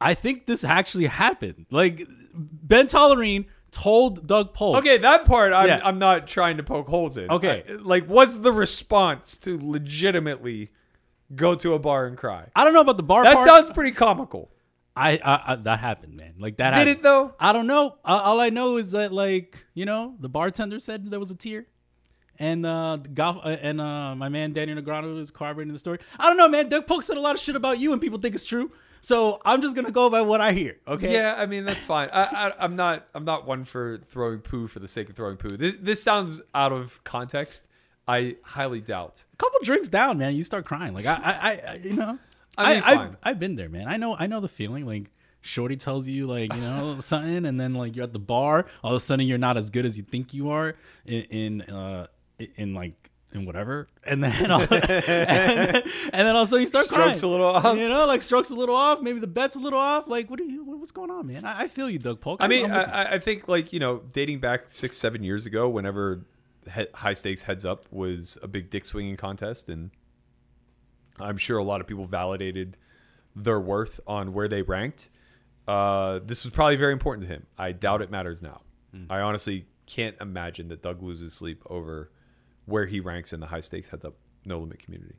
I 0.00 0.14
think 0.14 0.46
this 0.46 0.62
actually 0.62 1.06
happened. 1.06 1.66
Like 1.72 2.06
Ben 2.32 2.86
Tollerene 2.86 3.46
told 3.72 4.26
Doug 4.28 4.54
Polk. 4.54 4.76
Okay, 4.78 4.98
that 4.98 5.24
part 5.26 5.52
I'm, 5.52 5.66
Yeah. 5.66 5.80
I'm 5.82 5.98
not 5.98 6.28
trying 6.28 6.58
to 6.58 6.62
poke 6.62 6.86
holes 6.88 7.18
in. 7.18 7.28
Okay. 7.30 7.64
I- 7.68 7.72
like, 7.72 8.06
what's 8.06 8.36
the 8.36 8.52
response 8.52 9.36
to 9.38 9.58
legitimately 9.60 10.70
go 11.34 11.54
to 11.56 11.74
a 11.74 11.78
bar 11.78 12.06
and 12.06 12.16
cry? 12.16 12.46
I 12.54 12.62
don't 12.64 12.74
know 12.74 12.80
about 12.82 12.96
the 12.98 13.02
bar 13.02 13.24
That 13.24 13.34
part. 13.34 13.48
sounds 13.48 13.70
pretty 13.70 13.92
comical. 13.92 14.50
I, 14.94 15.12
I, 15.24 15.52
I 15.52 15.56
that 15.56 15.78
happened, 15.80 16.16
man. 16.16 16.34
Like 16.38 16.58
that. 16.58 16.72
Did 16.72 16.76
happened. 16.76 16.98
it 16.98 17.02
though? 17.02 17.34
I 17.40 17.54
don't 17.54 17.66
know. 17.66 17.96
Uh, 18.04 18.20
all 18.24 18.38
I 18.40 18.50
know 18.50 18.76
is 18.76 18.90
that 18.90 19.10
like 19.10 19.64
you 19.72 19.86
know 19.86 20.14
the 20.20 20.28
bartender 20.28 20.78
said 20.78 21.06
there 21.06 21.18
was 21.18 21.30
a 21.30 21.34
tear, 21.34 21.64
and 22.38 22.66
uh 22.66 22.98
the 23.02 23.08
golf 23.08 23.38
uh, 23.42 23.56
and 23.62 23.80
uh 23.80 24.14
my 24.14 24.28
man 24.28 24.52
Daniel 24.52 24.76
Negreanu 24.82 25.18
is 25.18 25.30
corroborating 25.30 25.72
the 25.72 25.78
story. 25.78 25.98
I 26.18 26.28
don't 26.28 26.36
know, 26.36 26.46
man. 26.46 26.68
Doug 26.68 26.86
Polk 26.86 27.04
said 27.04 27.16
a 27.16 27.20
lot 27.20 27.34
of 27.34 27.40
shit 27.40 27.56
about 27.56 27.78
you, 27.78 27.92
and 27.92 28.02
people 28.02 28.18
think 28.18 28.34
it's 28.34 28.44
true. 28.44 28.70
So 29.02 29.40
I'm 29.44 29.60
just 29.60 29.74
gonna 29.74 29.90
go 29.90 30.08
by 30.08 30.22
what 30.22 30.40
I 30.40 30.52
hear. 30.52 30.78
Okay. 30.86 31.12
Yeah, 31.12 31.34
I 31.36 31.46
mean 31.46 31.64
that's 31.64 31.80
fine. 31.80 32.08
I, 32.12 32.22
I, 32.22 32.52
I'm 32.64 32.76
not. 32.76 33.08
I'm 33.14 33.24
not 33.24 33.46
one 33.46 33.64
for 33.64 33.98
throwing 34.08 34.38
poo 34.38 34.68
for 34.68 34.78
the 34.78 34.86
sake 34.86 35.10
of 35.10 35.16
throwing 35.16 35.36
poo. 35.36 35.56
This, 35.56 35.74
this 35.80 36.02
sounds 36.02 36.40
out 36.54 36.72
of 36.72 37.02
context. 37.02 37.66
I 38.06 38.36
highly 38.42 38.80
doubt. 38.80 39.24
A 39.32 39.36
couple 39.36 39.58
drinks 39.64 39.88
down, 39.88 40.18
man, 40.18 40.36
you 40.36 40.44
start 40.44 40.64
crying. 40.64 40.94
Like 40.94 41.06
I, 41.06 41.14
I, 41.14 41.70
I 41.72 41.74
you 41.82 41.94
know, 41.94 42.16
I 42.56 42.74
mean, 42.74 42.82
I. 42.84 43.10
I, 43.24 43.28
have 43.30 43.40
been 43.40 43.56
there, 43.56 43.68
man. 43.68 43.88
I 43.88 43.96
know, 43.96 44.16
I 44.16 44.28
know 44.28 44.38
the 44.38 44.48
feeling. 44.48 44.86
Like 44.86 45.10
Shorty 45.40 45.76
tells 45.76 46.08
you, 46.08 46.28
like 46.28 46.54
you 46.54 46.60
know, 46.60 46.96
something, 47.00 47.44
and 47.44 47.58
then 47.58 47.74
like 47.74 47.96
you're 47.96 48.04
at 48.04 48.12
the 48.12 48.20
bar, 48.20 48.66
all 48.84 48.92
of 48.92 48.96
a 48.96 49.00
sudden 49.00 49.26
you're 49.26 49.36
not 49.36 49.56
as 49.56 49.68
good 49.68 49.84
as 49.84 49.96
you 49.96 50.04
think 50.04 50.32
you 50.32 50.50
are 50.50 50.76
in, 51.04 51.22
in, 51.22 51.60
uh, 51.62 52.06
in 52.56 52.72
like. 52.72 53.01
In 53.34 53.46
whatever, 53.46 53.88
and 54.04 54.22
then, 54.22 54.50
all, 54.50 54.60
and 54.60 54.68
then 54.70 55.82
and 56.12 56.12
then 56.12 56.26
all 56.36 56.42
of 56.42 56.48
a 56.48 56.50
sudden 56.50 56.60
you 56.60 56.66
start 56.66 56.84
Strokes 56.86 57.20
crying. 57.20 57.24
a 57.24 57.26
little 57.26 57.46
off. 57.46 57.76
you 57.78 57.88
know, 57.88 58.04
like 58.04 58.20
strokes 58.20 58.50
a 58.50 58.54
little 58.54 58.74
off. 58.76 59.00
Maybe 59.00 59.20
the 59.20 59.26
bet's 59.26 59.56
a 59.56 59.58
little 59.58 59.78
off. 59.78 60.06
Like, 60.06 60.28
what 60.30 60.38
are 60.38 60.44
you? 60.44 60.62
What's 60.64 60.90
going 60.90 61.10
on, 61.10 61.26
man? 61.28 61.44
I, 61.44 61.62
I 61.62 61.68
feel 61.68 61.88
you, 61.88 61.98
Doug 61.98 62.20
Polk. 62.20 62.40
I 62.42 62.48
mean, 62.48 62.66
I'm 62.66 62.72
I. 62.72 62.82
I- 62.84 63.12
I 63.14 63.18
think 63.18 63.48
like 63.48 63.72
you 63.72 63.80
know, 63.80 64.02
dating 64.12 64.40
back 64.40 64.64
six, 64.68 64.96
seven 64.98 65.22
years 65.22 65.46
ago, 65.46 65.68
whenever 65.68 66.26
he- 66.74 66.86
high 66.94 67.14
stakes 67.14 67.42
heads 67.44 67.64
up 67.64 67.86
was 67.90 68.36
a 68.42 68.48
big 68.48 68.68
dick 68.68 68.84
swinging 68.84 69.16
contest, 69.16 69.68
and 69.70 69.90
I'm 71.18 71.36
sure 71.38 71.58
a 71.58 71.64
lot 71.64 71.80
of 71.80 71.86
people 71.86 72.06
validated 72.06 72.76
their 73.34 73.60
worth 73.60 73.98
on 74.06 74.32
where 74.32 74.48
they 74.48 74.62
ranked. 74.62 75.08
Uh, 75.66 76.20
this 76.24 76.44
was 76.44 76.52
probably 76.52 76.76
very 76.76 76.92
important 76.92 77.22
to 77.26 77.32
him. 77.32 77.46
I 77.56 77.72
doubt 77.72 78.02
it 78.02 78.10
matters 78.10 78.42
now. 78.42 78.60
I 79.08 79.20
honestly 79.20 79.64
can't 79.86 80.16
imagine 80.20 80.68
that 80.68 80.82
Doug 80.82 81.02
loses 81.02 81.32
sleep 81.32 81.62
over 81.70 82.10
where 82.66 82.86
he 82.86 83.00
ranks 83.00 83.32
in 83.32 83.40
the 83.40 83.46
high 83.46 83.60
stakes 83.60 83.88
heads 83.88 84.04
up 84.04 84.14
no 84.44 84.58
limit 84.58 84.78
community. 84.78 85.14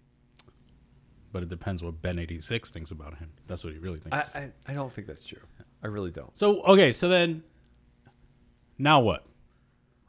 but 1.31 1.43
it 1.43 1.49
depends 1.49 1.81
what 1.83 2.01
Ben 2.01 2.19
eighty 2.19 2.39
six 2.41 2.71
thinks 2.71 2.91
about 2.91 3.17
him. 3.17 3.31
That's 3.47 3.63
what 3.63 3.73
he 3.73 3.79
really 3.79 3.99
thinks. 3.99 4.29
I, 4.33 4.39
I, 4.39 4.51
I 4.67 4.73
don't 4.73 4.91
think 4.93 5.07
that's 5.07 5.23
true. 5.25 5.39
I 5.83 5.87
really 5.87 6.11
don't. 6.11 6.37
So 6.37 6.61
okay, 6.63 6.91
so 6.93 7.07
then 7.09 7.43
now 8.77 8.99
what? 9.01 9.25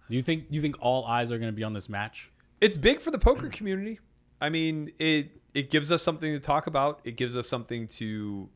Do 0.08 0.16
you 0.16 0.22
think 0.22 0.46
you 0.50 0.60
think 0.60 0.76
all 0.80 1.04
eyes 1.06 1.30
are 1.32 1.38
going 1.38 1.50
to 1.50 1.56
be 1.56 1.64
on 1.64 1.72
this 1.72 1.88
match? 1.88 2.30
it's 2.60 2.76
big 2.78 3.00
for 3.00 3.10
the 3.10 3.18
poker 3.18 3.48
community. 3.48 4.00
I 4.40 4.48
mean, 4.48 4.92
it 4.98 5.30
it 5.54 5.70
gives 5.70 5.90
us 5.92 6.02
something 6.02 6.32
to 6.32 6.38
talk 6.40 6.66
about. 6.66 7.00
It 7.04 7.16
gives 7.16 7.36
us 7.36 7.48
something 7.48 7.88
to 7.88 8.48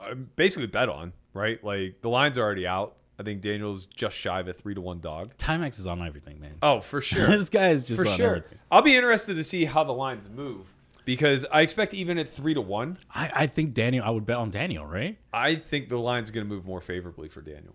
uh, 0.00 0.14
basically 0.14 0.66
bet 0.66 0.88
on, 0.88 1.12
right? 1.34 1.62
Like 1.62 2.00
the 2.00 2.08
lines 2.10 2.36
are 2.38 2.42
already 2.42 2.66
out. 2.66 2.96
I 3.20 3.22
think 3.22 3.42
Daniel's 3.42 3.86
just 3.86 4.16
shy 4.16 4.40
of 4.40 4.48
a 4.48 4.54
three 4.54 4.74
to 4.74 4.80
one 4.80 5.00
dog. 5.00 5.36
Timex 5.36 5.78
is 5.78 5.86
on 5.86 6.00
everything, 6.00 6.40
man. 6.40 6.54
Oh, 6.62 6.80
for 6.80 7.00
sure, 7.02 7.26
this 7.26 7.50
guy 7.50 7.68
is 7.68 7.84
just 7.84 8.00
for 8.00 8.08
on 8.08 8.16
sure. 8.16 8.26
everything. 8.28 8.58
I'll 8.70 8.80
be 8.80 8.96
interested 8.96 9.34
to 9.34 9.44
see 9.44 9.66
how 9.66 9.84
the 9.84 9.92
lines 9.92 10.30
move 10.30 10.74
because 11.04 11.44
I 11.52 11.60
expect 11.60 11.92
even 11.92 12.16
at 12.16 12.30
three 12.30 12.54
to 12.54 12.62
one, 12.62 12.96
I, 13.14 13.30
I 13.34 13.46
think 13.46 13.74
Daniel. 13.74 14.02
I 14.06 14.08
would 14.10 14.24
bet 14.24 14.38
on 14.38 14.50
Daniel, 14.50 14.86
right? 14.86 15.18
I 15.34 15.56
think 15.56 15.90
the 15.90 15.98
line's 15.98 16.30
going 16.30 16.46
to 16.46 16.48
move 16.48 16.64
more 16.64 16.80
favorably 16.80 17.28
for 17.28 17.42
Daniel. 17.42 17.74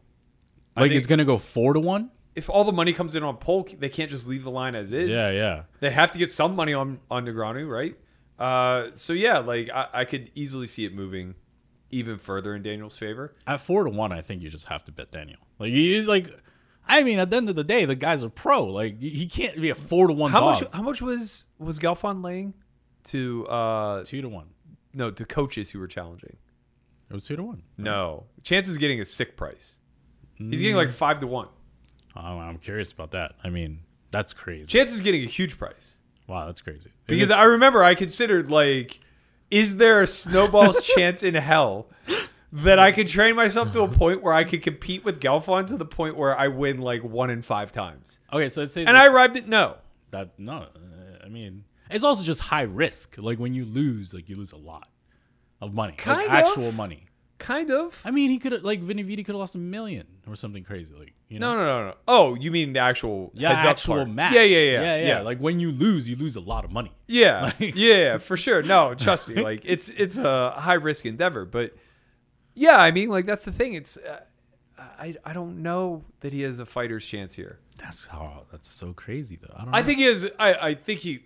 Like 0.76 0.86
think- 0.90 0.98
it's 0.98 1.08
going 1.08 1.20
to 1.20 1.26
go 1.26 1.38
four 1.38 1.74
to 1.74 1.80
one. 1.80 2.10
If 2.34 2.50
all 2.50 2.64
the 2.66 2.74
money 2.74 2.92
comes 2.92 3.16
in 3.16 3.22
on 3.24 3.38
Polk, 3.38 3.80
they 3.80 3.88
can't 3.88 4.10
just 4.10 4.28
leave 4.28 4.44
the 4.44 4.52
line 4.52 4.74
as 4.74 4.92
is. 4.92 5.10
Yeah, 5.10 5.30
yeah. 5.30 5.64
they 5.80 5.92
have 5.92 6.12
to 6.12 6.18
get 6.18 6.32
some 6.32 6.56
money 6.56 6.74
on 6.74 7.00
on 7.12 7.26
Negreanu, 7.26 7.70
right? 7.70 7.96
Uh, 8.38 8.90
so 8.96 9.14
yeah, 9.14 9.38
like 9.40 9.70
I, 9.70 9.88
I 9.94 10.06
could 10.06 10.32
easily 10.34 10.68
see 10.68 10.86
it 10.86 10.94
moving 10.94 11.36
even 11.96 12.18
further 12.18 12.56
in 12.56 12.62
Daniel's 12.64 12.98
favor. 12.98 13.34
At 13.48 13.62
four 13.62 13.84
to 13.86 13.90
one, 13.90 14.12
I 14.12 14.22
think 14.22 14.42
you 14.42 14.50
just 14.50 14.68
have 14.70 14.84
to 14.86 14.92
bet 14.92 15.12
Daniel. 15.12 15.40
Like 15.60 15.72
he's 15.72 16.08
like, 16.08 16.30
I 16.88 17.04
mean, 17.04 17.20
at 17.20 17.30
the 17.32 17.38
end 17.38 17.50
of 17.50 17.56
the 17.56 17.64
day, 17.64 17.86
the 17.86 17.96
guy's 17.96 18.22
a 18.24 18.30
pro. 18.30 18.66
Like 18.66 19.00
he- 19.00 19.10
he 19.10 19.28
can't 19.28 19.60
be 19.62 19.70
a 19.70 19.76
four 19.76 20.08
to 20.08 20.14
one. 20.14 20.32
How 20.32 20.40
dog. 20.42 20.62
much? 20.62 20.70
How 20.74 20.82
much 20.82 21.02
was 21.02 21.48
was 21.60 21.80
Galfond 21.80 22.24
laying 22.24 22.54
to 23.06 23.48
uh 23.48 24.04
Two 24.04 24.22
to 24.22 24.30
one. 24.30 24.48
no 24.94 25.12
to 25.12 25.26
coaches 25.26 25.72
who 25.72 25.80
were 25.80 25.88
challenging? 25.88 26.38
It 27.10 27.14
was 27.14 27.26
two 27.26 27.36
to 27.36 27.44
one. 27.44 27.62
No, 27.78 28.26
Chance 28.44 28.68
is 28.68 28.78
getting 28.78 29.00
a 29.00 29.06
sick 29.06 29.38
price. 29.38 29.78
He's 30.36 30.62
getting 30.62 30.76
like 30.76 30.90
five 30.90 31.20
to 31.20 31.28
one. 31.28 31.48
Oh, 32.16 32.22
I'm 32.22 32.58
curious 32.58 32.92
about 32.92 33.12
that. 33.12 33.36
I 33.44 33.50
mean, 33.50 33.82
that's 34.12 34.34
crazy. 34.34 34.66
Chance 34.66 34.92
is 34.92 35.02
getting 35.02 35.22
a 35.24 35.28
huge 35.28 35.58
price 35.58 35.98
wow, 36.28 36.48
that's 36.48 36.62
crazy. 36.62 36.90
because 37.06 37.30
It's- 37.30 37.40
I 37.40 37.44
remember 37.46 37.84
I 37.84 37.94
considered 37.94 38.50
like, 38.50 39.00
is 39.52 39.78
there 39.78 40.02
a 40.02 40.08
snowball's 40.08 40.82
chance 40.96 41.24
in 41.24 41.36
hell? 41.36 41.88
That 42.52 42.80
I 42.80 42.94
could 42.94 43.10
train 43.10 43.36
myself 43.36 43.72
to 43.74 43.82
a 43.82 43.88
point 43.90 44.22
where 44.24 44.34
I 44.34 44.46
could 44.46 44.62
compete 44.62 45.04
with 45.04 45.20
Galfond 45.20 45.68
to 45.68 45.78
the 45.78 45.84
point 45.86 46.16
where 46.16 46.38
I 46.38 46.48
win 46.48 46.80
like 46.80 47.04
one 47.04 47.30
in 47.30 47.42
five 47.42 47.74
times. 47.74 48.20
okay, 48.32 48.48
so 48.48 48.62
it 48.62 48.72
says 48.72 48.88
And 48.88 48.96
I 48.96 49.08
arrived 49.08 49.36
at 49.36 49.48
no. 49.50 49.76
that 50.12 50.40
no. 50.40 50.54
uh, 50.60 50.68
I 51.26 51.28
mean, 51.28 51.66
it's 51.90 52.04
also 52.06 52.24
just 52.24 52.40
high 52.40 52.62
risk. 52.62 53.16
Like 53.18 53.40
when 53.40 53.54
you 53.54 53.66
lose, 53.66 54.14
like 54.14 54.30
you 54.30 54.38
lose 54.38 54.54
a 54.54 54.58
lot 54.58 54.88
of 55.62 55.74
money, 55.74 55.94
Kind 55.98 56.28
like 56.28 56.46
of. 56.46 56.50
actual 56.50 56.72
money. 56.72 57.08
Kind 57.38 57.70
of. 57.70 58.00
I 58.06 58.12
mean, 58.12 58.32
he 58.32 58.40
could 58.40 58.54
have 58.54 58.64
like 58.64 58.80
Vinny 58.80 59.04
Vidi 59.04 59.24
could 59.24 59.34
have 59.34 59.40
lost 59.40 59.56
a 59.56 59.60
million 59.60 60.08
or 60.28 60.36
something 60.36 60.64
crazy. 60.64 60.94
Like 60.96 61.14
you 61.28 61.38
know, 61.38 61.54
No, 61.54 61.58
no, 61.58 61.66
no, 61.66 61.88
no. 61.88 61.94
Oh, 62.08 62.36
you 62.36 62.50
mean 62.50 62.74
the 62.74 62.80
actual 62.80 63.32
yeah, 63.34 63.52
actual 63.52 64.06
match. 64.06 64.34
Yeah, 64.34 64.44
yeah, 64.44 64.58
yeah, 64.60 64.82
yeah, 64.82 65.08
yeah. 65.08 65.22
Like 65.22 65.40
when 65.40 65.60
you 65.60 65.72
lose, 65.72 66.08
you 66.08 66.16
lose 66.16 66.38
a 66.38 66.42
lot 66.42 66.64
of 66.64 66.72
money. 66.72 66.94
yeah, 67.08 67.52
yeah, 67.60 68.20
for 68.20 68.38
sure. 68.38 68.64
No, 68.64 68.94
trust 68.96 69.28
me. 69.28 69.36
Like 69.36 69.62
it's 69.66 69.90
it's 69.90 70.18
a 70.18 70.52
high 70.52 70.76
risk 70.76 71.06
endeavor, 71.06 71.44
but 71.46 71.76
yeah, 72.54 72.78
I 72.78 72.92
mean, 72.92 73.10
like 73.10 73.26
that's 73.26 73.44
the 73.44 73.52
thing. 73.52 73.74
It's 73.74 73.98
uh, 73.98 74.22
I 74.78 75.16
I 75.26 75.34
don't 75.34 75.62
know 75.62 76.06
that 76.22 76.32
he 76.32 76.42
has 76.44 76.60
a 76.60 76.66
fighter's 76.66 77.06
chance 77.06 77.36
here. 77.36 77.60
That's 77.78 78.06
how. 78.06 78.46
That's 78.52 78.70
so 78.70 78.94
crazy, 78.94 79.38
though. 79.42 79.54
I 79.56 79.66
don't. 79.66 79.76
I 79.76 79.84
think 79.84 80.00
he 80.00 80.06
has. 80.06 80.26
I 80.40 80.54
I 80.54 80.76
think 80.76 81.02
he. 81.02 81.26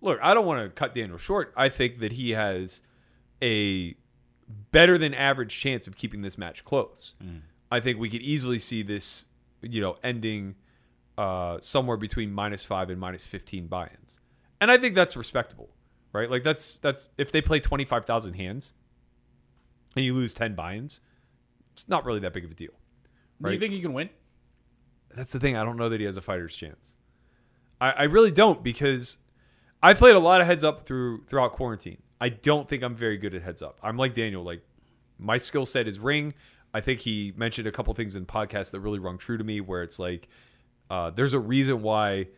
Look, 0.00 0.20
I 0.22 0.34
don't 0.34 0.46
want 0.46 0.62
to 0.62 0.68
cut 0.68 0.94
Daniel 0.94 1.18
short. 1.18 1.52
I 1.56 1.68
think 1.70 1.98
that 1.98 2.12
he 2.12 2.30
has 2.30 2.82
a 3.42 3.96
better 4.72 4.98
than 4.98 5.14
average 5.14 5.58
chance 5.58 5.86
of 5.86 5.96
keeping 5.96 6.22
this 6.22 6.36
match 6.36 6.64
close. 6.64 7.14
I 7.70 7.80
think 7.80 7.98
we 7.98 8.08
could 8.10 8.22
easily 8.22 8.58
see 8.58 8.82
this, 8.82 9.24
you 9.62 9.80
know, 9.80 9.96
ending 10.02 10.54
uh, 11.18 11.58
somewhere 11.60 11.96
between 11.96 12.32
minus 12.32 12.64
five 12.64 12.90
and 12.90 13.00
minus 13.00 13.26
fifteen 13.26 13.66
buy-ins, 13.66 14.20
and 14.60 14.70
I 14.70 14.78
think 14.78 14.94
that's 14.94 15.16
respectable, 15.16 15.70
right? 16.12 16.30
Like 16.30 16.42
that's 16.42 16.76
that's 16.76 17.08
if 17.18 17.32
they 17.32 17.40
play 17.40 17.60
twenty 17.60 17.84
five 17.84 18.04
thousand 18.04 18.34
hands, 18.34 18.74
and 19.96 20.04
you 20.04 20.14
lose 20.14 20.34
ten 20.34 20.54
buy-ins, 20.54 21.00
it's 21.72 21.88
not 21.88 22.04
really 22.04 22.20
that 22.20 22.32
big 22.32 22.44
of 22.44 22.50
a 22.50 22.54
deal. 22.54 22.72
Do 23.40 23.48
you 23.54 23.60
think 23.60 23.72
he 23.72 23.80
can 23.80 23.92
win? 23.92 24.10
That's 25.14 25.32
the 25.32 25.40
thing. 25.40 25.56
I 25.56 25.64
don't 25.64 25.76
know 25.76 25.88
that 25.88 26.00
he 26.00 26.06
has 26.06 26.16
a 26.16 26.20
fighter's 26.20 26.54
chance. 26.56 26.96
I, 27.80 27.90
I 27.90 28.02
really 28.04 28.30
don't 28.30 28.62
because 28.62 29.18
I've 29.82 29.98
played 29.98 30.16
a 30.16 30.20
lot 30.20 30.40
of 30.40 30.46
heads 30.46 30.64
up 30.64 30.86
through 30.86 31.24
throughout 31.26 31.52
quarantine. 31.52 32.02
I 32.24 32.30
don't 32.30 32.66
think 32.66 32.82
I'm 32.82 32.94
very 32.94 33.18
good 33.18 33.34
at 33.34 33.42
heads 33.42 33.60
up. 33.60 33.78
I'm 33.82 33.98
like 33.98 34.14
Daniel. 34.14 34.42
Like 34.42 34.62
my 35.18 35.36
skill 35.36 35.66
set 35.66 35.86
is 35.86 35.98
ring. 35.98 36.32
I 36.72 36.80
think 36.80 37.00
he 37.00 37.34
mentioned 37.36 37.68
a 37.68 37.70
couple 37.70 37.92
things 37.92 38.16
in 38.16 38.24
podcasts 38.24 38.70
that 38.70 38.80
really 38.80 38.98
rung 38.98 39.18
true 39.18 39.36
to 39.36 39.44
me, 39.44 39.60
where 39.60 39.82
it's 39.82 39.98
like 39.98 40.30
uh, 40.88 41.10
there's 41.10 41.34
a 41.34 41.38
reason 41.38 41.82
why 41.82 42.28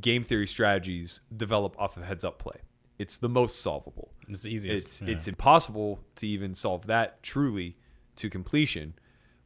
game 0.00 0.24
theory 0.24 0.46
strategies 0.46 1.20
develop 1.36 1.78
off 1.78 1.98
of 1.98 2.04
heads 2.04 2.24
up 2.24 2.38
play. 2.38 2.56
It's 2.98 3.18
the 3.18 3.28
most 3.28 3.60
solvable. 3.60 4.12
It's 4.30 4.44
the 4.44 4.54
easiest. 4.54 4.86
It's 4.86 5.02
yeah. 5.02 5.14
it's 5.14 5.28
impossible 5.28 6.00
to 6.16 6.26
even 6.26 6.54
solve 6.54 6.86
that 6.86 7.22
truly 7.22 7.76
to 8.16 8.30
completion, 8.30 8.94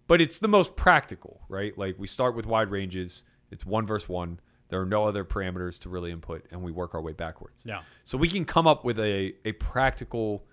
but 0.06 0.20
it's 0.20 0.38
the 0.38 0.46
most 0.46 0.76
practical, 0.76 1.40
right? 1.48 1.76
Like 1.76 1.96
we 1.98 2.06
start 2.06 2.36
with 2.36 2.46
wide 2.46 2.70
ranges. 2.70 3.24
It's 3.50 3.66
one 3.66 3.84
versus 3.84 4.08
one. 4.08 4.38
There 4.68 4.80
are 4.80 4.86
no 4.86 5.04
other 5.04 5.24
parameters 5.24 5.80
to 5.80 5.88
really 5.88 6.10
input, 6.10 6.44
and 6.50 6.62
we 6.62 6.72
work 6.72 6.94
our 6.94 7.00
way 7.00 7.12
backwards. 7.12 7.62
Yeah. 7.64 7.82
So 8.04 8.18
we 8.18 8.28
can 8.28 8.44
come 8.44 8.66
up 8.66 8.84
with 8.84 8.98
a 8.98 9.34
a 9.44 9.52
practical, 9.52 10.44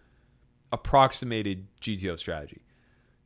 approximated 0.72 1.68
GTO 1.82 2.18
strategy. 2.18 2.62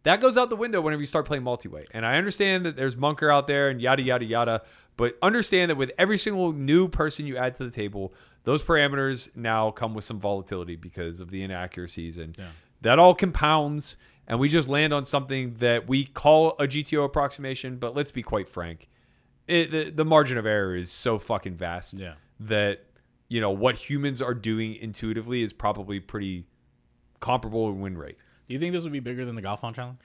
That 0.04 0.22
goes 0.22 0.38
out 0.38 0.50
the 0.50 0.56
window 0.56 0.80
whenever 0.82 1.02
you 1.02 1.06
start 1.06 1.26
playing 1.26 1.44
multi-way. 1.44 1.84
And 1.92 2.06
I 2.06 2.16
understand 2.16 2.66
that 2.66 2.78
there's 2.78 2.96
Monker 2.96 3.32
out 3.34 3.48
there 3.48 3.70
and 3.70 3.82
yada 3.82 4.02
yada 4.02 4.26
yada, 4.26 4.62
but 4.98 5.18
understand 5.22 5.70
that 5.70 5.76
with 5.76 5.92
every 5.98 6.18
single 6.18 6.54
new 6.54 6.88
person 6.88 7.28
you 7.28 7.38
add 7.38 7.56
to 7.58 7.66
the 7.66 7.72
table, 7.72 8.14
those 8.46 8.64
parameters 8.64 9.36
now 9.36 9.72
come 9.72 9.94
with 9.94 10.06
some 10.06 10.20
volatility 10.20 10.78
because 10.78 11.20
of 11.20 11.32
the 11.32 11.44
inaccuracies 11.44 12.18
and 12.18 12.38
that 12.82 12.98
all 12.98 13.14
compounds 13.14 13.98
and 14.30 14.40
we 14.40 14.48
just 14.48 14.70
land 14.70 14.94
on 14.94 15.06
something 15.06 15.56
that 15.56 15.88
we 15.88 16.06
call 16.06 16.52
a 16.60 16.68
GTO 16.68 17.04
approximation, 17.04 17.78
but 17.78 17.96
let's 17.96 18.12
be 18.12 18.22
quite 18.22 18.48
frank. 18.48 18.88
It, 19.50 19.72
the, 19.72 19.90
the 19.90 20.06
margin 20.06 20.38
of 20.38 20.46
error 20.46 20.76
is 20.76 20.92
so 20.92 21.18
fucking 21.20 21.56
vast 21.56 21.96
Yeah. 21.96 22.14
that 22.40 22.84
you 23.28 23.42
know 23.42 23.52
what 23.52 23.90
humans 23.90 24.22
are 24.22 24.34
doing 24.34 24.76
intuitively 24.76 25.42
is 25.42 25.54
probably 25.54 26.00
pretty 26.00 26.46
comparable 27.20 27.68
in 27.70 27.82
win 27.82 27.98
rate. 27.98 28.18
Do 28.48 28.54
you 28.54 28.60
think 28.60 28.74
this 28.74 28.84
would 28.84 28.94
be 28.94 29.00
bigger 29.00 29.26
than 29.26 29.36
the 29.36 29.42
Galfond 29.42 29.76
challenge? 29.76 30.00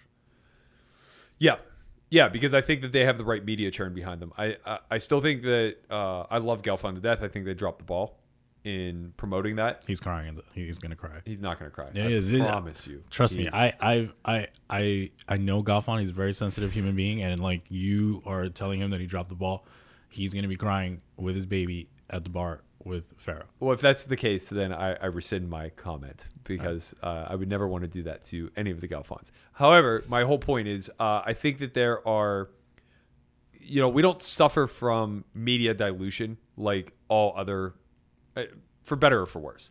Yeah, 1.39 1.57
yeah, 2.11 2.29
because 2.29 2.55
I 2.55 2.61
think 2.61 2.81
that 2.83 2.93
they 2.93 3.05
have 3.05 3.19
the 3.19 3.25
right 3.25 3.45
media 3.45 3.71
churn 3.71 3.95
behind 3.95 4.21
them. 4.23 4.33
I 4.39 4.57
I, 4.65 4.79
I 4.93 4.99
still 4.99 5.21
think 5.21 5.43
that 5.43 5.77
uh, 5.91 6.23
I 6.31 6.39
love 6.39 6.63
Galfond 6.63 6.95
to 6.97 7.01
death. 7.01 7.23
I 7.23 7.29
think 7.29 7.45
they 7.45 7.55
dropped 7.55 7.79
the 7.79 7.85
ball 7.85 8.19
in 8.65 9.13
promoting 9.17 9.57
that. 9.57 9.85
He's 9.87 10.01
crying. 10.01 10.41
He's 10.55 10.79
gonna 10.79 10.97
cry. 10.97 11.21
He's 11.25 11.41
not 11.41 11.59
going 11.59 11.71
to 11.71 11.75
cry. 11.75 11.87
Yeah, 11.93 12.05
I 12.05 12.09
he 12.09 12.15
is. 12.15 12.31
Promise 12.31 12.87
you. 12.87 13.05
Trust 13.11 13.37
me, 13.37 13.47
I, 13.53 13.75
I, 13.81 14.11
I, 14.25 14.47
I, 14.69 15.11
I 15.29 15.37
know 15.37 15.63
Galfond. 15.63 16.01
He's 16.01 16.11
a 16.11 16.15
very 16.15 16.33
sensitive 16.33 16.73
human 16.73 16.97
being, 16.97 17.23
and 17.23 17.43
like 17.43 17.63
you 17.69 18.23
are 18.27 18.49
telling 18.49 18.81
him 18.81 18.91
that 18.91 19.01
he 19.01 19.07
dropped 19.07 19.29
the 19.29 19.35
ball, 19.35 19.67
he's 20.09 20.35
gonna 20.35 20.49
be 20.49 20.57
crying 20.57 21.03
with 21.17 21.37
his 21.37 21.47
baby 21.47 21.89
at 22.11 22.25
the 22.25 22.31
bar 22.31 22.63
with 22.83 23.15
Farah. 23.19 23.45
Well, 23.61 23.73
if 23.73 23.81
that's 23.81 24.05
the 24.05 24.17
case, 24.17 24.49
then 24.49 24.73
I, 24.73 24.95
I 24.95 25.07
rescind 25.07 25.49
my 25.49 25.71
comment 25.71 26.29
because 26.45 26.95
uh, 27.03 27.27
I 27.29 27.35
would 27.35 27.49
never 27.49 27.67
want 27.67 27.85
to 27.85 27.89
do 27.89 28.03
that 28.05 28.25
to 28.25 28.51
any 28.57 28.71
of 28.71 28.81
the 28.81 28.89
Galfonds. 28.89 29.31
However, 29.53 30.05
my 30.07 30.25
whole 30.25 30.39
point 30.39 30.69
is 30.69 30.91
uh, 31.01 31.23
I 31.25 31.33
think 31.33 31.59
that 31.59 31.75
there 31.75 32.07
are 32.07 32.51
you 33.67 33.81
know, 33.81 33.89
we 33.89 34.03
don't 34.03 34.23
suffer 34.23 34.67
from 34.67 35.25
media 35.35 35.75
dilution 35.75 36.37
like 36.57 36.93
all 37.09 37.33
other, 37.37 37.75
for 38.83 38.97
better 38.97 39.23
or 39.23 39.27
for 39.27 39.41
worse, 39.41 39.71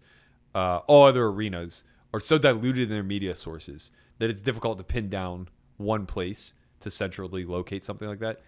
uh, 0.56 0.78
all 0.88 1.06
other 1.06 1.26
arenas 1.26 1.84
are 2.14 2.20
so 2.20 2.38
diluted 2.38 2.84
in 2.84 2.90
their 2.90 3.04
media 3.04 3.36
sources 3.36 3.92
that 4.20 4.30
it's 4.30 4.42
difficult 4.42 4.78
to 4.78 4.84
pin 4.84 5.10
down 5.10 5.50
one 5.78 6.06
place 6.06 6.54
to 6.80 6.92
centrally 6.92 7.46
locate 7.46 7.84
something 7.84 8.08
like 8.08 8.20
that. 8.20 8.42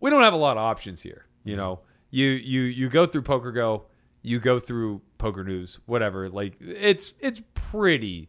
We 0.00 0.10
don't 0.10 0.22
have 0.22 0.32
a 0.32 0.38
lot 0.38 0.56
of 0.56 0.62
options 0.62 1.02
here. 1.02 1.26
You 1.44 1.56
know, 1.56 1.80
you 2.10 2.28
you 2.28 2.62
you 2.62 2.88
go 2.88 3.06
through 3.06 3.22
PokerGo, 3.22 3.82
you 4.22 4.40
go 4.40 4.58
through 4.58 5.02
Poker 5.18 5.44
News, 5.44 5.78
whatever. 5.86 6.28
Like 6.28 6.56
it's 6.60 7.14
it's 7.20 7.42
pretty 7.54 8.28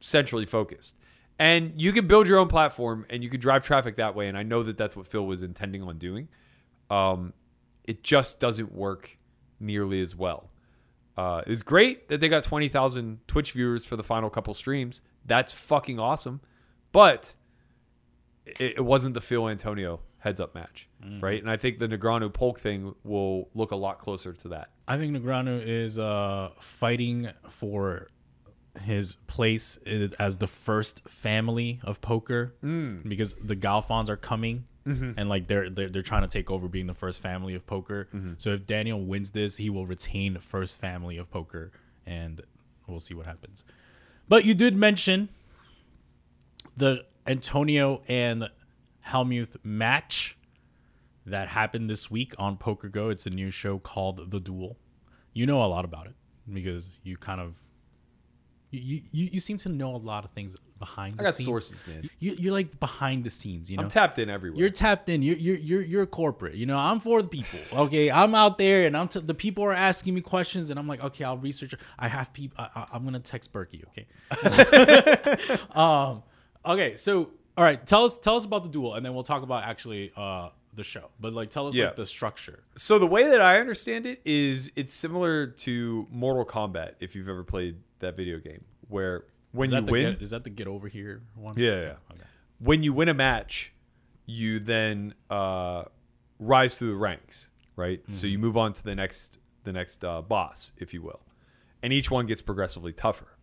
centrally 0.00 0.46
focused. 0.46 0.96
And 1.38 1.72
you 1.76 1.92
can 1.92 2.06
build 2.06 2.28
your 2.28 2.38
own 2.38 2.48
platform 2.48 3.04
and 3.10 3.22
you 3.22 3.28
can 3.28 3.40
drive 3.40 3.62
traffic 3.62 3.96
that 3.96 4.14
way. 4.14 4.28
And 4.28 4.38
I 4.38 4.42
know 4.42 4.62
that 4.62 4.78
that's 4.78 4.96
what 4.96 5.06
Phil 5.06 5.26
was 5.26 5.42
intending 5.42 5.82
on 5.82 5.98
doing. 5.98 6.28
Um, 6.88 7.34
it 7.84 8.02
just 8.02 8.40
doesn't 8.40 8.74
work 8.74 9.18
nearly 9.60 10.00
as 10.00 10.16
well. 10.16 10.50
Uh, 11.16 11.42
it's 11.46 11.62
great 11.62 12.08
that 12.08 12.20
they 12.20 12.28
got 12.28 12.42
20,000 12.42 13.20
Twitch 13.26 13.52
viewers 13.52 13.84
for 13.84 13.96
the 13.96 14.02
final 14.04 14.28
couple 14.28 14.52
streams. 14.54 15.00
That's 15.24 15.52
fucking 15.52 15.98
awesome. 15.98 16.40
But 16.92 17.34
it, 18.44 18.74
it 18.76 18.84
wasn't 18.84 19.14
the 19.14 19.20
Phil 19.20 19.48
Antonio 19.48 20.00
heads 20.18 20.40
up 20.40 20.54
match, 20.54 20.88
right? 21.20 21.40
And 21.40 21.50
I 21.50 21.56
think 21.56 21.78
the 21.78 21.88
Negreanu 21.88 22.32
Polk 22.32 22.58
thing 22.60 22.94
will 23.04 23.48
look 23.54 23.70
a 23.70 23.76
lot 23.76 23.98
closer 23.98 24.32
to 24.32 24.48
that. 24.48 24.70
I 24.88 24.98
think 24.98 25.16
Negreanu 25.16 25.62
is 25.64 25.98
uh, 25.98 26.50
fighting 26.60 27.28
for 27.48 28.08
his 28.82 29.16
place 29.26 29.78
as 30.18 30.36
the 30.36 30.46
first 30.46 31.08
family 31.08 31.80
of 31.82 32.00
poker 32.02 32.54
because 33.08 33.34
the 33.42 33.56
Galfonds 33.56 34.08
are 34.10 34.16
coming 34.18 34.64
Mm-hmm. 34.86 35.12
and 35.16 35.28
like 35.28 35.48
they're, 35.48 35.68
they're 35.68 35.88
they're 35.88 36.02
trying 36.02 36.22
to 36.22 36.28
take 36.28 36.48
over 36.48 36.68
being 36.68 36.86
the 36.86 36.94
first 36.94 37.20
family 37.20 37.54
of 37.54 37.66
poker. 37.66 38.08
Mm-hmm. 38.14 38.34
So 38.38 38.50
if 38.50 38.66
Daniel 38.66 39.04
wins 39.04 39.32
this, 39.32 39.56
he 39.56 39.68
will 39.68 39.84
retain 39.86 40.38
first 40.38 40.78
family 40.80 41.16
of 41.16 41.30
poker, 41.30 41.72
and 42.06 42.40
we'll 42.86 43.00
see 43.00 43.14
what 43.14 43.26
happens. 43.26 43.64
But 44.28 44.44
you 44.44 44.54
did 44.54 44.76
mention 44.76 45.28
the 46.76 47.04
Antonio 47.26 48.02
and 48.06 48.48
Helmuth 49.00 49.56
match 49.64 50.36
that 51.24 51.48
happened 51.48 51.90
this 51.90 52.10
week 52.10 52.34
on 52.38 52.56
PokerGo. 52.56 53.10
It's 53.10 53.26
a 53.26 53.30
new 53.30 53.50
show 53.50 53.78
called 53.78 54.30
The 54.30 54.38
Duel. 54.38 54.76
You 55.32 55.46
know 55.46 55.62
a 55.62 55.66
lot 55.66 55.84
about 55.84 56.06
it 56.06 56.14
because 56.52 56.98
you 57.02 57.16
kind 57.16 57.40
of 57.40 57.56
you 58.70 59.02
you, 59.10 59.30
you 59.32 59.40
seem 59.40 59.56
to 59.58 59.68
know 59.68 59.94
a 59.94 59.98
lot 59.98 60.24
of 60.24 60.30
things 60.30 60.56
behind. 60.78 61.16
The 61.16 61.22
I 61.22 61.24
got 61.26 61.34
scenes. 61.34 61.46
sources, 61.46 61.80
man. 61.86 62.08
You, 62.18 62.32
you're 62.38 62.52
like 62.52 62.78
behind 62.80 63.24
the 63.24 63.30
scenes. 63.30 63.70
You 63.70 63.76
know, 63.76 63.84
I'm 63.84 63.88
tapped 63.88 64.18
in 64.18 64.28
everywhere. 64.30 64.60
you're 64.60 64.70
tapped 64.70 65.08
in. 65.08 65.22
You're 65.22 65.36
you're 65.36 65.56
you're 65.56 65.82
you're 65.82 66.06
corporate. 66.06 66.54
You 66.54 66.66
know, 66.66 66.76
I'm 66.76 67.00
for 67.00 67.22
the 67.22 67.28
people. 67.28 67.58
Okay, 67.86 68.10
I'm 68.10 68.34
out 68.34 68.58
there, 68.58 68.86
and 68.86 68.96
I'm 68.96 69.08
t- 69.08 69.20
the 69.20 69.34
people 69.34 69.64
are 69.64 69.72
asking 69.72 70.14
me 70.14 70.20
questions, 70.20 70.70
and 70.70 70.78
I'm 70.78 70.86
like, 70.88 71.02
okay, 71.02 71.24
I'll 71.24 71.38
research. 71.38 71.72
it. 71.72 71.80
I 71.98 72.08
have 72.08 72.32
people. 72.32 72.56
I, 72.74 72.86
I'm 72.92 73.04
gonna 73.04 73.20
text 73.20 73.52
Berkey. 73.52 73.84
Okay. 73.88 74.06
um. 75.74 76.22
Okay. 76.64 76.96
So, 76.96 77.30
all 77.56 77.64
right. 77.64 77.84
Tell 77.86 78.04
us 78.04 78.18
tell 78.18 78.36
us 78.36 78.44
about 78.44 78.62
the 78.64 78.70
duel, 78.70 78.94
and 78.94 79.04
then 79.04 79.14
we'll 79.14 79.22
talk 79.22 79.42
about 79.42 79.64
actually 79.64 80.12
uh 80.16 80.50
the 80.74 80.84
show. 80.84 81.08
But 81.18 81.32
like, 81.32 81.48
tell 81.50 81.66
us 81.68 81.74
Yeah. 81.74 81.86
like 81.86 81.96
the 81.96 82.04
structure. 82.06 82.60
So 82.76 82.98
the 82.98 83.06
way 83.06 83.24
that 83.30 83.40
I 83.40 83.58
understand 83.60 84.04
it 84.04 84.20
is 84.26 84.70
it's 84.76 84.92
similar 84.94 85.46
to 85.46 86.06
Mortal 86.10 86.44
Kombat 86.44 86.96
if 87.00 87.14
you've 87.14 87.28
ever 87.30 87.44
played 87.44 87.76
that 88.00 88.14
video 88.16 88.38
game 88.38 88.62
where 88.88 89.24
when 89.56 89.72
Is 89.72 89.80
you 89.80 89.92
win 89.92 90.12
get, 90.12 90.22
is 90.22 90.30
that 90.30 90.44
the 90.44 90.50
get 90.50 90.66
over 90.68 90.88
here 90.88 91.22
one? 91.34 91.54
Yeah, 91.56 91.80
yeah. 91.80 91.94
when 92.58 92.82
you 92.82 92.92
win 92.92 93.08
a 93.08 93.14
match, 93.14 93.72
you 94.26 94.58
then 94.60 95.14
uh, 95.30 95.84
rise 96.38 96.78
through 96.78 96.90
the 96.90 96.96
ranks, 96.96 97.50
right? 97.76 98.00
So 98.10 98.26
you 98.26 98.38
move 98.38 98.56
on 98.56 98.72
to 98.74 98.82
the 98.84 98.94
next 98.94 99.38
the 99.64 99.72
next 99.72 100.04
uh, 100.04 100.22
boss, 100.22 100.72
if 100.76 100.94
you 100.94 101.02
will, 101.02 101.20
and 101.82 101.92
each 101.92 102.10
one 102.10 102.26
gets 102.26 102.42
progressively 102.42 102.92
tougher. 102.92 103.36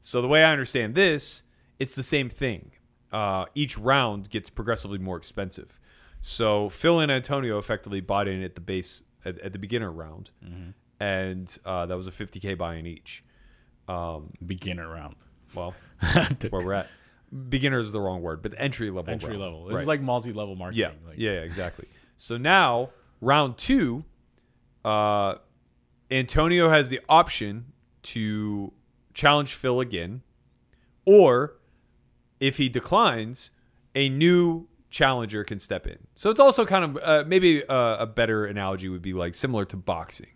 So 0.00 0.20
the 0.20 0.28
way 0.28 0.44
I 0.44 0.50
understand 0.52 0.94
this, 0.94 1.42
it's 1.78 1.94
the 1.94 2.02
same 2.02 2.28
thing. 2.28 2.72
Uh, 3.12 3.46
each 3.54 3.78
round 3.78 4.28
gets 4.28 4.50
progressively 4.50 4.98
more 4.98 5.16
expensive. 5.16 5.78
So 6.20 6.68
Phil 6.68 7.00
and 7.00 7.12
Antonio 7.12 7.58
effectively 7.58 8.00
bought 8.00 8.28
in 8.28 8.42
at 8.42 8.54
the 8.54 8.60
base 8.60 9.02
at, 9.24 9.38
at 9.40 9.52
the 9.52 9.58
beginner 9.58 9.90
round, 9.92 10.30
and 11.00 11.58
uh, 11.64 11.86
that 11.86 11.96
was 11.96 12.06
a 12.06 12.10
50k 12.10 12.56
buy-in 12.58 12.86
each. 12.86 13.24
Beginner 14.44 14.88
round. 14.88 15.16
Well, 15.54 15.74
that's 16.14 16.46
where 16.46 16.64
we're 16.64 16.72
at. 16.74 16.88
Beginner 17.48 17.78
is 17.80 17.90
the 17.92 18.00
wrong 18.00 18.22
word, 18.22 18.42
but 18.42 18.54
entry 18.56 18.90
level. 18.90 19.12
Entry 19.12 19.30
round. 19.30 19.40
level. 19.42 19.64
This 19.66 19.74
Right. 19.74 19.80
is 19.82 19.86
like 19.86 20.00
multi 20.00 20.32
level 20.32 20.54
marketing. 20.56 20.80
yeah, 20.80 21.08
Like, 21.08 21.18
yeah, 21.18 21.32
yeah, 21.32 21.40
exactly. 21.40 21.88
So 22.16 22.36
now 22.36 22.90
round 23.20 23.58
two, 23.58 24.04
uh, 24.84 25.36
Antonio 26.10 26.68
has 26.70 26.90
the 26.90 27.00
option 27.08 27.72
to 28.02 28.72
challenge 29.14 29.54
Phil 29.54 29.80
again, 29.80 30.22
or 31.04 31.56
if 32.40 32.58
he 32.58 32.68
declines, 32.68 33.50
a 33.94 34.08
new 34.08 34.68
challenger 34.90 35.42
can 35.42 35.58
step 35.58 35.86
in. 35.86 35.98
So 36.14 36.30
it's 36.30 36.38
also 36.40 36.64
kind 36.64 36.84
of 36.84 37.02
uh, 37.02 37.24
maybe 37.26 37.62
a, 37.62 37.96
a 38.00 38.06
better 38.06 38.44
analogy 38.46 38.88
would 38.88 39.02
be 39.02 39.12
like 39.12 39.34
similar 39.34 39.64
to 39.66 39.76
boxing, 39.76 40.28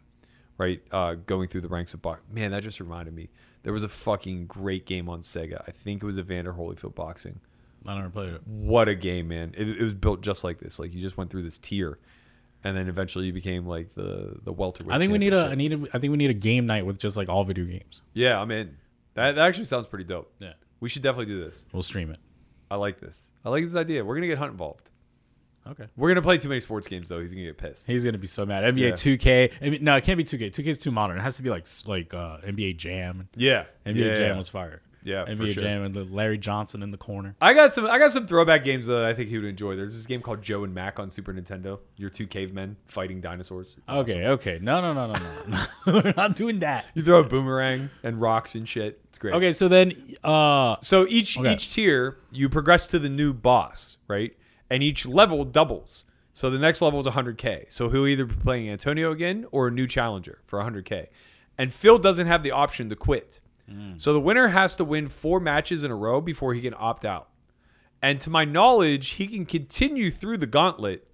right? 0.57 0.81
Uh, 0.91 1.15
going 1.15 1.49
through 1.49 1.61
the 1.61 1.69
ranks 1.69 1.95
of 1.95 2.03
boxing. 2.03 2.35
Man, 2.35 2.51
that 2.51 2.63
just 2.63 2.81
reminded 2.81 3.15
me. 3.15 3.29
There 3.69 3.75
was 3.75 3.85
a 3.85 3.89
fucking 3.91 4.47
great 4.47 4.87
game 4.87 5.11
on 5.11 5.21
Sega. 5.21 5.61
I 5.69 5.73
think 5.73 6.03
it 6.03 6.07
was 6.07 6.19
Evander 6.19 6.55
Holyfield 6.55 6.95
boxing 6.95 7.39
I 7.87 7.97
never 7.97 8.09
played 8.09 8.31
it. 8.33 8.41
what 8.47 8.89
a 8.89 8.95
game, 8.95 9.29
man! 9.29 9.53
It, 9.59 9.69
it 9.69 9.83
was 9.83 9.93
built 9.93 10.23
just 10.23 10.43
like 10.43 10.59
this. 10.59 10.79
Like 10.79 10.95
you 10.95 11.03
just 11.03 11.19
went 11.19 11.31
through 11.31 11.43
this 11.43 11.59
tier, 11.59 11.99
and 12.65 12.75
then 12.75 12.89
eventually 12.89 13.27
you 13.27 13.33
became 13.35 13.67
like 13.67 13.95
the 13.95 14.39
the 14.43 14.55
welterweight. 14.55 14.95
I 14.95 14.99
think 14.99 15.13
we 15.13 15.19
need 15.19 15.35
a. 15.35 15.49
I 15.51 15.55
need 15.55 15.75
a. 15.75 15.87
I 15.93 15.99
think 15.99 16.13
we 16.13 16.17
need 16.17 16.31
a 16.31 16.35
game 16.35 16.65
night 16.65 16.87
with 16.87 16.97
just 16.97 17.15
like 17.19 17.29
all 17.29 17.45
video 17.45 17.67
games. 17.67 18.01
Yeah, 18.15 18.41
I'm 18.41 18.51
in. 18.51 18.75
That 19.13 19.35
that 19.35 19.47
actually 19.47 19.67
sounds 19.67 19.87
pretty 19.87 20.05
dope. 20.05 20.33
Yeah, 20.39 20.55
We 20.81 20.89
should 20.89 21.03
definitely 21.03 21.27
do 21.27 21.39
this. 21.39 21.67
we'll 21.71 21.83
stream 21.83 22.11
it. 22.11 22.19
I 22.71 22.77
like 22.77 23.01
this. 23.01 23.29
I 23.45 23.51
like 23.51 23.65
this 23.65 23.77
idea. 23.77 24.03
We're 24.03 24.15
gonna 24.15 24.29
get 24.29 24.39
Hunt 24.39 24.53
involved. 24.53 24.91
Okay. 25.71 25.87
We're 25.97 26.09
gonna 26.09 26.23
play 26.23 26.39
too 26.39 26.49
many 26.49 26.61
sports 26.61 26.89
games 26.89 27.09
though. 27.09 27.21
He's 27.21 27.33
gonna 27.33 27.45
get 27.45 27.59
pissed. 27.59 27.87
He's 27.87 28.05
gonna 28.05 28.19
be 28.19 28.27
so 28.27 28.47
mad. 28.47 28.65
NBA. 28.75 28.97
Two 28.97 29.17
K. 29.17 29.51
no, 29.81 29.97
it 29.97 30.05
can't 30.05 30.17
be 30.19 30.25
2K. 30.25 30.51
2K 30.51 30.67
is 30.67 30.79
too 30.79 30.91
modern. 30.91 31.19
It 31.19 31.23
has 31.23 31.37
to 31.37 31.43
be 31.43 31.51
like 31.51 31.67
like 31.87 32.15
uh, 32.15 32.39
NBA 32.39 32.77
Jam. 32.77 33.29
Yeah, 33.37 33.65
NBA 33.87 33.97
yeah, 33.97 34.15
Jam 34.15 34.29
yeah. 34.31 34.37
was 34.37 34.49
fire. 34.49 34.83
Yeah, 35.05 35.25
for 35.25 35.31
NBA 35.31 35.55
sure. 35.55 35.63
Jam 35.63 35.83
and 35.85 36.11
Larry 36.13 36.39
Johnson 36.39 36.83
in 36.83 36.91
the 36.91 36.97
corner. 36.99 37.35
I 37.41 37.55
got 37.55 37.73
some. 37.75 37.87
I 37.87 37.99
got 37.99 38.13
some 38.13 38.27
throwback 38.27 38.65
games 38.65 38.87
that 38.87 39.05
I 39.05 39.15
think 39.15 39.29
he 39.29 39.39
would 39.39 39.47
enjoy. 39.47 39.77
There's 39.77 39.95
this 39.95 40.07
game 40.07 40.21
called 40.21 40.43
Joe 40.43 40.65
and 40.65 40.75
Mac 40.75 40.99
on 40.99 41.11
Super 41.11 41.33
Nintendo. 41.33 41.79
You're 41.97 42.11
two 42.11 42.27
cavemen 42.27 42.77
fighting 42.87 43.21
dinosaurs. 43.21 43.77
It's 43.79 43.89
awesome. 43.89 44.01
Okay, 44.01 44.27
okay. 44.27 44.59
No, 44.61 44.81
no, 44.81 44.93
no, 44.93 45.13
no, 45.13 45.21
no. 45.87 45.93
We're 46.03 46.15
not 46.17 46.35
doing 46.35 46.59
that. 46.61 46.85
You 46.95 47.03
throw 47.05 47.21
a 47.21 47.25
boomerang 47.25 47.91
and 48.03 48.21
rocks 48.21 48.55
and 48.55 48.69
shit. 48.69 49.01
It's 49.09 49.19
great. 49.19 49.35
Okay, 49.35 49.53
so 49.53 49.69
then, 49.69 49.93
uh, 50.25 50.77
So 50.81 51.07
each 51.09 51.39
Okay. 51.39 51.55
each 51.55 51.73
tier 51.73 52.19
you 52.31 52.49
progress 52.49 52.87
to 52.89 52.99
the 52.99 53.09
new 53.09 53.33
boss, 53.33 53.97
right? 54.09 54.35
And 54.71 54.83
each 54.83 55.07
level 55.07 55.45
doubles. 55.45 56.05
So 56.33 56.51
the 56.51 56.59
next 56.59 56.81
level 56.83 57.01
is 57.01 57.07
100k. 57.07 57.73
So 57.73 57.89
he'll 57.89 58.07
either 58.07 58.25
be 58.25 58.35
playing 58.35 58.69
Antonio 58.69 59.11
again 59.11 59.47
or 59.51 59.69
a 59.69 59.71
new 59.71 59.87
challenger 59.87 60.41
for 60.45 60.61
100k. 60.61 61.09
And 61.57 61.73
Phil 61.73 61.99
doesn't 61.99 62.27
have 62.27 62.43
the 62.43 62.53
option 62.53 62.89
to 62.91 62.97
quit. 62.97 63.41
Mm. 63.71 64.01
So 64.01 64.13
the 64.13 64.21
winner 64.21 64.49
has 64.49 64.77
to 64.77 64.85
win 64.85 65.09
four 65.09 65.41
matches 65.41 65.83
in 65.85 65.91
a 65.91 65.97
row 65.97 66.21
before 66.21 66.55
he 66.55 66.61
can 66.61 66.75
opt 66.79 67.05
out. 67.05 67.29
And 68.01 68.21
to 68.21 68.31
my 68.31 68.45
knowledge, 68.45 69.11
he 69.11 69.27
can 69.27 69.45
continue 69.45 70.11
through 70.11 70.39
the 70.39 70.47
gauntlet 70.47 71.05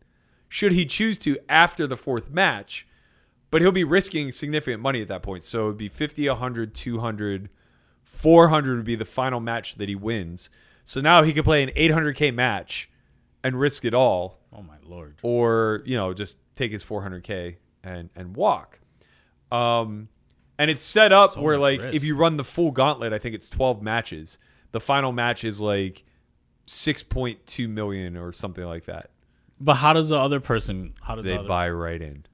should 0.49 0.73
he 0.73 0.87
choose 0.87 1.19
to 1.19 1.37
after 1.49 1.87
the 1.87 1.97
fourth 1.97 2.31
match, 2.31 2.87
but 3.51 3.61
he'll 3.61 3.73
be 3.73 3.83
risking 3.83 4.31
significant 4.31 4.81
money 4.81 5.01
at 5.03 5.09
that 5.09 5.23
point. 5.23 5.43
So 5.43 5.65
it 5.65 5.67
would 5.69 5.79
be 5.79 5.89
50, 5.89 6.29
100, 6.29 6.75
200, 6.75 7.49
400 8.05 8.77
would 8.77 8.85
be 8.85 8.95
the 8.95 9.05
final 9.05 9.41
match 9.41 9.75
that 9.77 9.89
he 9.89 9.97
wins. 9.97 10.51
So 10.85 11.01
now 11.01 11.23
he 11.23 11.33
could 11.33 11.45
play 11.45 11.63
an 11.63 11.71
800k 11.71 12.33
match 12.33 12.89
and 13.45 13.59
risk 13.61 13.85
it 13.85 13.95
all 13.95 14.41
oh 14.53 14.63
my 14.63 14.75
lord. 14.85 15.17
or, 15.23 15.83
you 15.85 15.97
know, 15.97 16.13
just 16.13 16.39
take 16.57 16.73
his 16.73 16.83
400k 16.83 17.57
and 17.85 18.11
and 18.17 18.35
walk. 18.35 18.81
Um 19.53 20.09
and 20.59 20.71
it's 20.71 20.81
set 20.81 21.13
up 21.13 21.33
So 21.33 21.41
where 21.43 21.59
like 21.59 21.81
risk. 21.81 21.95
if 21.95 22.05
you 22.05 22.17
run 22.17 22.37
the 22.37 22.45
full 22.45 22.71
gauntlet, 22.73 23.13
I 23.13 23.19
think 23.19 23.35
it's 23.35 23.49
12 23.49 23.83
matches. 23.83 24.39
The 24.73 24.81
final 24.81 25.13
match 25.13 25.45
is 25.45 25.61
like 25.61 26.05
6.2 26.67 27.69
million 27.69 28.17
or 28.17 28.33
something 28.33 28.65
like 28.65 28.87
that. 28.87 29.11
But 29.61 29.75
how 29.75 29.93
does 29.93 30.09
the 30.09 30.17
other 30.19 30.41
person? 30.41 30.95
How 31.03 31.15
does 31.15 31.25
They 31.25 31.33
the 31.35 31.41
other? 31.41 31.49
buy 31.49 31.71
right 31.71 32.01
in. 32.03 32.25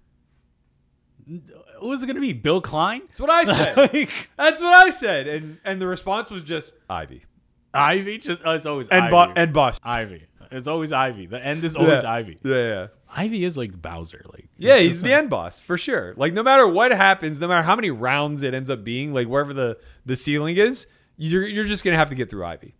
Who's 1.80 2.02
it 2.02 2.06
gonna 2.06 2.20
be? 2.20 2.32
Bill 2.32 2.61
Klein? 2.61 3.02
That's 3.08 3.20
what 3.20 3.30
I 3.30 3.44
said. 3.44 3.76
like, 3.94 4.30
That's 4.36 4.61
what 4.61 4.74
I 4.74 4.90
said, 4.90 5.26
and 5.28 5.58
and 5.64 5.80
the 5.80 5.86
response 5.86 6.30
was 6.30 6.42
just 6.42 6.74
Ivy 6.88 7.24
Ivy? 7.72 8.18
Just 8.18 8.42
as 8.42 8.66
always 8.66 8.88
and 8.88 9.04
Ivy. 9.04 9.11
Bo- 9.11 9.32
and 9.36 9.52
Boss. 9.52 9.78
Ivy. 9.82 10.26
It's 10.51 10.66
always 10.66 10.90
Ivy. 10.92 11.26
The 11.26 11.44
end 11.44 11.62
is 11.64 11.76
always 11.76 12.03
Ivy. 12.05 12.38
Yeah, 12.42 12.55
yeah, 12.57 12.86
Ivy 13.14 13.44
is 13.44 13.57
like 13.57 13.80
Bowser. 13.80 14.22
Like 14.32 14.48
yeah. 14.59 14.74
it's 14.74 14.82
He's 14.84 15.03
the 15.03 15.11
like- 15.11 15.18
end 15.18 15.30
boss 15.30 15.61
for 15.61 15.78
sure. 15.78 16.14
Like 16.16 16.32
no 16.32 16.42
matter 16.42 16.66
what 16.66 16.90
happens, 16.92 17.40
no 17.40 17.48
matter 17.48 17.62
how 17.62 17.76
many 17.76 17.90
rounds 17.90 18.42
it 18.42 18.53
ends 18.55 18.68
up 18.70 18.82
being, 18.84 19.12
like 19.14 19.28
wherever 19.28 19.53
the 19.53 19.78
the 20.05 20.16
ceiling 20.16 20.57
is, 20.57 20.86
you're 21.16 21.46
you're 21.46 21.64
just 21.64 21.84
gonna 21.84 21.96
have 21.96 22.09
to 22.11 22.14
get 22.16 22.30
through 22.30 22.44
Ivy. 22.44 22.74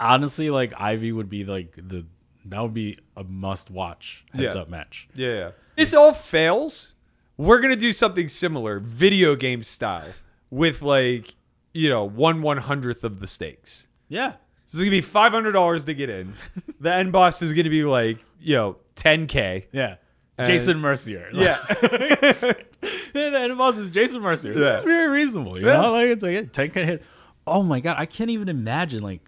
honestly 0.00 0.50
like 0.50 0.72
Ivy 0.78 1.12
would 1.12 1.28
be 1.28 1.44
like 1.44 1.74
the 1.76 2.06
that 2.46 2.60
would 2.60 2.74
be 2.74 2.98
a 3.16 3.22
must 3.24 3.70
watch 3.70 4.24
heads 4.32 4.54
Yeah. 4.54 4.60
up 4.62 4.68
match. 4.68 5.08
Yeah, 5.14 5.28
yeah. 5.32 5.50
This 5.76 5.94
all 5.94 6.12
fails. 6.12 6.94
We're 7.36 7.60
gonna 7.60 7.76
do 7.76 7.92
something 7.92 8.28
similar, 8.28 8.78
video 8.80 9.36
game 9.36 9.62
style, 9.62 10.08
with 10.50 10.82
like 10.82 11.34
you 11.72 11.88
know 11.88 12.04
one 12.04 12.42
one 12.42 12.58
hundredth 12.58 13.04
of 13.04 13.20
the 13.20 13.26
stakes. 13.26 13.86
Yeah. 14.08 14.34
So 14.72 14.76
it's 14.78 14.84
gonna 14.84 14.90
be 14.90 15.02
five 15.02 15.32
hundred 15.32 15.52
dollars 15.52 15.84
to 15.84 15.92
get 15.92 16.08
in. 16.08 16.32
the 16.80 16.94
end 16.94 17.12
boss 17.12 17.42
is 17.42 17.52
gonna 17.52 17.68
be 17.68 17.84
like 17.84 18.24
you 18.40 18.56
know 18.56 18.76
ten 18.94 19.26
k. 19.26 19.66
Yeah. 19.70 19.96
And- 20.38 20.46
Jason 20.46 20.78
Mercier. 20.80 21.28
Yeah, 21.34 21.62
the 23.12 23.38
end 23.38 23.58
boss 23.58 23.76
is 23.76 23.90
Jason 23.90 24.22
Mercier. 24.22 24.54
This 24.54 24.64
Yeah. 24.66 24.78
is 24.78 24.84
very 24.84 25.08
reasonable. 25.08 25.58
You 25.60 25.66
Yeah. 25.66 25.82
know, 25.82 25.92
like 25.92 26.06
it's 26.08 26.22
like 26.22 26.52
10 26.52 26.70
can 26.70 26.86
hit. 26.86 27.02
Oh 27.46 27.62
my 27.62 27.80
god, 27.80 27.96
I 27.98 28.06
can't 28.06 28.30
even 28.30 28.48
imagine 28.48 29.02
like 29.02 29.20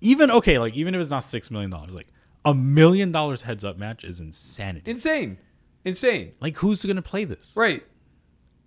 even 0.00 0.30
okay, 0.32 0.58
like 0.58 0.74
even 0.74 0.94
if 0.96 1.00
it's 1.00 1.10
not 1.10 1.20
six 1.24 1.50
million 1.50 1.70
dollars, 1.70 1.92
like 1.92 2.08
a 2.44 2.52
million 2.54 3.12
dollars 3.12 3.42
heads 3.42 3.64
up 3.64 3.78
match 3.78 4.02
is 4.02 4.18
insanity. 4.18 4.90
insane, 4.90 5.38
insane. 5.84 6.32
like 6.40 6.56
who's 6.56 6.84
gonna 6.84 7.02
play 7.02 7.24
this? 7.24 7.54
Right. 7.56 7.84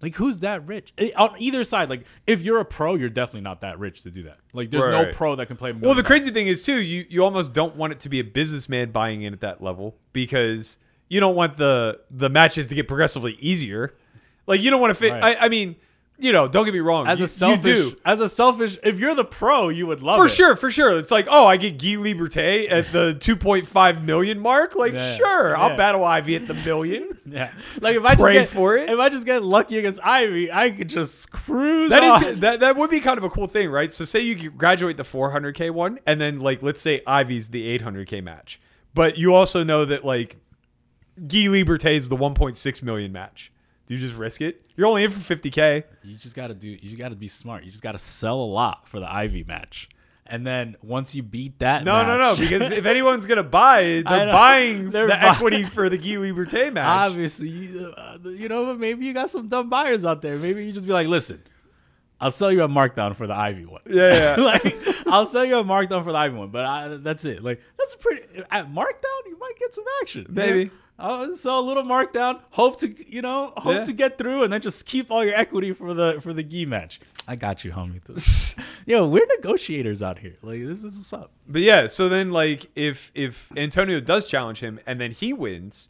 Like 0.03 0.15
who's 0.15 0.41
that 0.41 0.67
rich? 0.67 0.91
Eh, 0.97 1.11
On 1.15 1.33
either 1.39 1.63
side, 1.63 1.89
like 1.89 2.03
if 2.27 2.41
you're 2.41 2.59
a 2.59 2.65
pro, 2.65 2.95
you're 2.95 3.07
definitely 3.07 3.39
not 3.39 3.61
that 3.61 3.79
rich 3.79 4.01
to 4.01 4.11
do 4.11 4.23
that. 4.23 4.37
Like 4.51 4.69
there's 4.69 4.85
no 4.85 5.09
pro 5.13 5.37
that 5.37 5.45
can 5.45 5.55
play. 5.55 5.71
Well, 5.71 5.95
the 5.95 6.03
crazy 6.03 6.29
thing 6.29 6.47
is 6.47 6.61
too, 6.61 6.81
you 6.83 7.05
you 7.09 7.23
almost 7.23 7.53
don't 7.53 7.77
want 7.77 7.93
it 7.93 8.01
to 8.01 8.09
be 8.09 8.19
a 8.19 8.23
businessman 8.23 8.91
buying 8.91 9.21
in 9.21 9.31
at 9.31 9.39
that 9.39 9.63
level 9.63 9.95
because 10.11 10.77
you 11.07 11.21
don't 11.21 11.35
want 11.35 11.55
the 11.55 12.01
the 12.11 12.29
matches 12.29 12.67
to 12.67 12.75
get 12.75 12.85
progressively 12.85 13.37
easier. 13.39 13.93
Like 14.45 14.59
you 14.59 14.69
don't 14.71 14.81
want 14.81 14.91
to 14.91 14.95
fit. 14.95 15.13
Right. 15.13 15.37
I, 15.37 15.45
I 15.45 15.49
mean, 15.49 15.77
you 16.17 16.31
know, 16.31 16.47
don't 16.47 16.63
get 16.63 16.73
me 16.73 16.79
wrong. 16.79 17.07
as 17.07 17.19
you, 17.19 17.25
a 17.25 17.27
selfish, 17.27 17.93
as 18.05 18.19
a 18.21 18.29
selfish, 18.29 18.77
if 18.83 18.99
you're 18.99 19.15
the 19.15 19.25
pro, 19.25 19.69
you 19.69 19.87
would 19.87 20.01
love 20.01 20.17
For 20.17 20.25
it. 20.25 20.29
sure, 20.29 20.55
for 20.55 20.69
sure. 20.71 20.97
It's 20.97 21.11
like, 21.11 21.27
oh, 21.29 21.47
I 21.47 21.57
get 21.57 21.77
Guy 21.79 21.95
Laliberté 21.95 22.71
at 22.71 22.91
the 22.91 23.13
2.5 23.19 24.03
million 24.03 24.39
mark. 24.39 24.75
Like, 24.75 24.93
Yeah, 24.93 25.15
sure, 25.15 25.49
yeah. 25.49 25.61
I'll 25.61 25.75
battle 25.75 26.03
Ivy 26.05 26.35
at 26.35 26.47
the 26.47 26.53
million. 26.53 27.09
Yeah, 27.25 27.51
like 27.81 27.95
if 27.95 28.03
I 28.03 28.09
just 28.09 28.19
Pray 28.21 28.33
get, 28.33 28.49
for 28.49 28.77
it. 28.77 28.89
If 28.89 28.99
I 28.99 29.09
just 29.09 29.25
get 29.25 29.41
lucky 29.41 29.79
against 29.79 29.99
Ivy, 30.03 30.51
I 30.51 30.69
could 30.69 30.89
just 30.89 31.31
cruise. 31.31 31.89
That 31.89 32.03
on. 32.03 32.23
is 32.25 32.39
that 32.41 32.59
that 32.59 32.75
would 32.75 32.89
be 32.91 32.99
kind 32.99 33.17
of 33.17 33.23
a 33.23 33.29
cool 33.29 33.47
thing, 33.47 33.69
right? 33.69 33.91
So 33.91 34.03
say 34.05 34.19
you 34.19 34.51
graduate 34.51 34.97
the 34.97 35.03
400k 35.03 35.71
one, 35.71 35.99
and 36.05 36.19
then 36.21 36.41
like 36.41 36.61
let's 36.61 36.81
say 36.81 37.01
Ivy's 37.07 37.47
the 37.47 37.79
800k 37.79 38.21
match, 38.23 38.59
but 38.93 39.17
you 39.17 39.33
also 39.33 39.63
know 39.63 39.83
that 39.85 40.03
like 40.05 40.35
Guy 41.15 41.45
Laliberté 41.45 41.95
is 41.95 42.09
the 42.09 42.17
1.6 42.17 42.83
million 42.83 43.11
match. 43.13 43.51
Do 43.93 43.99
you 43.99 44.07
just 44.07 44.17
risk 44.19 44.41
it? 44.41 44.65
You're 44.75 44.87
only 44.87 45.03
in 45.03 45.11
for 45.11 45.35
50k. 45.35 45.83
You 46.03 46.17
just 46.17 46.35
gotta 46.35 46.55
do. 46.55 46.67
You 46.69 46.97
gotta 46.97 47.15
be 47.15 47.27
smart. 47.27 47.63
You 47.63 47.69
just 47.69 47.83
gotta 47.83 47.99
sell 47.99 48.39
a 48.39 48.45
lot 48.45 48.87
for 48.87 48.99
the 48.99 49.11
Ivy 49.11 49.43
match, 49.43 49.87
and 50.25 50.47
then 50.47 50.75
once 50.81 51.13
you 51.13 51.21
beat 51.21 51.59
that, 51.59 51.83
No, 51.83 52.03
no, 52.03 52.17
no. 52.17 52.31
match- 52.31 52.39
Because 52.39 52.71
if 52.71 52.85
anyone's 52.87 53.27
gonna 53.27 53.43
buy, 53.43 54.01
they're 54.07 54.31
buying 54.31 54.89
They're 54.89 55.05
the 55.07 55.21
equity 55.21 55.63
for 55.63 55.89
the 55.89 55.97
Guy 55.99 56.15
Laliberté 56.15 56.73
match. 56.73 56.85
obviously, 57.11 57.49
you, 57.49 57.93
uh, 57.95 58.17
you 58.23 58.47
know, 58.47 58.65
but 58.65 58.79
maybe 58.79 59.05
you 59.05 59.13
got 59.13 59.29
some 59.29 59.47
dumb 59.47 59.69
buyers 59.69 60.05
out 60.05 60.23
there. 60.23 60.39
Maybe 60.39 60.65
you 60.65 60.71
just 60.71 60.87
be 60.87 60.91
like, 60.91 61.07
listen, 61.07 61.43
I'll 62.19 62.31
sell 62.31 62.51
you 62.51 62.63
a 62.63 62.67
markdown 62.69 63.15
for 63.15 63.27
the 63.27 63.35
Ivy 63.35 63.65
one. 63.65 63.81
Yeah, 63.85 64.35
yeah. 64.37 64.43
like 64.43 64.75
I'll 65.05 65.25
sell 65.27 65.45
you 65.45 65.57
a 65.57 65.63
markdown 65.63 66.03
for 66.03 66.11
the 66.11 66.17
Ivy 66.17 66.35
one, 66.35 66.49
but 66.49 66.63
I, 66.65 66.87
that's 66.97 67.25
it. 67.25 67.43
Like 67.43 67.61
that's 67.77 67.93
a 67.93 67.97
pretty 67.99 68.23
at 68.49 68.71
markdown. 68.71 69.19
You 69.27 69.37
might 69.39 69.53
get 69.59 69.75
some 69.75 69.85
action. 70.01 70.25
know? 70.29 70.69
Oh, 71.05 71.23
I'll 71.23 71.35
sell 71.35 71.59
a 71.59 71.65
little 71.65 71.83
markdown. 71.83 72.39
Hope 72.51 72.79
to 72.79 73.11
you 73.13 73.21
know 73.21 73.51
hope 73.57 73.75
Yeah. 73.75 73.83
to 73.83 73.93
get 73.93 74.17
through, 74.17 74.43
and 74.43 74.51
then 74.53 74.61
just 74.61 74.85
keep 74.85 75.11
all 75.11 75.23
your 75.23 75.35
equity 75.35 75.73
for 75.73 75.93
the 75.93 76.19
for 76.21 76.33
the 76.33 76.43
gi 76.43 76.65
match. 76.65 76.99
I 77.27 77.35
got 77.35 77.63
you, 77.65 77.71
homie. 77.73 77.99
Yo, 78.85 79.07
we're 79.07 79.25
negotiators 79.37 80.01
out 80.01 80.19
here. 80.19 80.37
Like 80.41 80.61
this 80.61 80.83
is 80.83 80.95
what's 80.95 81.13
up. 81.13 81.31
But 81.47 81.61
yeah, 81.61 81.87
so 81.87 82.07
then 82.09 82.31
like 82.31 82.71
if 82.75 83.11
if 83.13 83.51
Antonio 83.57 83.99
does 83.99 84.27
challenge 84.27 84.61
him 84.61 84.79
and 84.87 84.99
then 84.99 85.11
he 85.11 85.33
wins, 85.33 85.89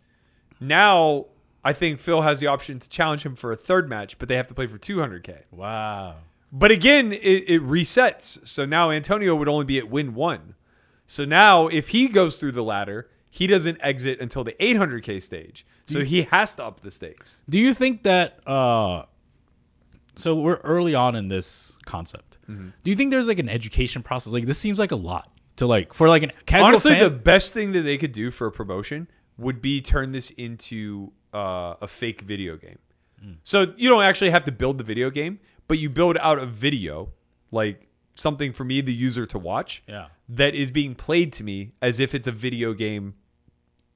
now 0.59 1.25
I 1.63 1.73
think 1.73 1.99
Phil 1.99 2.21
has 2.23 2.39
the 2.39 2.47
option 2.47 2.79
to 2.79 2.89
challenge 2.89 3.25
him 3.25 3.35
for 3.35 3.51
a 3.51 3.55
third 3.55 3.87
match, 3.89 4.17
but 4.19 4.27
they 4.27 4.35
have 4.35 4.47
to 4.47 4.53
play 4.53 4.67
for 4.67 4.77
200k. 4.77 5.43
Wow. 5.51 6.15
But 6.51 6.71
again, 6.71 7.13
it, 7.13 7.17
it 7.49 7.61
resets. 7.63 8.45
So 8.47 8.65
now 8.65 8.91
Antonio 8.91 9.33
would 9.35 9.47
only 9.47 9.65
be 9.65 9.77
at 9.79 9.89
win 9.89 10.13
one. 10.13 10.55
So 11.07 11.25
now 11.25 11.67
if 11.67 11.89
he 11.89 12.07
goes 12.07 12.37
through 12.39 12.51
the 12.51 12.63
ladder, 12.63 13.09
he 13.33 13.47
doesn't 13.47 13.79
exit 13.81 14.21
until 14.21 14.43
the 14.43 14.51
800k 14.59 15.19
stage. 15.19 15.65
So 15.85 16.03
he 16.03 16.21
has 16.21 16.53
to 16.55 16.65
up 16.65 16.81
the 16.81 16.91
stakes. 16.91 17.41
Do 17.49 17.57
you 17.57 17.73
think 17.73 18.03
that 18.03 18.47
uh 18.47 19.05
so 20.15 20.35
we're 20.35 20.57
early 20.57 20.93
on 20.93 21.15
in 21.15 21.29
this 21.29 21.73
concept. 21.85 22.37
Mm-hmm. 22.47 22.69
Do 22.83 22.91
you 22.91 22.95
think 22.95 23.09
there's 23.09 23.27
like 23.27 23.39
an 23.39 23.49
education 23.49 24.03
process? 24.03 24.31
Like 24.33 24.45
this 24.45 24.59
seems 24.59 24.77
like 24.77 24.91
a 24.91 24.95
lot 24.95 25.31
to 25.55 25.65
like 25.65 25.95
for 25.95 26.07
like 26.07 26.21
an 26.21 26.31
casual 26.45 26.67
Honestly, 26.67 26.91
fan. 26.91 27.05
the 27.05 27.09
best 27.09 27.55
thing 27.55 27.71
that 27.71 27.81
they 27.81 27.97
could 27.97 28.11
do 28.11 28.29
for 28.29 28.45
a 28.45 28.51
promotion 28.51 29.07
would 29.39 29.63
be 29.63 29.81
turn 29.81 30.11
this 30.11 30.29
into 30.29 31.11
uh, 31.33 31.73
a 31.81 31.87
fake 31.87 32.21
video 32.21 32.55
game. 32.55 32.77
So 33.43 33.73
you 33.77 33.89
don't 33.89 34.03
actually 34.03 34.29
have 34.29 34.43
to 34.43 34.51
build 34.51 34.77
the 34.77 34.83
video 34.83 35.09
game, 35.09 35.39
but 35.67 35.79
you 35.79 35.89
build 35.89 36.17
out 36.19 36.37
a 36.37 36.45
video, 36.45 37.13
like 37.51 37.87
something 38.13 38.53
for 38.53 38.63
me, 38.63 38.81
the 38.81 38.93
user, 38.93 39.25
to 39.25 39.39
watch. 39.39 39.81
Yeah. 39.87 40.07
That 40.29 40.53
is 40.53 40.69
being 40.69 40.93
played 40.93 41.33
to 41.33 41.43
me 41.43 41.71
as 41.81 41.99
if 41.99 42.13
it's 42.13 42.27
a 42.27 42.31
video 42.31 42.73
game 42.73 43.15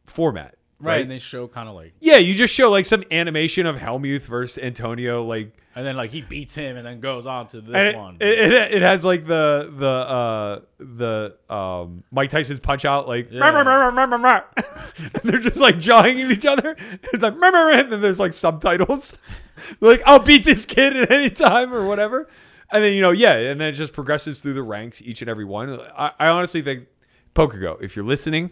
format. 0.07 0.55
right, 0.79 1.01
and 1.01 1.11
they 1.11 1.19
show 1.19 1.47
kind 1.47 1.69
of 1.69 1.75
like 1.75 1.93
Yeah, 1.99 2.17
you 2.17 2.33
just 2.33 2.53
show 2.53 2.71
like 2.71 2.85
some 2.85 3.03
animation 3.11 3.65
of 3.65 3.77
Helmuth 3.77 4.25
versus 4.25 4.61
Antonio, 4.61 5.23
like 5.23 5.53
and 5.77 5.85
then 5.85 5.95
like 5.95 6.09
he 6.09 6.23
beats 6.23 6.55
him 6.55 6.75
and 6.75 6.83
then 6.83 6.99
goes 6.99 7.27
on 7.27 7.45
to 7.49 7.61
this 7.61 7.93
it, 7.93 7.95
one. 7.95 8.17
It, 8.19 8.51
it, 8.51 8.71
it 8.73 8.81
has 8.81 9.05
like 9.05 9.27
the 9.27 9.71
the 9.77 9.87
uh 9.87 10.59
the 10.79 11.35
um 11.53 12.03
Mike 12.09 12.31
Tyson's 12.31 12.59
punch 12.59 12.83
out 12.83 13.07
like 13.07 13.27
Yeah. 13.29 13.41
"Rah, 13.41 13.61
rah, 13.61 13.61
rah, 13.61 13.89
rah, 13.89 14.05
rah, 14.05 14.17
rah." 14.17 14.41
and 14.97 15.21
they're 15.23 15.37
just 15.37 15.57
like 15.57 15.77
jawing 15.77 16.19
at 16.19 16.31
each 16.31 16.47
other. 16.47 16.75
It's 17.13 17.21
like 17.21 17.35
and 17.39 17.91
then 17.91 18.01
there's 18.01 18.19
like 18.19 18.33
subtitles. 18.33 19.19
like 19.79 20.01
I'll 20.07 20.17
beat 20.17 20.45
this 20.45 20.65
kid 20.65 20.97
at 20.97 21.11
any 21.11 21.29
time 21.29 21.71
or 21.71 21.85
whatever. 21.85 22.27
And 22.71 22.83
then 22.83 22.93
you 22.95 23.01
know 23.01 23.11
yeah, 23.11 23.33
and 23.33 23.61
then 23.61 23.69
it 23.69 23.73
just 23.73 23.93
progresses 23.93 24.39
through 24.39 24.55
the 24.55 24.63
ranks 24.63 24.99
each 25.03 25.21
and 25.21 25.29
every 25.29 25.45
one. 25.45 25.79
I, 25.95 26.11
I 26.19 26.27
honestly 26.29 26.63
think 26.63 26.87
PokerGo, 27.35 27.79
if 27.83 27.95
you're 27.95 28.03
listening, 28.03 28.51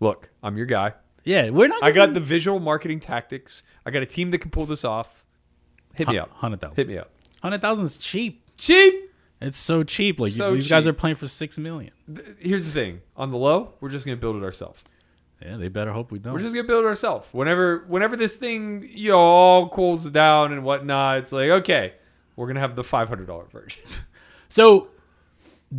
look, 0.00 0.30
I'm 0.42 0.56
your 0.56 0.66
guy. 0.66 0.92
yeah, 1.24 1.50
we're 1.50 1.68
not 1.68 1.82
I 1.82 1.90
got 1.90 2.14
the 2.14 2.20
visual 2.20 2.58
marketing 2.60 3.00
tactics. 3.00 3.62
I 3.84 3.90
got 3.90 4.02
a 4.02 4.06
team 4.06 4.30
that 4.32 4.38
can 4.38 4.50
pull 4.50 4.66
this 4.66 4.84
off. 4.84 5.24
Hit 5.94 6.08
me 6.08 6.18
up. 6.18 6.30
100,000. 6.30 6.76
Hit 6.76 6.88
me 6.88 6.98
up. 6.98 7.10
100,000 7.40 7.84
is 7.84 7.96
cheap. 7.96 8.42
Cheap. 8.56 8.94
It's 9.40 9.58
so 9.58 9.82
cheap. 9.82 10.18
Like 10.20 10.32
So 10.32 10.54
these 10.54 10.68
guys 10.68 10.84
cheap. 10.84 10.90
are 10.90 10.96
playing 10.96 11.16
for 11.16 11.28
6 11.28 11.58
million. 11.58 11.92
here's 12.38 12.66
the 12.66 12.72
thing 12.72 13.00
on 13.16 13.30
the 13.30 13.36
low 13.36 13.74
we're 13.80 13.88
just 13.90 14.04
gonna 14.06 14.16
build 14.16 14.36
it 14.36 14.42
ourselves 14.42 14.82
Yeah, 15.42 15.56
they 15.58 15.68
better 15.68 15.92
hope 15.92 16.10
we 16.10 16.18
don't. 16.18 16.32
we're 16.32 16.40
just 16.40 16.54
gonna 16.54 16.66
build 16.66 16.84
it 16.84 16.88
ourselves 16.88 17.28
whenever 17.32 17.84
whenever 17.88 18.16
this 18.16 18.36
thing 18.36 18.88
you 18.90 19.10
know 19.10 19.18
all 19.18 19.68
cools 19.68 20.08
down 20.10 20.52
and 20.52 20.64
whatnot 20.64 21.18
it's 21.18 21.32
like 21.32 21.50
okay 21.50 21.92
we're 22.34 22.46
gonna 22.46 22.60
have 22.60 22.76
the 22.76 22.82
$500 22.82 23.50
version 23.50 23.82
So 24.48 24.88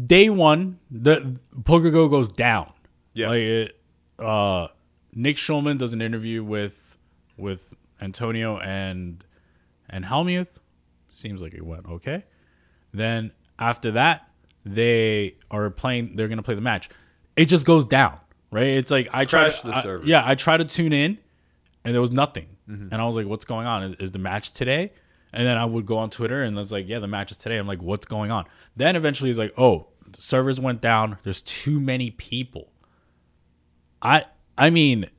day 0.06 0.30
one, 0.30 0.80
the 0.92 1.40
PokerGo 1.62 2.10
goes 2.12 2.30
down. 2.32 2.72
Yeah. 3.14 3.30
Like 3.30 3.40
it, 3.40 3.77
uh, 4.20 4.68
Nick 5.14 5.38
Schulman 5.38 5.78
does 5.78 5.94
an 5.94 6.02
interview 6.02 6.44
with 6.44 6.98
with 7.38 7.74
Antonio 8.02 8.58
and 8.60 9.24
and 9.90 10.06
Helmuth. 10.06 10.60
Seems 11.10 11.42
like 11.42 11.54
it 11.54 11.66
went 11.66 11.86
okay. 11.88 12.24
Then 12.94 13.32
after 13.60 13.92
that, 13.92 14.30
they 14.66 15.36
are 15.50 15.70
playing. 15.70 16.16
They're 16.16 16.28
gonna 16.28 16.44
play 16.44 16.56
the 16.56 16.62
match. 16.62 16.90
It 17.36 17.46
just 17.46 17.66
goes 17.66 17.86
down. 17.86 18.20
Right. 18.50 18.68
It's 18.68 18.92
like 18.92 19.10
I 19.14 19.26
tried. 19.26 19.52
Crash 19.54 19.62
the 19.62 19.74
I- 19.74 20.00
yeah, 20.06 20.24
I 20.26 20.36
tried 20.36 20.58
to 20.58 20.66
tune 20.66 20.94
in, 20.94 21.18
and 21.84 21.94
there 21.94 22.02
was 22.02 22.12
nothing. 22.12 22.48
Mm-hmm. 22.70 22.90
And 22.92 23.02
I 23.02 23.06
was 23.06 23.16
like, 23.16 23.28
"What's 23.28 23.46
going 23.46 23.68
on? 23.68 23.84
Is, 23.84 23.96
is 23.96 24.12
the 24.12 24.20
match 24.20 24.52
today?" 24.52 24.92
And 25.34 25.46
then 25.46 25.58
I 25.58 25.66
would 25.66 25.86
go 25.86 25.98
on 25.98 26.10
Twitter, 26.10 26.44
and 26.44 26.58
it's 26.58 26.72
like, 26.72 26.88
"Yeah, 26.88 27.00
the 27.00 27.08
match 27.08 27.32
is 27.32 27.38
today." 27.38 27.58
I'm 27.58 27.68
like, 27.68 27.82
"What's 27.82 28.06
going 28.06 28.32
on?" 28.32 28.46
Then 28.76 28.96
eventually, 28.96 29.30
it's 29.30 29.40
like, 29.40 29.54
"Oh, 29.58 29.88
servers 30.18 30.60
went 30.60 30.82
down. 30.82 31.18
There's 31.24 31.42
too 31.42 31.80
many 31.80 32.12
people." 32.12 32.72
I 34.02 34.26
I 34.58 34.70
mean, 34.70 35.10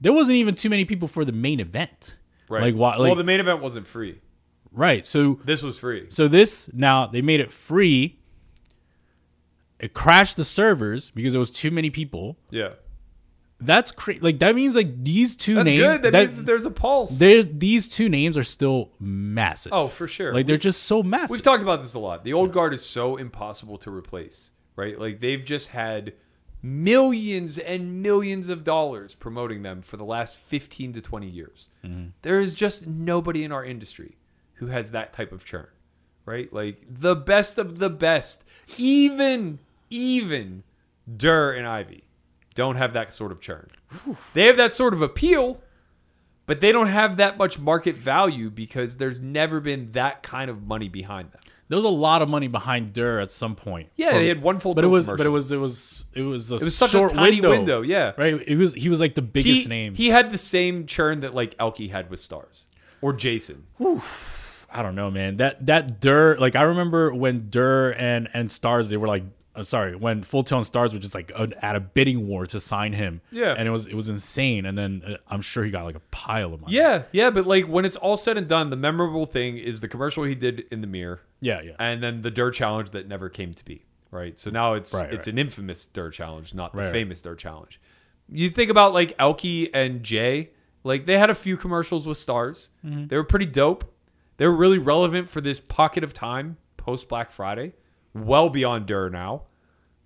there 0.00 0.12
wasn't 0.12 0.36
even 0.36 0.54
too 0.54 0.68
many 0.70 0.84
people 0.84 1.08
for 1.08 1.24
the 1.24 1.32
main 1.32 1.60
event. 1.60 2.16
Like 2.48 2.74
why? 2.74 2.90
Like, 2.96 2.98
well 3.00 3.14
the 3.14 3.24
main 3.24 3.40
event 3.40 3.60
wasn't 3.62 3.86
free 3.86 4.20
right. 4.70 5.04
So 5.06 5.40
this 5.44 5.62
was 5.62 5.78
free 5.78 6.06
so 6.10 6.28
this 6.28 6.68
now 6.72 7.06
they 7.06 7.22
made 7.22 7.40
it 7.40 7.50
free. 7.52 8.18
It 9.80 9.92
crashed 9.92 10.36
the 10.36 10.44
servers 10.44 11.10
because 11.10 11.32
there 11.32 11.40
was 11.40 11.50
too 11.50 11.70
many 11.70 11.90
people. 11.90 12.38
yeah 12.50 12.70
That's 13.60 13.90
crazy. 13.90 14.20
Like 14.20 14.38
that 14.38 14.54
means 14.54 14.76
like 14.76 15.02
these 15.02 15.34
two 15.36 15.54
that's 15.54 15.64
names. 15.66 15.80
good 15.80 16.02
that, 16.02 16.12
that- 16.12 16.26
means 16.28 16.44
there's 16.44 16.64
a 16.64 16.70
pulse 16.70 17.18
there's 17.18 17.46
these 17.50 17.88
two 17.88 18.08
names 18.08 18.36
are 18.36 18.44
still 18.44 18.92
massive. 19.00 19.72
oh 19.72 19.88
for 19.88 20.06
sure 20.06 20.32
like 20.34 20.46
they're 20.46 20.56
just 20.56 20.84
so 20.84 21.02
massive. 21.02 21.30
We've 21.30 21.42
talked 21.42 21.62
about 21.62 21.82
this 21.82 21.94
a 21.94 21.98
lot. 21.98 22.24
The 22.24 22.32
old 22.34 22.52
guard 22.52 22.72
is 22.74 22.84
so 22.84 23.16
impossible 23.16 23.78
to 23.78 23.90
replace, 23.90 24.52
right? 24.76 24.98
Like 24.98 25.20
they've 25.20 25.44
just 25.44 25.68
had 25.68 26.12
millions 26.64 27.58
and 27.58 28.02
millions 28.02 28.48
of 28.48 28.64
dollars 28.64 29.14
promoting 29.14 29.62
them 29.62 29.82
for 29.82 29.98
the 29.98 30.04
last 30.04 30.38
15 30.38 30.94
to 30.94 31.02
20 31.02 31.28
years. 31.28 31.68
Mm-hmm. 31.84 32.08
There 32.22 32.40
is 32.40 32.54
just 32.54 32.86
nobody 32.86 33.44
in 33.44 33.52
our 33.52 33.62
industry 33.62 34.16
who 34.54 34.68
has 34.68 34.90
that 34.92 35.12
type 35.12 35.30
of 35.30 35.44
churn, 35.44 35.66
right? 36.24 36.50
Like 36.50 36.82
the 36.88 37.14
best 37.14 37.58
of 37.58 37.78
the 37.80 37.90
best, 37.90 38.44
even 38.78 39.58
even 39.90 40.62
Durr 41.14 41.52
and 41.52 41.66
Ivy. 41.66 42.04
don't 42.54 42.76
have 42.76 42.94
that 42.94 43.12
sort 43.12 43.30
of 43.30 43.40
churn. 43.40 43.68
They 44.32 44.46
have 44.46 44.56
that 44.56 44.72
sort 44.72 44.94
of 44.94 45.02
appeal, 45.02 45.60
but 46.46 46.62
they 46.62 46.72
don't 46.72 46.86
have 46.86 47.18
that 47.18 47.36
much 47.36 47.58
market 47.58 47.94
value 47.94 48.48
because 48.48 48.96
there's 48.96 49.20
never 49.20 49.60
been 49.60 49.92
that 49.92 50.22
kind 50.22 50.50
of 50.50 50.66
money 50.66 50.88
behind 50.88 51.30
them. 51.32 51.42
There 51.68 51.76
was 51.76 51.84
a 51.84 51.88
lot 51.88 52.20
of 52.22 52.28
money 52.28 52.46
behind 52.48 52.92
Durr 52.92 53.20
at 53.20 53.32
some 53.32 53.54
point. 53.56 53.88
Yeah, 53.96 54.12
For- 54.12 54.18
they 54.18 54.28
had 54.28 54.42
one 54.42 54.60
full 54.60 54.74
but 54.74 54.84
it 54.84 54.88
was 54.88 55.06
but 55.06 55.20
it 55.20 55.28
was 55.30 55.50
it 55.50 55.56
was 55.56 56.04
it 56.12 56.22
was 56.22 56.52
a 56.52 56.56
It 56.56 56.62
was 56.64 56.76
such 56.76 56.90
short 56.90 57.12
a 57.12 57.14
tiny 57.14 57.32
window. 57.40 57.50
window, 57.50 57.80
yeah. 57.82 58.12
right. 58.18 58.42
It 58.46 58.56
was 58.56 58.74
he 58.74 58.88
was 58.88 59.00
like 59.00 59.14
the 59.14 59.22
biggest 59.22 59.62
He, 59.62 59.68
name. 59.68 59.94
he 59.94 60.08
had 60.08 60.30
the 60.30 60.38
same 60.38 60.86
churn 60.86 61.20
that 61.20 61.34
like 61.34 61.54
Elke 61.58 61.78
had 61.90 62.10
with 62.10 62.20
Stars 62.20 62.66
or 63.00 63.12
Jason. 63.12 63.64
I 64.70 64.82
don't 64.82 64.94
know, 64.94 65.10
man. 65.10 65.36
That 65.38 65.64
that 65.66 66.00
Durr, 66.00 66.36
like 66.36 66.56
I 66.56 66.62
remember 66.64 67.14
when 67.14 67.48
Durr 67.48 67.92
and 67.92 68.28
and 68.34 68.50
Stars, 68.50 68.88
they 68.88 68.96
were 68.96 69.06
like, 69.08 69.22
uh, 69.56 69.62
sorry, 69.62 69.94
when 69.96 70.22
Full 70.22 70.44
and 70.52 70.66
Stars 70.66 70.92
were 70.92 70.98
just 70.98 71.14
like 71.14 71.30
uh, 71.34 71.46
at 71.62 71.76
a 71.76 71.80
bidding 71.80 72.26
war 72.26 72.46
to 72.46 72.58
sign 72.60 72.92
him. 72.92 73.20
Yeah. 73.30 73.54
and 73.56 73.68
it 73.68 73.70
was 73.70 73.86
it 73.86 73.94
was 73.94 74.08
insane. 74.08 74.66
And 74.66 74.76
then 74.76 75.02
uh, 75.06 75.16
I'm 75.28 75.40
sure 75.42 75.64
he 75.64 75.70
got 75.70 75.84
like 75.84 75.94
a 75.96 76.00
pile 76.10 76.52
of 76.54 76.60
money. 76.62 76.74
Yeah, 76.74 77.02
yeah, 77.12 77.30
but 77.30 77.46
like 77.46 77.66
when 77.66 77.84
it's 77.84 77.96
all 77.96 78.16
said 78.16 78.36
and 78.36 78.48
done, 78.48 78.70
the 78.70 78.76
memorable 78.76 79.26
thing 79.26 79.56
is 79.58 79.80
the 79.80 79.88
commercial 79.88 80.24
he 80.24 80.34
did 80.34 80.64
in 80.70 80.80
the 80.80 80.86
mirror. 80.86 81.20
yeah, 81.40 81.60
yeah. 81.64 81.72
and 81.78 82.02
then 82.02 82.22
the 82.22 82.30
Dur 82.30 82.50
challenge 82.50 82.90
that 82.90 83.06
never 83.08 83.28
came 83.28 83.54
to 83.54 83.64
be. 83.64 83.84
Right. 84.10 84.38
So 84.38 84.50
now 84.50 84.74
it's 84.74 84.94
Right, 84.94 85.12
it's 85.12 85.26
right. 85.26 85.32
an 85.32 85.38
infamous 85.38 85.86
Dur 85.86 86.10
challenge, 86.10 86.54
not 86.54 86.72
the 86.72 86.78
Right, 86.82 86.92
famous 86.92 87.20
Dur 87.20 87.34
challenge. 87.34 87.80
You 88.28 88.48
think 88.50 88.70
about 88.70 88.92
like 88.94 89.14
Elke 89.18 89.44
and 89.74 90.02
Jay, 90.02 90.50
like 90.84 91.04
they 91.06 91.18
had 91.18 91.30
a 91.30 91.34
few 91.34 91.56
commercials 91.56 92.06
with 92.06 92.16
stars. 92.18 92.70
Mm-hmm. 92.84 93.08
They 93.08 93.16
were 93.16 93.24
pretty 93.24 93.46
dope. 93.46 93.92
They 94.36 94.46
were 94.46 94.54
really 94.54 94.78
relevant 94.78 95.30
for 95.30 95.40
this 95.40 95.60
pocket 95.60 96.02
of 96.04 96.14
time 96.14 96.56
post 96.76 97.08
Black 97.08 97.30
Friday, 97.30 97.72
well 98.14 98.48
beyond 98.48 98.86
Dur 98.86 99.10
now. 99.10 99.42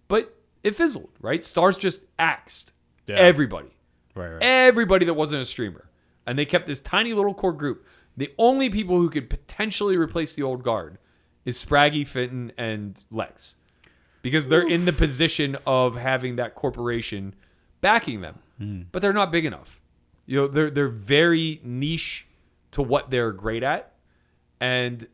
But 0.08 0.34
it 0.62 0.74
fizzled, 0.74 1.10
right? 1.20 1.44
Stars 1.44 1.76
just 1.78 2.04
axed 2.18 2.72
Yeah. 3.06 3.16
everybody 3.16 3.76
right, 4.14 4.28
right. 4.30 4.42
everybody 4.42 5.04
that 5.06 5.14
wasn't 5.14 5.42
a 5.42 5.46
streamer. 5.46 5.88
And 6.26 6.38
they 6.38 6.44
kept 6.44 6.66
this 6.66 6.80
tiny 6.80 7.14
little 7.14 7.34
core 7.34 7.52
group. 7.52 7.86
The 8.16 8.32
only 8.38 8.68
people 8.68 8.96
who 8.96 9.08
could 9.08 9.30
potentially 9.30 9.96
replace 9.96 10.34
the 10.34 10.42
old 10.42 10.62
guard 10.62 10.98
is 11.44 11.62
Spraggy, 11.64 12.06
Fintan, 12.06 12.52
and 12.58 13.02
Lex. 13.10 13.54
Because 14.20 14.48
they're 14.48 14.66
in 14.66 14.84
the 14.84 14.92
position 14.92 15.56
of 15.66 15.96
having 15.96 16.36
that 16.36 16.54
corporation 16.54 17.34
backing 17.80 18.20
them. 18.20 18.40
Hmm. 18.58 18.82
But 18.92 19.00
they're 19.02 19.12
not 19.12 19.30
big 19.30 19.44
enough. 19.44 19.80
You 20.26 20.36
know, 20.36 20.46
they're 20.48 20.68
they're 20.68 20.88
very 20.88 21.60
niche 21.62 22.26
to 22.72 22.82
what 22.82 23.10
they're 23.10 23.32
great 23.32 23.62
at. 23.62 23.92
And 24.60 25.06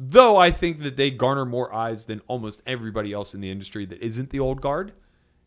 though 0.00 0.36
I 0.36 0.52
think 0.52 0.82
that 0.82 0.96
they 0.96 1.10
garner 1.10 1.44
more 1.44 1.74
eyes 1.74 2.04
than 2.04 2.22
almost 2.28 2.62
everybody 2.66 3.12
else 3.12 3.34
in 3.34 3.40
the 3.40 3.50
industry 3.50 3.84
that 3.86 4.00
isn't 4.00 4.30
the 4.30 4.38
old 4.38 4.60
guard, 4.60 4.92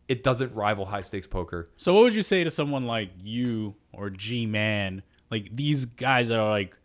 it 0.09 0.23
doesn't 0.23 0.53
rival 0.53 0.87
high 0.87 1.01
stakes 1.01 1.25
poker. 1.25 1.69
So 1.77 1.93
what 1.93 2.03
would 2.03 2.15
you 2.15 2.21
say 2.21 2.43
to 2.43 2.51
someone 2.51 2.85
like 2.85 3.11
you 3.23 3.75
or 3.93 4.09
G 4.09 4.45
Man, 4.45 5.03
like 5.29 5.55
these 5.55 5.85
guys 5.85 6.27
that 6.27 6.39
are 6.39 6.49
like 6.49 6.75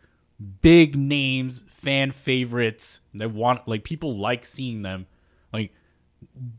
big 0.60 0.96
names, 0.96 1.64
fan 1.68 2.12
favorites, 2.12 3.00
that 3.14 3.32
want 3.32 3.66
like 3.66 3.82
people 3.82 4.16
like 4.16 4.46
seeing 4.46 4.82
them. 4.82 5.08
Like 5.52 5.74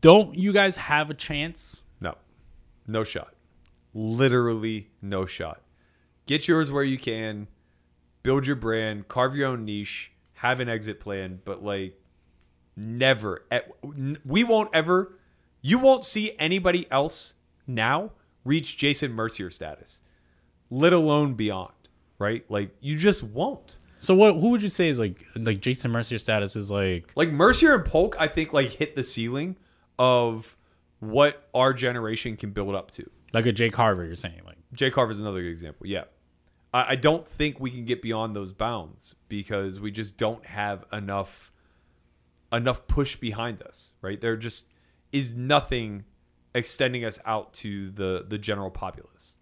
don't 0.00 0.36
you 0.36 0.52
guys 0.52 0.76
have 0.76 1.08
a 1.08 1.14
chance? 1.14 1.84
No, 2.02 2.16
no 2.86 3.02
shot. 3.02 3.34
Literally 3.94 4.90
no 5.00 5.24
shot. 5.24 5.62
Get 6.26 6.46
yours 6.46 6.70
where 6.70 6.84
you 6.84 6.98
can, 6.98 7.48
build 8.22 8.46
your 8.46 8.56
brand, 8.56 9.08
carve 9.08 9.34
your 9.34 9.48
own 9.48 9.64
niche, 9.64 10.12
have 10.38 10.60
an 10.60 10.68
exit 10.68 11.00
plan, 11.00 11.40
but 11.44 11.62
like 11.64 12.00
never, 12.76 13.44
we 14.24 14.44
won't 14.44 14.70
ever, 14.72 15.18
you 15.60 15.78
won't 15.78 16.04
see 16.04 16.32
anybody 16.38 16.86
else 16.90 17.34
now 17.66 18.12
reach 18.44 18.76
Jason 18.76 19.12
Mercier 19.12 19.50
status, 19.50 20.00
let 20.70 20.92
alone 20.92 21.34
beyond, 21.34 21.72
right? 22.18 22.44
Like 22.48 22.70
you 22.80 22.96
just 22.96 23.22
won't. 23.22 23.78
So 23.98 24.14
what 24.14 24.34
who 24.34 24.50
would 24.50 24.62
you 24.62 24.68
say 24.68 24.88
is 24.88 24.98
like 25.00 25.24
like 25.34 25.60
Jason 25.60 25.90
Mercier 25.90 26.18
status 26.18 26.54
is 26.54 26.70
like 26.70 27.10
Like 27.16 27.32
Mercier 27.32 27.74
and 27.74 27.84
Polk, 27.84 28.14
I 28.18 28.28
think 28.28 28.52
like 28.52 28.70
hit 28.70 28.94
the 28.94 29.02
ceiling 29.02 29.56
of 29.98 30.56
what 31.00 31.48
our 31.52 31.72
generation 31.72 32.36
can 32.36 32.50
build 32.52 32.76
up 32.76 32.92
to. 32.92 33.10
like 33.32 33.46
a 33.46 33.52
Jake 33.52 33.72
Carver 33.72 34.04
you're 34.04 34.14
saying 34.14 34.40
like 34.46 34.56
Jake 34.72 34.92
Carver's 34.92 35.18
another 35.18 35.42
good 35.42 35.50
example. 35.50 35.86
Yeah. 35.86 36.04
I, 36.72 36.92
I 36.92 36.94
don't 36.94 37.26
think 37.26 37.60
we 37.60 37.70
can 37.70 37.84
get 37.84 38.02
beyond 38.02 38.34
those 38.34 38.52
bounds 38.52 39.14
because 39.28 39.80
we 39.80 39.90
just 39.90 40.16
don't 40.16 40.44
have 40.46 40.84
enough 40.92 41.52
enough 42.52 42.86
push 42.86 43.16
behind 43.16 43.62
us, 43.62 43.92
right? 44.00 44.20
There 44.20 44.36
just 44.36 44.66
is 45.12 45.34
nothing 45.34 46.04
extending 46.54 47.04
us 47.04 47.18
out 47.24 47.52
to 47.54 47.90
the 47.90 48.24
the 48.26 48.38
general 48.38 48.70
populace. 48.70 49.36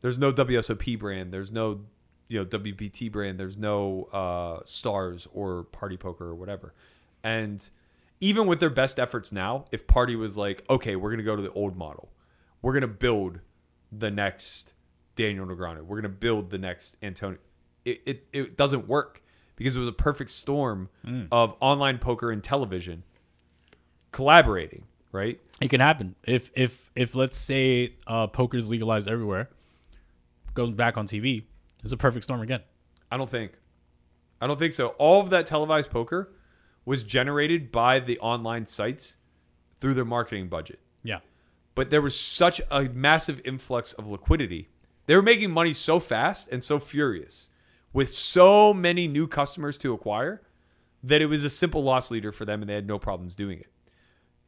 There's 0.00 0.18
no 0.18 0.32
WSOP 0.32 0.98
brand, 0.98 1.32
there's 1.32 1.52
no 1.52 1.80
you 2.28 2.38
know 2.38 2.44
WPT 2.46 3.10
brand, 3.10 3.38
there's 3.38 3.58
no 3.58 4.04
uh, 4.12 4.64
stars 4.64 5.28
or 5.32 5.64
party 5.64 5.96
poker 5.96 6.26
or 6.26 6.34
whatever. 6.34 6.74
And 7.22 7.68
even 8.20 8.46
with 8.46 8.60
their 8.60 8.70
best 8.70 8.98
efforts 8.98 9.32
now, 9.32 9.66
if 9.70 9.86
party 9.86 10.16
was 10.16 10.36
like, 10.36 10.64
okay, 10.70 10.96
we're 10.96 11.10
gonna 11.10 11.22
go 11.22 11.36
to 11.36 11.42
the 11.42 11.52
old 11.52 11.76
model, 11.76 12.10
we're 12.60 12.72
gonna 12.72 12.88
build 12.88 13.40
the 13.90 14.10
next 14.10 14.74
Daniel 15.16 15.46
Negreanu, 15.46 15.82
we're 15.82 15.96
gonna 16.00 16.08
build 16.08 16.50
the 16.50 16.58
next 16.58 16.96
Antonio. 17.02 17.38
It, 17.84 18.02
it 18.06 18.26
it 18.32 18.56
doesn't 18.56 18.88
work 18.88 19.22
because 19.56 19.76
it 19.76 19.78
was 19.78 19.88
a 19.88 19.92
perfect 19.92 20.30
storm 20.30 20.88
of 21.30 21.54
online 21.60 21.98
poker 21.98 22.30
and 22.30 22.42
television 22.42 23.02
collaborating, 24.10 24.84
right? 25.12 25.40
it 25.60 25.68
can 25.68 25.80
happen. 25.80 26.14
If 26.24 26.50
if 26.54 26.90
if 26.94 27.14
let's 27.14 27.36
say 27.36 27.94
uh 28.06 28.26
poker's 28.26 28.68
legalized 28.68 29.08
everywhere, 29.08 29.50
goes 30.54 30.72
back 30.72 30.96
on 30.96 31.06
TV, 31.06 31.44
it's 31.82 31.92
a 31.92 31.96
perfect 31.96 32.24
storm 32.24 32.40
again. 32.40 32.60
I 33.10 33.16
don't 33.16 33.30
think. 33.30 33.52
I 34.40 34.46
don't 34.46 34.58
think 34.58 34.72
so. 34.72 34.88
All 34.98 35.20
of 35.20 35.30
that 35.30 35.46
televised 35.46 35.90
poker 35.90 36.32
was 36.84 37.04
generated 37.04 37.70
by 37.70 38.00
the 38.00 38.18
online 38.18 38.66
sites 38.66 39.16
through 39.80 39.94
their 39.94 40.04
marketing 40.04 40.48
budget. 40.48 40.80
Yeah. 41.04 41.20
But 41.74 41.90
there 41.90 42.02
was 42.02 42.18
such 42.18 42.60
a 42.70 42.82
massive 42.84 43.40
influx 43.44 43.92
of 43.92 44.08
liquidity. 44.08 44.68
They 45.12 45.16
were 45.16 45.20
making 45.20 45.50
money 45.50 45.74
so 45.74 46.00
fast 46.00 46.48
and 46.50 46.64
so 46.64 46.78
furious 46.78 47.48
with 47.92 48.08
so 48.08 48.72
many 48.72 49.06
new 49.06 49.28
customers 49.28 49.76
to 49.76 49.92
acquire 49.92 50.40
that 51.02 51.20
it 51.20 51.26
was 51.26 51.44
a 51.44 51.50
simple 51.50 51.82
loss 51.82 52.10
leader 52.10 52.32
for 52.32 52.46
them 52.46 52.62
and 52.62 52.70
they 52.70 52.72
had 52.74 52.86
no 52.86 52.98
problems 52.98 53.36
doing 53.36 53.58
it. 53.58 53.66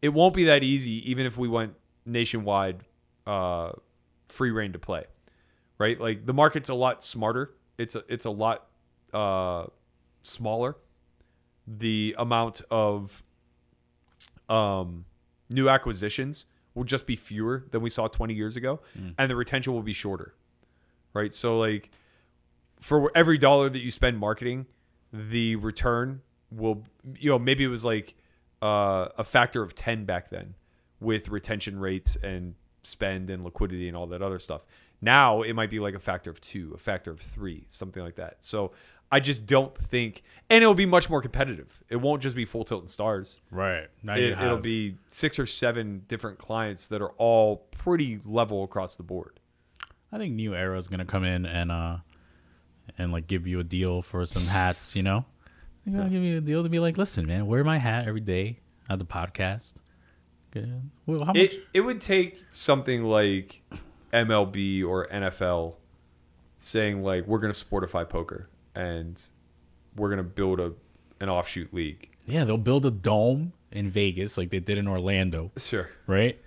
It 0.01 0.15
won't 0.15 0.33
be 0.33 0.45
that 0.45 0.63
easy 0.63 1.11
even 1.11 1.27
if 1.27 1.37
we 1.37 1.49
went 1.49 1.75
nationwide 2.07 2.81
uh, 3.27 3.73
free 4.29 4.53
reign 4.53 4.73
to 4.73 4.79
play. 4.79 5.05
Right? 5.77 6.01
Like 6.01 6.25
the 6.25 6.33
market's 6.33 6.71
a 6.71 6.75
lot 6.75 7.05
smarter. 7.05 7.53
It's 7.77 7.95
a 7.95 8.03
it's 8.09 8.25
a 8.25 8.31
lot 8.31 8.67
uh, 9.13 9.67
smaller. 10.23 10.77
The 11.67 12.17
amount 12.17 12.63
of 12.71 13.23
um, 14.49 15.05
new 15.51 15.69
acquisitions 15.69 16.47
will 16.73 16.85
just 16.85 17.07
be 17.07 17.17
fewer 17.17 17.67
than 17.71 17.83
we 17.83 17.91
saw 17.91 18.09
20 18.09 18.33
years 18.33 18.57
ago, 18.57 18.81
and 19.19 19.31
the 19.31 19.37
retention 19.37 19.75
will 19.75 19.83
be 19.83 19.93
shorter. 19.93 20.33
Right? 21.15 21.33
So 21.33 21.59
like 21.59 21.91
for 22.81 23.11
every 23.15 23.39
dollar 23.39 23.71
that 23.71 23.81
you 23.81 23.91
spend 23.91 24.19
marketing, 24.19 24.67
the 25.13 25.57
return 25.57 26.21
will 26.51 26.85
you 27.19 27.31
know 27.31 27.39
maybe 27.39 27.65
it 27.65 27.69
was 27.69 27.85
like 27.85 28.15
uh, 28.63 29.09
a 29.19 29.25
factor 29.25 29.63
of 29.63 29.75
10 29.75 30.05
back 30.05 30.31
then 30.31 30.55
with 31.01 31.29
retention 31.29 31.79
rates 31.79 32.17
and 32.23 32.55
spend 32.83 33.31
and 33.31 33.45
liquidity 33.45 33.89
and 33.89 33.97
all 33.97 34.07
that 34.07 34.23
other 34.23 34.39
stuff. 34.39 34.65
Now 35.01 35.43
it 35.43 35.53
might 35.55 35.71
be 35.71 35.81
like 35.81 35.95
a 35.95 35.99
factor 35.99 36.31
of 36.31 36.41
2, 36.41 36.73
a 36.75 36.79
factor 36.79 37.11
of 37.11 37.21
3, 37.21 37.67
something 37.69 38.03
like 38.03 38.17
that. 38.17 38.37
So 38.41 38.73
I 39.13 39.21
just 39.21 39.47
don't 39.47 39.77
think 39.77 40.23
and 40.51 40.63
it'll 40.63 40.75
be 40.75 40.87
much 40.87 41.11
more 41.11 41.21
competitive. 41.21 41.83
It 41.89 41.97
won't 41.97 42.23
just 42.23 42.35
be 42.35 42.45
full 42.45 42.65
tilt 42.65 42.83
and 42.83 42.91
stars 42.91 43.41
Right. 43.51 43.89
Now 44.03 44.15
it, 44.15 44.21
you 44.21 44.31
it'll 44.31 44.59
be 44.59 44.97
six 45.11 45.39
or 45.39 45.47
seven 45.47 46.03
different 46.09 46.39
clients 46.39 46.89
that 46.89 47.03
are 47.03 47.13
all 47.13 47.69
pretty 47.71 48.21
level 48.25 48.65
across 48.65 48.97
the 48.97 49.03
board. 49.03 49.41
I 50.15 50.19
think 50.19 50.35
New 50.35 50.55
Era 50.55 50.79
is 50.79 50.87
gonna 50.87 51.05
come 51.05 51.25
in 51.25 51.45
and 51.45 51.73
uh 51.73 51.97
and 52.97 53.11
like 53.11 53.27
give 53.27 53.47
you 53.49 53.59
a 53.59 53.65
deal 53.65 54.01
for 54.01 54.25
some 54.27 54.45
hats, 54.45 54.95
you 54.95 55.03
know? 55.03 55.25
They're 55.85 55.99
gonna 55.99 56.11
give 56.11 56.23
you 56.23 56.39
a 56.39 56.41
deal 56.41 56.63
to 56.63 56.69
be 56.69 56.79
like, 56.79 56.97
listen, 56.97 57.27
man, 57.27 57.47
wear 57.47 57.65
my 57.65 57.79
hat 57.79 58.07
every 58.07 58.21
day 58.21 58.61
at 58.89 58.99
the 59.01 59.05
podcast. 59.05 59.75
Good. 60.53 60.83
Well, 61.05 61.21
how 61.25 61.33
much? 61.33 61.37
It 61.37 61.65
it 61.75 61.81
would 61.81 62.01
take 62.01 62.39
something 62.51 63.03
like 63.03 63.63
MLB 64.13 64.85
or 64.85 65.09
NFL 65.09 65.75
saying 66.59 67.03
like 67.03 67.27
we're 67.27 67.41
gonna 67.41 67.53
sportify 67.53 68.09
poker 68.09 68.49
and 68.75 69.21
we're 69.97 70.11
gonna 70.11 70.23
build 70.23 70.61
a 70.61 70.75
an 71.21 71.29
offshoot 71.29 71.75
league. 71.75 72.09
yeah, 72.27 72.45
they'll 72.45 72.57
build 72.59 72.87
a 72.87 72.91
dome 72.93 73.53
in 73.73 73.89
Vegas 73.91 74.39
like 74.39 74.51
they 74.51 74.61
did 74.61 74.79
in 74.79 74.87
Orlando, 74.87 75.51
Sure. 75.57 75.91
right? 76.07 76.39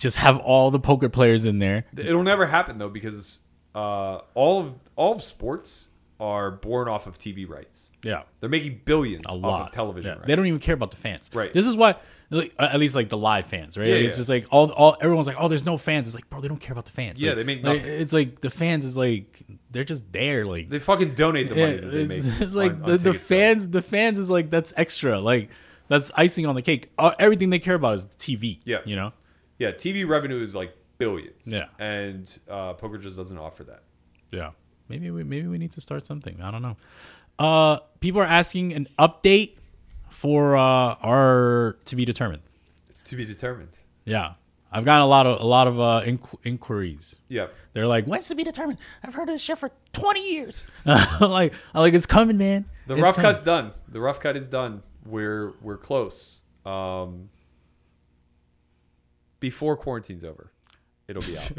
Just 0.00 0.16
have 0.16 0.38
all 0.38 0.70
the 0.72 0.80
poker 0.80 1.08
players 1.08 1.46
in 1.46 1.58
there. 1.60 1.84
It'll 1.96 2.22
never 2.24 2.46
happen 2.46 2.78
though 2.78 2.88
because 2.88 3.38
uh, 3.74 4.18
all 4.34 4.60
of 4.60 4.74
all 4.96 5.12
of 5.14 5.22
sports 5.22 5.86
are 6.18 6.50
born 6.50 6.88
off 6.88 7.06
of 7.06 7.18
TV 7.18 7.48
rights. 7.48 7.90
Yeah. 8.02 8.22
They're 8.40 8.50
making 8.50 8.80
billions 8.84 9.22
A 9.26 9.30
off 9.30 9.42
lot. 9.42 9.60
of 9.68 9.72
television 9.72 10.08
Yeah. 10.10 10.14
rights. 10.16 10.26
They 10.26 10.36
don't 10.36 10.46
even 10.46 10.58
care 10.60 10.74
about 10.74 10.90
the 10.90 10.96
fans. 10.98 11.30
Right. 11.32 11.50
This 11.52 11.66
is 11.66 11.74
why, 11.76 11.94
like, 12.30 12.52
at 12.58 12.78
least 12.78 12.94
like 12.94 13.08
the 13.08 13.16
live 13.16 13.46
fans, 13.46 13.78
right? 13.78 13.86
Yeah, 13.86 13.94
Like, 13.94 14.02
yeah. 14.02 14.08
It's 14.08 14.16
just 14.18 14.28
like 14.28 14.46
all, 14.50 14.70
all 14.72 14.96
everyone's 15.00 15.26
like, 15.26 15.36
oh, 15.38 15.48
there's 15.48 15.64
no 15.64 15.78
fans. 15.78 16.08
It's 16.08 16.14
like, 16.14 16.28
bro, 16.28 16.40
they 16.42 16.48
don't 16.48 16.60
care 16.60 16.72
about 16.72 16.84
the 16.86 16.90
fans. 16.92 17.22
Yeah, 17.22 17.30
Like- 17.30 17.36
they 17.36 17.44
make 17.44 17.62
like. 17.64 17.82
It's 17.84 18.12
like 18.12 18.40
the 18.40 18.50
fans 18.50 18.84
is 18.84 18.96
like 18.98 19.40
they're 19.70 19.84
just 19.84 20.10
there. 20.12 20.44
Like 20.44 20.68
They 20.68 20.78
fucking 20.78 21.14
donate 21.14 21.48
the 21.48 21.54
money 21.56 21.74
Yeah, 21.76 21.80
that 21.80 21.86
they 21.86 22.00
it's, 22.16 22.26
make. 22.28 22.40
it's 22.40 22.54
like 22.54 22.72
on- 22.72 22.82
the, 22.82 22.92
on 22.92 22.98
the 22.98 23.14
fans 23.14 23.68
the 23.68 23.82
fans 23.82 24.18
is 24.18 24.28
like 24.30 24.50
that's 24.50 24.72
extra 24.76 25.20
like 25.20 25.48
that's 25.88 26.10
icing 26.16 26.46
on 26.46 26.54
the 26.54 26.62
cake 26.62 26.90
uh, 26.98 27.12
everything 27.18 27.50
they 27.50 27.58
care 27.58 27.74
about 27.74 27.94
is 27.94 28.04
the 28.06 28.16
tv 28.16 28.60
Yeah. 28.64 28.78
you 28.84 28.94
know 28.94 29.12
Yeah, 29.60 29.70
TV 29.70 30.08
revenue 30.08 30.42
is 30.42 30.54
like 30.56 30.74
billions. 30.98 31.46
Yeah. 31.46 31.66
and 31.78 32.26
uh, 32.48 32.72
poker 32.74 32.98
just 32.98 33.16
doesn't 33.16 33.38
offer 33.38 33.62
that. 33.64 33.82
yeah 34.32 34.50
maybe 34.88 35.10
we 35.12 35.22
maybe 35.22 35.46
we 35.46 35.56
need 35.58 35.70
to 35.72 35.80
start 35.80 36.04
something 36.04 36.36
i 36.42 36.50
don't 36.50 36.62
know 36.62 36.76
uh 37.38 37.78
people 38.00 38.20
are 38.20 38.32
asking 38.40 38.72
an 38.72 38.86
update 38.98 39.52
for 40.08 40.56
uh 40.56 40.96
our 41.10 41.76
to 41.84 41.94
be 41.96 42.04
determined 42.04 42.42
It's 42.90 43.02
to 43.04 43.16
be 43.16 43.24
determined. 43.24 43.74
yeah 44.04 44.34
i've 44.72 44.84
gotten 44.84 45.02
a 45.02 45.06
lot 45.06 45.26
of 45.26 45.40
a 45.40 45.46
lot 45.46 45.66
of 45.68 45.78
uh 45.80 46.02
inqu- 46.04 46.38
inquiries 46.44 47.16
Yeah, 47.28 47.46
they're 47.72 47.86
like 47.86 48.04
when's 48.06 48.28
to 48.28 48.34
be 48.34 48.44
determined 48.44 48.78
i've 49.04 49.14
heard 49.14 49.28
of 49.28 49.34
this 49.36 49.42
shit 49.42 49.58
for 49.58 49.70
20 49.92 50.32
years 50.34 50.66
I'm 50.86 51.30
like 51.30 51.52
i'm 51.74 51.80
like 51.80 51.94
it's 51.94 52.06
coming 52.06 52.36
man 52.36 52.64
the 52.88 52.94
It's 52.94 53.02
rough 53.02 53.14
coming. 53.16 53.30
cut's 53.32 53.42
done. 53.44 53.70
The 53.88 54.00
rough 54.00 54.18
cut 54.20 54.36
is 54.36 54.48
done. 54.48 54.82
We're 55.06 55.52
we're 55.62 55.76
close. 55.78 56.38
Um, 56.66 57.30
before 59.40 59.76
quarantine's 59.76 60.24
over, 60.24 60.52
it'll 61.08 61.22
be 61.22 61.36
out. 61.36 61.50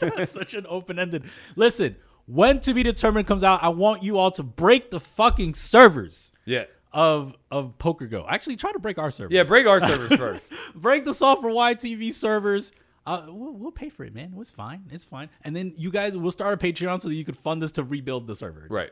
That's 0.16 0.32
such 0.32 0.54
an 0.54 0.66
open-ended. 0.68 1.24
Listen, 1.56 1.96
when 2.26 2.60
to 2.60 2.74
be 2.74 2.82
determined 2.82 3.26
comes 3.26 3.42
out, 3.44 3.62
I 3.62 3.68
want 3.68 4.02
you 4.02 4.18
all 4.18 4.30
to 4.32 4.42
break 4.42 4.90
the 4.90 5.00
fucking 5.00 5.54
servers 5.54 6.32
yeah, 6.44 6.64
of 6.92 7.34
of 7.50 7.78
PokerGo. 7.78 8.24
Actually, 8.28 8.56
try 8.56 8.72
to 8.72 8.78
break 8.78 8.98
our 8.98 9.10
servers. 9.10 9.34
yeah. 9.34 9.44
Break 9.44 9.66
our 9.66 9.80
servers 9.80 10.16
first. 10.16 10.52
break 10.74 11.04
the 11.04 11.14
software 11.14 11.52
YTV 11.52 12.12
servers. 12.12 12.72
Uh, 13.06 13.24
we'll, 13.28 13.52
we'll 13.54 13.72
pay 13.72 13.88
for 13.88 14.04
it, 14.04 14.14
man. 14.14 14.34
It's 14.38 14.50
fine. 14.50 14.82
It's 14.90 15.04
fine. 15.04 15.30
And 15.42 15.56
then 15.56 15.72
you 15.76 15.90
guys 15.90 16.16
we'll 16.16 16.30
start 16.30 16.62
a 16.62 16.64
Patreon 16.64 17.00
so 17.02 17.08
that 17.08 17.14
you 17.14 17.24
can 17.24 17.34
fund 17.34 17.62
us 17.62 17.72
to 17.72 17.82
rebuild 17.82 18.26
the 18.26 18.36
server. 18.36 18.66
Right. 18.70 18.90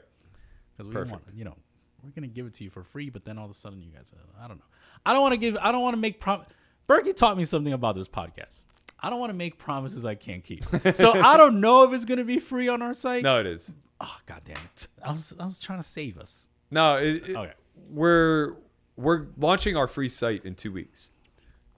Because 0.76 0.88
we 0.88 0.94
Perfect. 0.94 1.10
want, 1.12 1.24
you 1.36 1.44
know, 1.44 1.56
we're 2.02 2.10
gonna 2.10 2.26
give 2.26 2.46
it 2.46 2.54
to 2.54 2.64
you 2.64 2.70
for 2.70 2.82
free, 2.82 3.10
but 3.10 3.24
then 3.24 3.38
all 3.38 3.44
of 3.44 3.50
a 3.50 3.54
sudden 3.54 3.82
you 3.82 3.90
guys, 3.90 4.12
uh, 4.16 4.44
I 4.44 4.48
don't 4.48 4.58
know. 4.58 4.64
I 5.04 5.12
don't 5.12 5.22
want 5.22 5.34
to 5.34 5.38
give. 5.38 5.56
I 5.60 5.70
don't 5.72 5.82
want 5.82 5.94
to 5.94 6.00
make 6.00 6.20
prom. 6.20 6.42
Berkey 6.88 7.14
taught 7.14 7.36
me 7.36 7.44
something 7.44 7.72
about 7.72 7.94
this 7.96 8.08
podcast. 8.08 8.62
I 9.00 9.10
don't 9.10 9.20
want 9.20 9.30
to 9.30 9.34
make 9.36 9.58
promises 9.58 10.04
I 10.04 10.14
can't 10.14 10.42
keep. 10.42 10.64
So 10.96 11.12
I 11.12 11.36
don't 11.36 11.60
know 11.60 11.84
if 11.84 11.92
it's 11.92 12.04
gonna 12.04 12.24
be 12.24 12.38
free 12.38 12.68
on 12.68 12.82
our 12.82 12.94
site. 12.94 13.22
No, 13.22 13.38
it 13.38 13.46
is. 13.46 13.74
Oh 14.00 14.16
god 14.26 14.42
damn 14.44 14.56
it! 14.56 14.86
I 15.04 15.10
was 15.12 15.34
I 15.38 15.44
was 15.44 15.58
trying 15.60 15.78
to 15.80 15.86
save 15.86 16.18
us. 16.18 16.48
No, 16.70 16.96
it, 16.96 17.28
it- 17.30 17.36
Okay. 17.36 17.52
we're 17.90 18.54
we're 18.96 19.26
launching 19.36 19.76
our 19.76 19.86
free 19.86 20.08
site 20.08 20.44
in 20.44 20.54
two 20.54 20.72
weeks. 20.72 21.10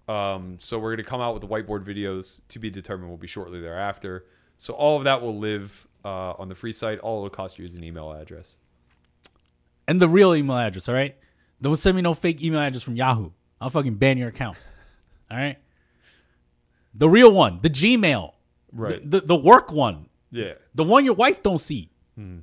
Um, 0.08 0.56
so 0.58 0.78
we're 0.78 0.92
gonna 0.96 1.04
come 1.04 1.20
out 1.20 1.34
with 1.34 1.42
the 1.42 1.48
whiteboard 1.48 1.84
videos 1.84 2.40
to 2.48 2.58
be 2.58 2.70
determined. 2.70 3.10
Will 3.10 3.16
be 3.18 3.26
shortly 3.26 3.60
thereafter. 3.60 4.24
So 4.58 4.74
all 4.74 4.96
of 4.96 5.04
that 5.04 5.20
will 5.22 5.38
live 5.38 5.86
uh, 6.04 6.32
on 6.32 6.48
the 6.48 6.54
free 6.54 6.72
site. 6.72 6.98
All 7.00 7.18
it'll 7.18 7.30
cost 7.30 7.58
you 7.58 7.64
is 7.64 7.74
an 7.74 7.82
email 7.84 8.12
address. 8.12 8.58
And 9.88 10.00
the 10.00 10.08
real 10.08 10.34
email 10.34 10.56
address, 10.56 10.88
all 10.88 10.94
right? 10.94 11.16
Don't 11.62 11.76
send 11.76 11.96
me 11.96 12.02
no 12.02 12.14
fake 12.14 12.42
email 12.42 12.60
address 12.60 12.82
from 12.82 12.96
Yahoo. 12.96 13.30
I'll 13.60 13.70
fucking 13.70 13.94
ban 13.96 14.18
your 14.18 14.28
account. 14.28 14.56
All 15.30 15.36
right? 15.36 15.58
The 16.94 17.08
real 17.08 17.32
one, 17.32 17.60
the 17.62 17.70
Gmail. 17.70 18.32
Right. 18.72 19.08
The, 19.08 19.20
the, 19.20 19.26
the 19.26 19.36
work 19.36 19.72
one. 19.72 20.06
Yeah. 20.30 20.54
The 20.74 20.84
one 20.84 21.04
your 21.04 21.14
wife 21.14 21.42
don't 21.42 21.58
see. 21.58 21.90
Hmm. 22.16 22.38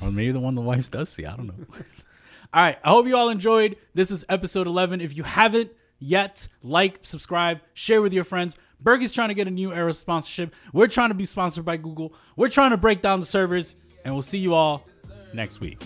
Or 0.00 0.10
maybe 0.10 0.32
the 0.32 0.40
one 0.40 0.54
the 0.54 0.62
wife 0.62 0.90
does 0.90 1.10
see. 1.10 1.24
I 1.24 1.36
don't 1.36 1.46
know. 1.46 1.54
all 2.54 2.62
right. 2.62 2.78
I 2.82 2.88
hope 2.90 3.06
you 3.06 3.16
all 3.16 3.28
enjoyed. 3.28 3.76
This 3.94 4.10
is 4.10 4.24
episode 4.28 4.66
11. 4.66 5.00
If 5.00 5.16
you 5.16 5.22
haven't 5.22 5.70
yet, 5.98 6.48
like, 6.62 7.00
subscribe, 7.02 7.60
share 7.74 8.02
with 8.02 8.12
your 8.12 8.24
friends. 8.24 8.56
Bergie's 8.82 9.12
trying 9.12 9.28
to 9.28 9.34
get 9.34 9.46
a 9.46 9.50
new 9.50 9.72
era 9.72 9.92
sponsorship. 9.92 10.54
We're 10.72 10.88
trying 10.88 11.10
to 11.10 11.14
be 11.14 11.26
sponsored 11.26 11.64
by 11.64 11.76
Google. 11.76 12.14
We're 12.34 12.48
trying 12.48 12.70
to 12.70 12.76
break 12.76 13.00
down 13.00 13.20
the 13.20 13.26
servers. 13.26 13.76
And 14.04 14.12
we'll 14.14 14.22
see 14.22 14.38
you 14.38 14.54
all 14.54 14.84
next 15.32 15.60
week. 15.60 15.80